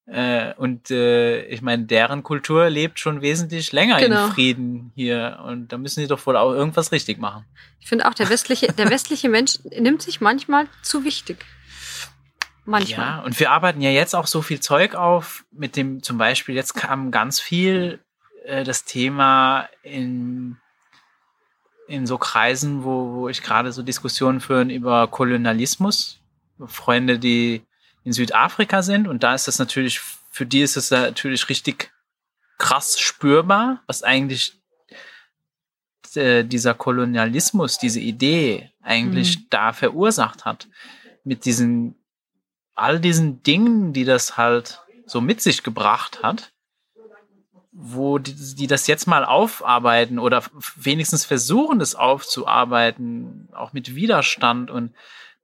[0.05, 4.26] Äh, und äh, ich meine, deren Kultur lebt schon wesentlich länger genau.
[4.26, 5.39] in Frieden hier.
[5.45, 7.45] Und da müssen sie doch wohl auch irgendwas richtig machen.
[7.80, 11.45] Ich finde auch, der westliche, der westliche Mensch nimmt sich manchmal zu wichtig.
[12.66, 13.05] Manchmal.
[13.05, 16.55] Ja, und wir arbeiten ja jetzt auch so viel Zeug auf, mit dem zum Beispiel,
[16.55, 18.00] jetzt kam ganz viel
[18.46, 20.58] äh, das Thema in
[21.88, 26.21] in so Kreisen, wo, wo ich gerade so Diskussionen führen über Kolonialismus.
[26.66, 27.63] Freunde, die
[28.04, 29.08] in Südafrika sind.
[29.08, 31.92] Und da ist das natürlich, für die ist es natürlich richtig
[32.58, 34.54] krass spürbar, was eigentlich
[36.16, 39.46] äh, dieser Kolonialismus, diese Idee eigentlich mhm.
[39.50, 40.67] da verursacht hat.
[41.24, 41.96] Mit diesen,
[42.75, 46.54] all diesen Dingen, die das halt so mit sich gebracht hat
[47.74, 50.43] wo die, die das jetzt mal aufarbeiten oder
[50.75, 54.70] wenigstens versuchen, das aufzuarbeiten, auch mit Widerstand.
[54.70, 54.93] Und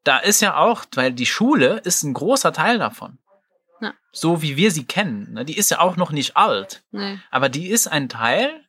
[0.04, 3.18] da ist ja auch, weil die Schule ist ein großer Teil davon.
[3.82, 3.94] Ja.
[4.12, 5.34] So wie wir sie kennen.
[5.34, 5.44] Ne?
[5.44, 6.84] Die ist ja auch noch nicht alt.
[6.92, 7.20] Nee.
[7.32, 8.64] Aber die ist ein Teil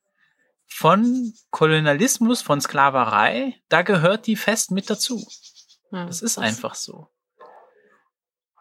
[0.66, 3.56] von Kolonialismus, von Sklaverei.
[3.68, 5.26] Da gehört die fest mit dazu.
[5.92, 7.08] Ja, das ist einfach so.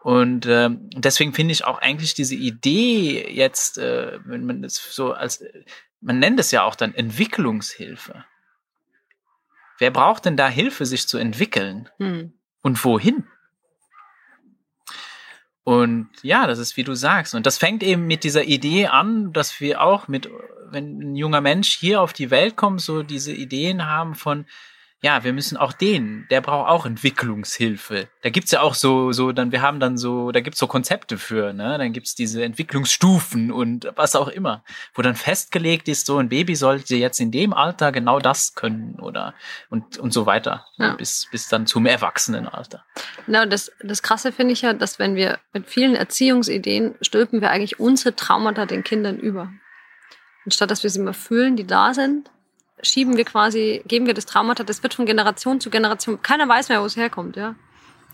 [0.02, 5.12] Und äh, deswegen finde ich auch eigentlich diese Idee jetzt, äh, wenn man das so
[5.12, 5.44] als,
[6.00, 8.24] man nennt es ja auch dann Entwicklungshilfe.
[9.78, 11.88] Wer braucht denn da Hilfe, sich zu entwickeln?
[11.98, 12.32] Hm.
[12.62, 13.26] Und wohin?
[15.64, 17.34] Und ja, das ist wie du sagst.
[17.34, 20.30] Und das fängt eben mit dieser Idee an, dass wir auch mit,
[20.70, 24.46] wenn ein junger Mensch hier auf die Welt kommt, so diese Ideen haben von,
[25.02, 28.08] ja, wir müssen auch den, der braucht auch Entwicklungshilfe.
[28.22, 31.16] Da gibt's ja auch so, so, dann, wir haben dann so, da gibt's so Konzepte
[31.16, 31.78] für, ne?
[31.78, 34.62] Dann gibt's diese Entwicklungsstufen und was auch immer,
[34.94, 39.00] wo dann festgelegt ist, so ein Baby sollte jetzt in dem Alter genau das können
[39.00, 39.34] oder
[39.70, 40.66] und, und so weiter.
[40.76, 40.94] Ja.
[40.94, 42.84] Bis, bis dann zum Erwachsenenalter.
[43.26, 47.40] Na, und das, das Krasse finde ich ja, dass wenn wir mit vielen Erziehungsideen stülpen
[47.40, 49.50] wir eigentlich unsere Traumata den Kindern über.
[50.44, 52.30] Anstatt dass wir sie mal fühlen, die da sind,
[52.82, 56.68] schieben wir quasi, geben wir das Traumata, das wird von Generation zu Generation, keiner weiß
[56.68, 57.54] mehr, wo es herkommt, ja.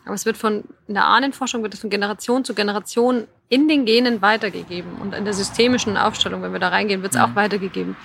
[0.07, 3.85] Aber es wird von, in der Ahnenforschung wird es von Generation zu Generation in den
[3.85, 4.99] Genen weitergegeben.
[5.01, 7.35] Und in der systemischen Aufstellung, wenn wir da reingehen, wird es auch mhm.
[7.35, 7.97] weitergegeben.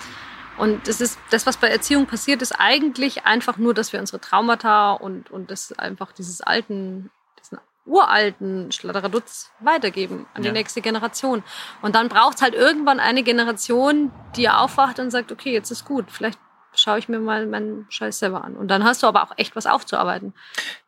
[0.57, 4.19] Und das ist, das, was bei Erziehung passiert, ist eigentlich einfach nur, dass wir unsere
[4.19, 10.53] Traumata und, und das einfach dieses alten, diesen uralten Schladderadutz weitergeben an die ja.
[10.53, 11.43] nächste Generation.
[11.83, 15.85] Und dann braucht es halt irgendwann eine Generation, die aufwacht und sagt, okay, jetzt ist
[15.85, 16.39] gut, vielleicht
[16.73, 18.55] schaue ich mir mal meinen Scheiß selber an.
[18.55, 20.33] Und dann hast du aber auch echt was aufzuarbeiten.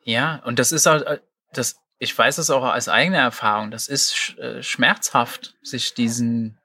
[0.04, 1.22] Ja, und das ist halt,
[1.54, 6.58] das, ich weiß es auch als eigene Erfahrung, das ist äh, schmerzhaft, sich diesen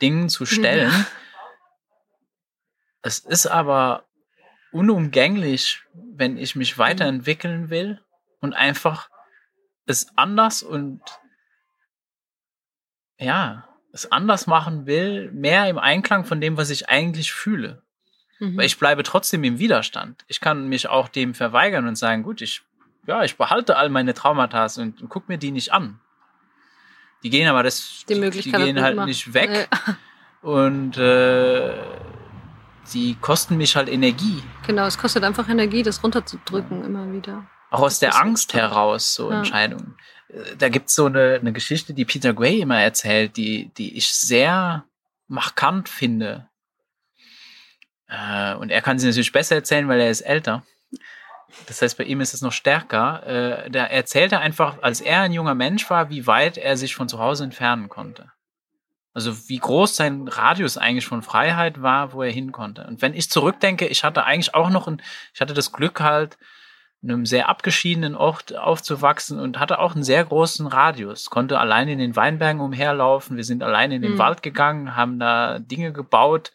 [0.00, 0.90] Dingen zu stellen.
[0.90, 1.06] Ja.
[3.02, 4.04] Es ist aber
[4.72, 8.00] unumgänglich, wenn ich mich weiterentwickeln will
[8.40, 9.08] und einfach
[9.86, 11.00] es anders und
[13.18, 17.82] ja, es anders machen will, mehr im Einklang von dem, was ich eigentlich fühle.
[18.40, 18.56] Mhm.
[18.56, 20.24] Weil ich bleibe trotzdem im Widerstand.
[20.26, 22.62] Ich kann mich auch dem verweigern und sagen, gut, ich,
[23.06, 26.00] ja, ich behalte all meine Traumata und, und guck mir die nicht an.
[27.22, 29.68] Die gehen aber das, die, die gehen halt nicht weg.
[29.70, 29.96] Ja.
[30.42, 31.74] Und äh,
[32.94, 34.42] die kosten mich halt Energie.
[34.66, 36.86] Genau, es kostet einfach Energie, das runterzudrücken ja.
[36.86, 37.46] immer wieder.
[37.70, 39.38] Auch aus der Angst heraus, so ja.
[39.38, 39.96] Entscheidungen.
[40.58, 44.84] Da gibt's so eine, eine Geschichte, die Peter Gray immer erzählt, die, die ich sehr
[45.28, 46.48] markant finde.
[48.10, 50.62] Äh, und er kann sie natürlich besser erzählen, weil er ist älter.
[51.66, 53.26] Das heißt, bei ihm ist es noch stärker.
[53.26, 56.94] Äh, da erzählt er einfach, als er ein junger Mensch war, wie weit er sich
[56.94, 58.30] von zu Hause entfernen konnte.
[59.12, 62.86] Also wie groß sein Radius eigentlich von Freiheit war, wo er hin konnte.
[62.86, 65.02] Und wenn ich zurückdenke, ich hatte eigentlich auch noch ein,
[65.34, 66.38] ich hatte das Glück halt,
[67.02, 71.30] in einem sehr abgeschiedenen Ort aufzuwachsen und hatte auch einen sehr großen Radius.
[71.30, 73.38] Konnte allein in den Weinbergen umherlaufen.
[73.38, 74.18] Wir sind allein in den mhm.
[74.18, 76.52] Wald gegangen, haben da Dinge gebaut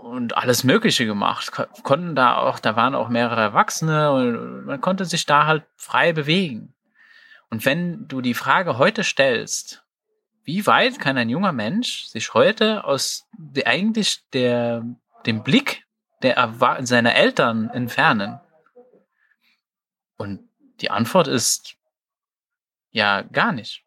[0.00, 1.52] und alles Mögliche gemacht.
[1.82, 6.12] Konnten da auch, da waren auch mehrere Erwachsene und man konnte sich da halt frei
[6.12, 6.74] bewegen.
[7.50, 9.84] Und wenn du die Frage heute stellst,
[10.44, 13.26] wie weit kann ein junger Mensch sich heute aus
[13.64, 14.84] eigentlich der,
[15.26, 15.84] dem Blick
[16.22, 18.40] der seiner Eltern entfernen?
[20.16, 20.48] Und
[20.80, 21.76] die Antwort ist
[22.90, 23.84] ja gar nicht.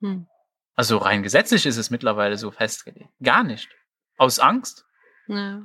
[0.00, 0.26] Hm.
[0.76, 3.10] Also rein gesetzlich ist es mittlerweile so festgelegt.
[3.22, 3.68] Gar nicht.
[4.16, 4.84] Aus Angst.
[5.26, 5.62] Ja.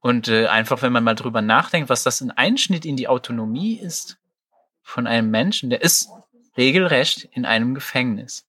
[0.00, 3.78] Und äh, einfach, wenn man mal drüber nachdenkt, was das ein Einschnitt in die Autonomie
[3.78, 4.18] ist
[4.82, 6.08] von einem Menschen, der ist
[6.56, 8.46] regelrecht in einem Gefängnis.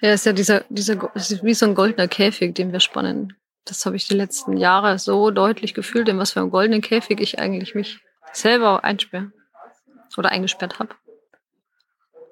[0.00, 3.36] Ja, ist ja dieser, dieser, ist wie so ein goldener Käfig, den wir spannen.
[3.64, 7.20] Das habe ich die letzten Jahre so deutlich gefühlt, in was für einem goldenen Käfig
[7.20, 8.00] ich eigentlich mich
[8.32, 9.32] selber einsperre
[10.16, 10.94] oder eingesperrt habe.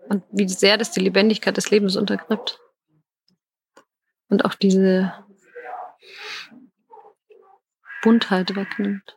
[0.09, 2.60] Und wie sehr das die Lebendigkeit des Lebens untergräbt.
[4.28, 5.12] Und auch diese
[8.06, 9.16] Buntheit wegnimmt.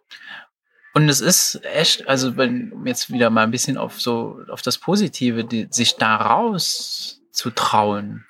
[0.95, 4.80] Und es ist echt, also wenn jetzt wieder mal ein bisschen auf so auf das
[4.80, 8.26] Positive, die, sich da raus zu trauen,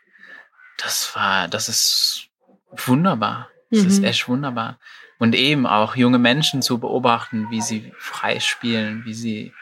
[0.77, 2.27] das war, das ist
[2.71, 3.49] wunderbar.
[3.71, 3.87] Das mhm.
[3.87, 4.79] ist echt wunderbar.
[5.17, 9.53] Und eben auch junge Menschen zu beobachten, wie sie frei spielen, wie sie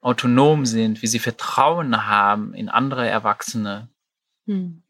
[0.00, 3.88] autonom sind, wie sie Vertrauen haben in andere Erwachsene.
[4.46, 4.82] Mhm.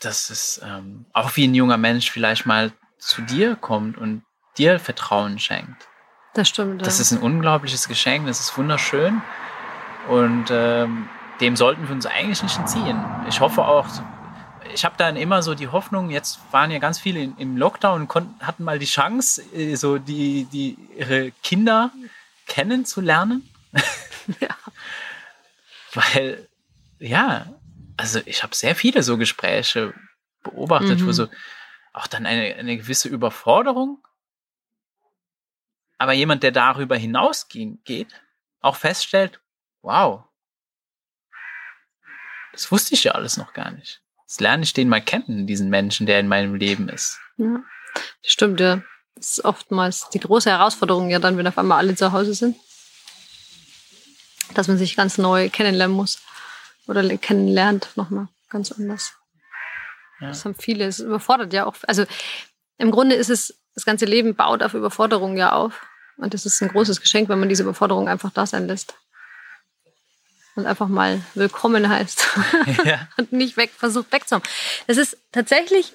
[0.00, 4.24] Das ist ähm, auch wie ein junger Mensch vielleicht mal zu dir kommt und
[4.58, 5.88] dir Vertrauen schenkt.
[6.34, 6.86] Das stimmt.
[6.86, 7.02] Das ja.
[7.02, 9.20] ist ein unglaubliches Geschenk, das ist wunderschön.
[10.08, 11.08] Und ähm,
[11.40, 13.04] dem sollten wir uns eigentlich nicht entziehen.
[13.28, 13.86] Ich hoffe auch,
[14.74, 18.08] ich habe dann immer so die Hoffnung, jetzt waren ja ganz viele im Lockdown und
[18.08, 21.90] konnten, hatten mal die Chance, äh, so die, die ihre Kinder
[22.46, 23.48] kennenzulernen.
[24.38, 24.54] Ja.
[25.92, 26.46] Weil,
[27.00, 27.46] ja,
[27.96, 29.92] also ich habe sehr viele so Gespräche
[30.44, 31.06] beobachtet, mhm.
[31.06, 31.26] wo so
[31.92, 33.98] auch dann eine, eine gewisse Überforderung
[36.00, 38.08] aber jemand, der darüber hinausgeht,
[38.62, 39.38] auch feststellt,
[39.82, 40.24] wow,
[42.52, 44.00] das wusste ich ja alles noch gar nicht.
[44.22, 47.20] Jetzt lerne ich den mal kennen, diesen Menschen, der in meinem Leben ist.
[47.36, 47.62] Ja,
[48.22, 48.82] stimmt, ja.
[49.14, 52.56] Das ist oftmals die große Herausforderung, ja, dann, wenn auf einmal alle zu Hause sind.
[54.54, 56.22] Dass man sich ganz neu kennenlernen muss.
[56.86, 59.12] oder kennenlernt nochmal ganz anders.
[60.20, 60.28] Ja.
[60.28, 60.86] Das haben viele.
[60.86, 61.76] Es überfordert ja auch.
[61.82, 62.06] Also
[62.78, 65.86] im Grunde ist es, das ganze Leben baut auf Überforderung ja auf.
[66.20, 68.94] Und das ist ein großes Geschenk, wenn man diese Überforderung einfach da sein lässt.
[70.56, 72.28] Und einfach mal willkommen heißt.
[72.84, 73.08] Ja.
[73.16, 74.42] und nicht weg, versucht wegzuhauen.
[74.86, 75.94] Das ist tatsächlich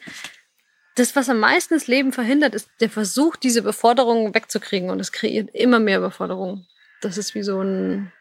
[0.96, 4.90] das, was am meisten das Leben verhindert, ist der Versuch, diese Überforderung wegzukriegen.
[4.90, 6.66] Und es kreiert immer mehr Überforderung.
[7.02, 8.12] Das ist wie so ein,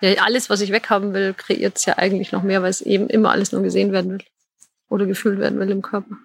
[0.00, 3.08] ja, alles, was ich weghaben will, kreiert es ja eigentlich noch mehr, weil es eben
[3.08, 4.24] immer alles nur gesehen werden will.
[4.88, 6.16] Oder gefühlt werden will im Körper.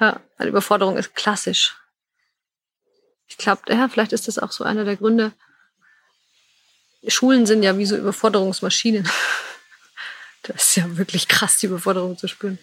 [0.00, 1.76] Ja, weil Überforderung ist klassisch.
[3.28, 5.32] Ich glaube, ja, vielleicht ist das auch so einer der Gründe.
[7.06, 9.08] Schulen sind ja wie so Überforderungsmaschinen.
[10.42, 12.58] das ist ja wirklich krass, die Überforderung zu spüren.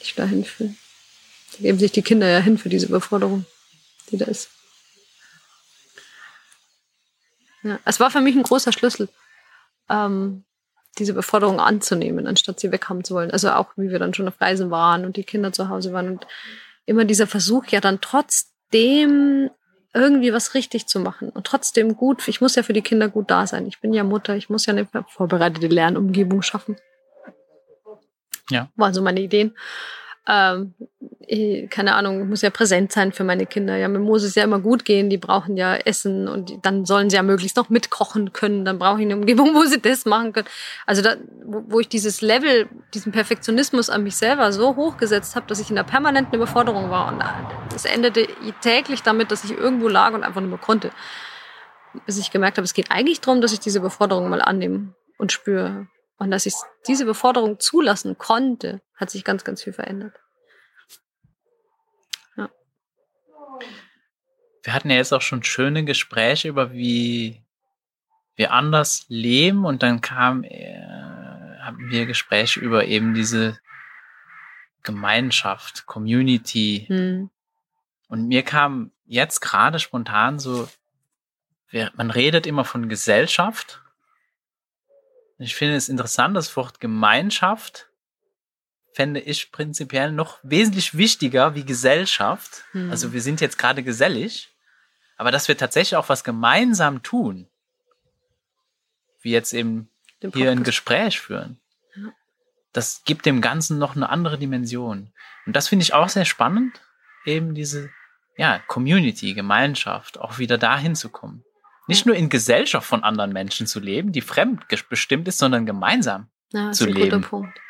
[0.00, 0.78] Ich da hinfühlen.
[1.52, 3.46] Da geben sich die Kinder ja hin für diese Überforderung,
[4.10, 4.50] die da ist.
[7.62, 9.08] Ja, es war für mich ein großer Schlüssel,
[9.88, 10.44] ähm,
[10.98, 13.30] diese Überforderung anzunehmen, anstatt sie weghaben zu wollen.
[13.30, 16.10] Also auch, wie wir dann schon auf Reisen waren und die Kinder zu Hause waren
[16.10, 16.26] und
[16.86, 19.50] immer dieser Versuch, ja dann trotzdem
[19.92, 22.26] irgendwie was richtig zu machen und trotzdem gut.
[22.26, 23.66] Ich muss ja für die Kinder gut da sein.
[23.66, 26.76] Ich bin ja Mutter, ich muss ja eine vorbereitete Lernumgebung schaffen.
[28.50, 28.70] Ja.
[28.76, 29.54] Waren so meine Ideen
[30.26, 30.74] ähm,
[31.70, 33.76] keine Ahnung, muss ja präsent sein für meine Kinder.
[33.76, 35.10] Ja, mir muss es ja immer gut gehen.
[35.10, 38.64] Die brauchen ja Essen und die, dann sollen sie ja möglichst noch mitkochen können.
[38.64, 40.48] Dann brauche ich eine Umgebung, wo sie das machen können.
[40.86, 45.46] Also da, wo, wo ich dieses Level, diesen Perfektionismus an mich selber so hochgesetzt habe,
[45.46, 47.12] dass ich in der permanenten Überforderung war.
[47.12, 47.22] Und
[47.72, 48.26] das endete
[48.60, 50.90] täglich damit, dass ich irgendwo lag und einfach nicht mehr konnte.
[52.06, 55.32] Bis ich gemerkt habe, es geht eigentlich darum, dass ich diese Überforderung mal annehme und
[55.32, 55.86] spüre.
[56.16, 56.54] Und dass ich
[56.86, 60.14] diese Beförderung zulassen konnte, hat sich ganz, ganz viel verändert.
[62.36, 62.50] Ja.
[64.62, 67.42] Wir hatten ja jetzt auch schon schöne Gespräche über wie
[68.36, 70.80] wir anders leben und dann kam, äh,
[71.60, 73.58] haben wir Gespräche über eben diese
[74.82, 76.84] Gemeinschaft, Community.
[76.88, 77.30] Hm.
[78.08, 80.68] Und mir kam jetzt gerade spontan so,
[81.94, 83.83] man redet immer von Gesellschaft
[85.38, 87.88] ich finde es interessant, das Wort Gemeinschaft
[88.92, 92.64] fände ich prinzipiell noch wesentlich wichtiger wie Gesellschaft.
[92.72, 92.90] Hm.
[92.90, 94.50] Also wir sind jetzt gerade gesellig,
[95.16, 97.48] aber dass wir tatsächlich auch was gemeinsam tun,
[99.20, 99.88] wie jetzt eben
[100.32, 101.58] hier ein Gespräch führen.
[102.72, 105.12] Das gibt dem Ganzen noch eine andere Dimension.
[105.46, 106.80] Und das finde ich auch sehr spannend,
[107.24, 107.90] eben diese
[108.36, 111.44] ja, Community, Gemeinschaft, auch wieder dahin zu kommen.
[111.86, 116.72] Nicht nur in Gesellschaft von anderen Menschen zu leben, die fremdbestimmt ist, sondern gemeinsam ja,
[116.72, 117.10] zu leben.
[117.10, 117.60] Guter Punkt.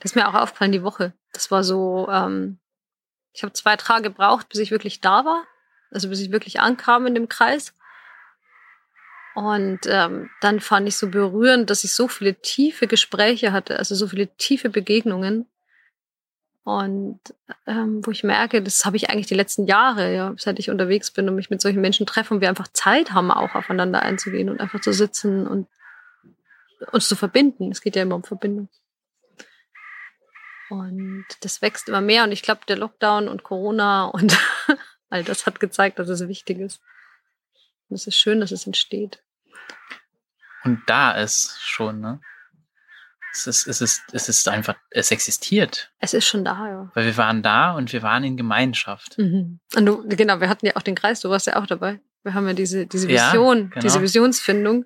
[0.00, 1.12] Das ist mir auch aufgefallen die Woche.
[1.32, 2.58] Das war so, ähm,
[3.32, 5.44] ich habe zwei Tage gebraucht, bis ich wirklich da war.
[5.90, 7.72] Also bis ich wirklich ankam in dem Kreis.
[9.34, 13.94] Und ähm, dann fand ich so berührend, dass ich so viele tiefe Gespräche hatte, also
[13.94, 15.46] so viele tiefe Begegnungen.
[16.64, 17.20] Und
[17.66, 21.10] ähm, wo ich merke, das habe ich eigentlich die letzten Jahre, ja, seit ich unterwegs
[21.10, 24.48] bin und mich mit solchen Menschen treffe und wir einfach Zeit haben, auch aufeinander einzugehen
[24.48, 25.68] und einfach zu sitzen und
[26.90, 27.70] uns zu verbinden.
[27.70, 28.70] Es geht ja immer um Verbindung.
[30.70, 32.24] Und das wächst immer mehr.
[32.24, 34.36] Und ich glaube, der Lockdown und Corona und
[35.10, 36.80] all das hat gezeigt, dass es wichtig ist.
[37.88, 39.22] Und es ist schön, dass es entsteht.
[40.64, 42.20] Und da ist schon, ne?
[43.34, 45.90] Es ist, es ist, es ist einfach, es existiert.
[45.98, 46.90] Es ist schon da, ja.
[46.94, 49.18] Weil wir waren da und wir waren in Gemeinschaft.
[49.18, 49.60] Mhm.
[49.74, 52.00] Und du, genau, wir hatten ja auch den Kreis, du warst ja auch dabei.
[52.22, 53.82] Wir haben ja diese, diese Vision, ja, genau.
[53.82, 54.84] diese Visionsfindung,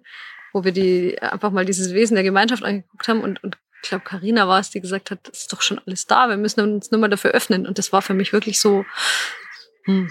[0.52, 4.04] wo wir die einfach mal dieses Wesen der Gemeinschaft angeguckt haben und, und ich glaube,
[4.04, 6.90] Karina war es, die gesagt hat, das ist doch schon alles da, wir müssen uns
[6.90, 7.66] nur mal dafür öffnen.
[7.66, 8.84] Und das war für mich wirklich so,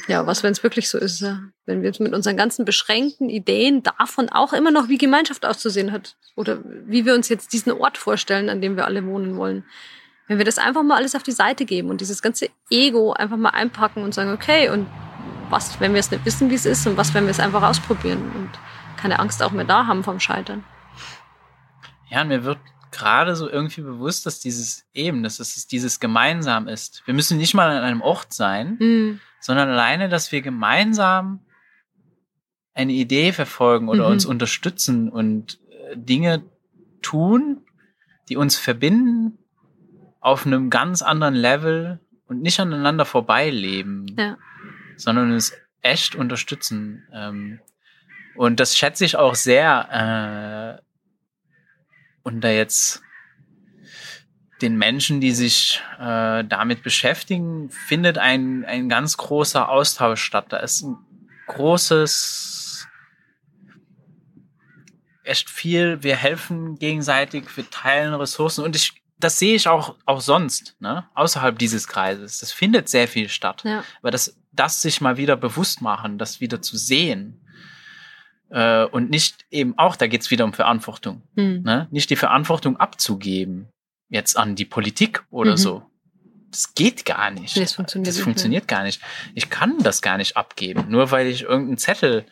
[0.08, 1.40] ja, was, wenn es wirklich so ist, ja?
[1.68, 6.16] wenn wir mit unseren ganzen beschränkten Ideen davon auch immer noch wie Gemeinschaft auszusehen hat
[6.36, 9.66] oder wie wir uns jetzt diesen Ort vorstellen, an dem wir alle wohnen wollen.
[10.28, 13.38] Wenn wir das einfach mal alles auf die Seite geben und dieses ganze Ego einfach
[13.38, 14.88] mal einpacken und sagen, okay, und
[15.52, 17.62] was, wenn wir es nicht wissen, wie es ist und was, wenn wir es einfach
[17.62, 18.50] ausprobieren und
[18.98, 20.64] keine Angst auch mehr da haben vom Scheitern.
[22.10, 22.58] Ja, und mir wird
[22.92, 27.04] gerade so irgendwie bewusst, dass dieses eben, dass es dieses gemeinsam ist.
[27.06, 31.42] Wir müssen nicht mal an einem Ort sein, mhm sondern alleine, dass wir gemeinsam
[32.74, 34.12] eine Idee verfolgen oder mhm.
[34.14, 36.44] uns unterstützen und äh, Dinge
[37.02, 37.64] tun,
[38.30, 39.38] die uns verbinden
[40.20, 44.38] auf einem ganz anderen Level und nicht aneinander vorbeileben, ja.
[44.98, 47.08] sondern uns echt unterstützen.
[47.14, 47.60] Ähm,
[48.36, 50.88] und das schätze ich auch sehr äh,
[52.24, 53.02] unter jetzt
[54.62, 60.48] den Menschen, die sich äh, damit beschäftigen, findet ein, ein ganz großer Austausch statt.
[60.50, 60.98] Da ist ein
[61.48, 62.88] großes,
[65.24, 66.02] echt viel.
[66.04, 71.08] Wir helfen gegenseitig, wir teilen Ressourcen und ich, das sehe ich auch, auch sonst, ne?
[71.14, 72.40] außerhalb dieses Kreises.
[72.40, 73.64] Das findet sehr viel statt.
[73.64, 73.84] Ja.
[74.02, 77.42] Aber das, das sich mal wieder bewusst machen, das wieder zu sehen
[78.50, 81.62] äh, und nicht eben auch, da geht's wieder um Verantwortung, Hm.
[81.62, 81.88] ne?
[81.92, 83.70] nicht die Verantwortung abzugeben
[84.10, 85.58] jetzt an die Politik oder Mhm.
[85.58, 85.90] so.
[86.50, 87.58] Das geht gar nicht.
[87.58, 89.02] Das funktioniert das nicht, funktioniert gar nicht.
[89.36, 92.26] Ich kann das gar nicht abgeben, nur weil ich irgendeinen Zettel,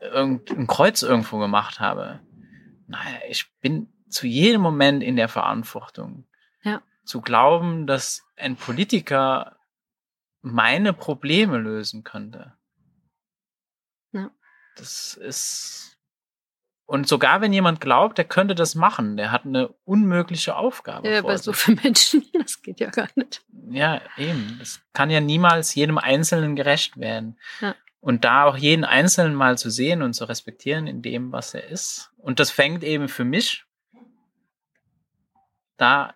[0.00, 2.20] irgendein Kreuz irgendwo gemacht habe.
[2.86, 6.26] Nein, ich bin zu jedem Moment in der Verantwortung.
[6.62, 6.80] Ja.
[7.04, 9.56] Zu glauben, dass ein Politiker
[10.40, 12.54] meine Probleme lösen könnte.
[14.12, 14.30] Ja.
[14.76, 15.87] Das ist
[16.88, 21.06] und sogar wenn jemand glaubt, der könnte das machen, der hat eine unmögliche Aufgabe.
[21.06, 23.44] Ja, aber so für Menschen, das geht ja gar nicht.
[23.68, 24.56] Ja, eben.
[24.58, 27.38] Das kann ja niemals jedem Einzelnen gerecht werden.
[27.60, 27.74] Ja.
[28.00, 31.68] Und da auch jeden Einzelnen mal zu sehen und zu respektieren in dem, was er
[31.68, 32.10] ist.
[32.16, 33.66] Und das fängt eben für mich
[35.76, 36.14] da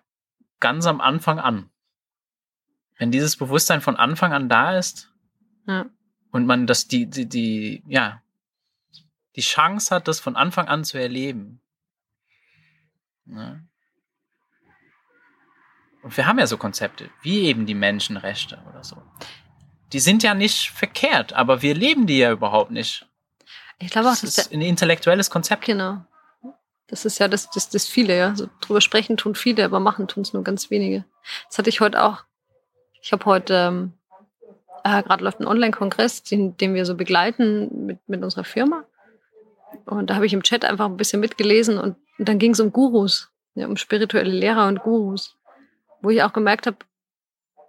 [0.59, 1.69] ganz am Anfang an.
[2.97, 5.13] Wenn dieses Bewusstsein von Anfang an da ist
[5.67, 5.85] Ja.
[6.31, 8.22] und man das die, die, die, ja,
[9.35, 11.61] die Chance hat, das von Anfang an zu erleben.
[13.25, 13.67] Ne?
[16.03, 19.01] Und wir haben ja so Konzepte, wie eben die Menschenrechte oder so.
[19.93, 23.07] Die sind ja nicht verkehrt, aber wir leben die ja überhaupt nicht.
[23.79, 25.65] Ich glaube auch, Das ist ein intellektuelles Konzept.
[25.65, 26.05] genau.
[26.87, 28.35] Das ist ja das, das, das viele, ja.
[28.35, 31.05] So drüber sprechen tun viele, aber machen tun es nur ganz wenige.
[31.47, 32.23] Das hatte ich heute auch.
[33.01, 33.93] Ich habe heute, ähm,
[34.83, 38.83] äh, gerade läuft ein Online-Kongress, den, den wir so begleiten mit, mit unserer Firma.
[39.85, 42.59] Und da habe ich im Chat einfach ein bisschen mitgelesen und, und dann ging es
[42.59, 45.37] um Gurus, ja, um spirituelle Lehrer und Gurus.
[46.01, 46.77] Wo ich auch gemerkt habe,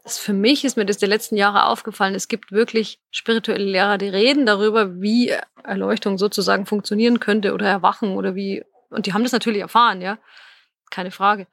[0.06, 4.08] für mich ist mir das die letzten Jahre aufgefallen, es gibt wirklich spirituelle Lehrer, die
[4.08, 9.32] reden darüber, wie Erleuchtung sozusagen funktionieren könnte oder Erwachen oder wie, und die haben das
[9.32, 10.18] natürlich erfahren, ja,
[10.90, 11.46] keine Frage,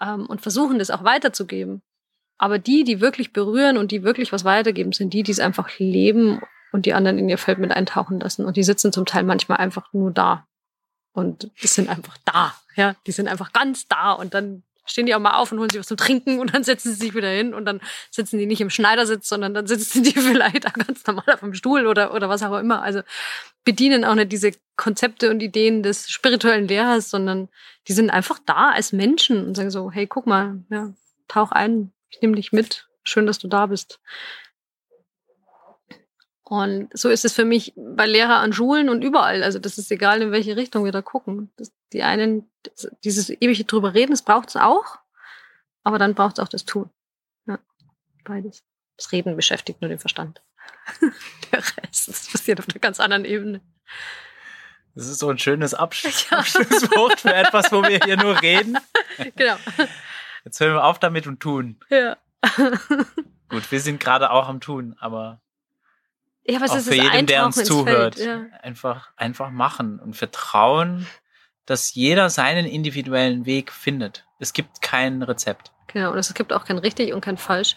[0.00, 1.82] ähm, und versuchen das auch weiterzugeben.
[2.36, 5.68] Aber die, die wirklich berühren und die wirklich was weitergeben, sind die, die es einfach
[5.78, 6.40] leben
[6.72, 8.44] und die anderen in ihr Feld mit eintauchen lassen.
[8.44, 10.46] Und die sitzen zum Teil manchmal einfach nur da.
[11.12, 15.14] Und die sind einfach da, ja, die sind einfach ganz da und dann stehen die
[15.14, 17.28] auch mal auf und holen sich was zum Trinken und dann setzen sie sich wieder
[17.28, 17.80] hin und dann
[18.10, 21.54] sitzen die nicht im Schneidersitz, sondern dann sitzen die vielleicht auch ganz normal auf dem
[21.54, 22.82] Stuhl oder, oder was auch immer.
[22.82, 23.02] Also
[23.64, 27.48] bedienen auch nicht diese Konzepte und Ideen des spirituellen Lehrers, sondern
[27.86, 30.92] die sind einfach da als Menschen und sagen so, hey, guck mal, ja,
[31.26, 34.00] tauch ein, ich nehme dich mit, schön, dass du da bist.
[36.48, 39.42] Und so ist es für mich bei Lehrer an Schulen und überall.
[39.42, 41.50] Also das ist egal, in welche Richtung wir da gucken.
[41.58, 44.98] Das, die einen, das, dieses ewige drüber reden, das braucht es auch,
[45.84, 46.88] aber dann braucht es auch das Tun.
[47.46, 47.58] Ja,
[48.24, 48.64] beides.
[48.96, 50.40] Das Reden beschäftigt nur den Verstand.
[51.52, 53.60] Der Rest das passiert auf einer ganz anderen Ebene.
[54.94, 56.38] Das ist so ein schönes Absch Ja.
[56.38, 58.78] Abschlusswort für etwas, wo wir hier nur reden.
[59.36, 59.56] Genau.
[60.44, 61.78] Jetzt hören wir auf damit und tun.
[61.90, 62.16] Ja.
[63.48, 65.40] Gut, wir sind gerade auch am Tun, aber
[66.48, 68.26] Ja, was auch ist für das jeden, der uns zuhört, Feld?
[68.26, 68.58] Ja.
[68.62, 71.06] einfach, einfach machen und vertrauen,
[71.66, 74.26] dass jeder seinen individuellen Weg findet.
[74.38, 75.72] Es gibt kein Rezept.
[75.88, 77.76] Genau, und es gibt auch kein richtig und kein falsch.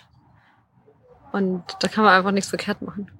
[1.34, 3.12] Und da kann man einfach nichts verkehrt machen.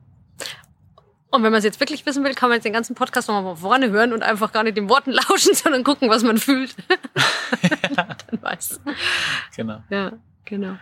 [1.32, 3.56] Und wenn man es jetzt wirklich wissen will, kann man jetzt den ganzen Podcast nochmal
[3.56, 6.76] von vorne hören und einfach gar nicht den Worten lauschen, sondern gucken, was man fühlt.
[7.96, 8.82] Dann weiß.
[9.56, 9.82] Genau.
[9.90, 10.14] Ja,
[10.46, 10.78] genau.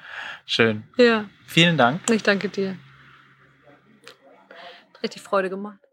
[0.46, 0.84] Schön.
[0.98, 2.02] Ja, Vielen Dank.
[2.10, 2.78] ich danke dir.
[5.04, 5.89] Richtig Freude gemacht.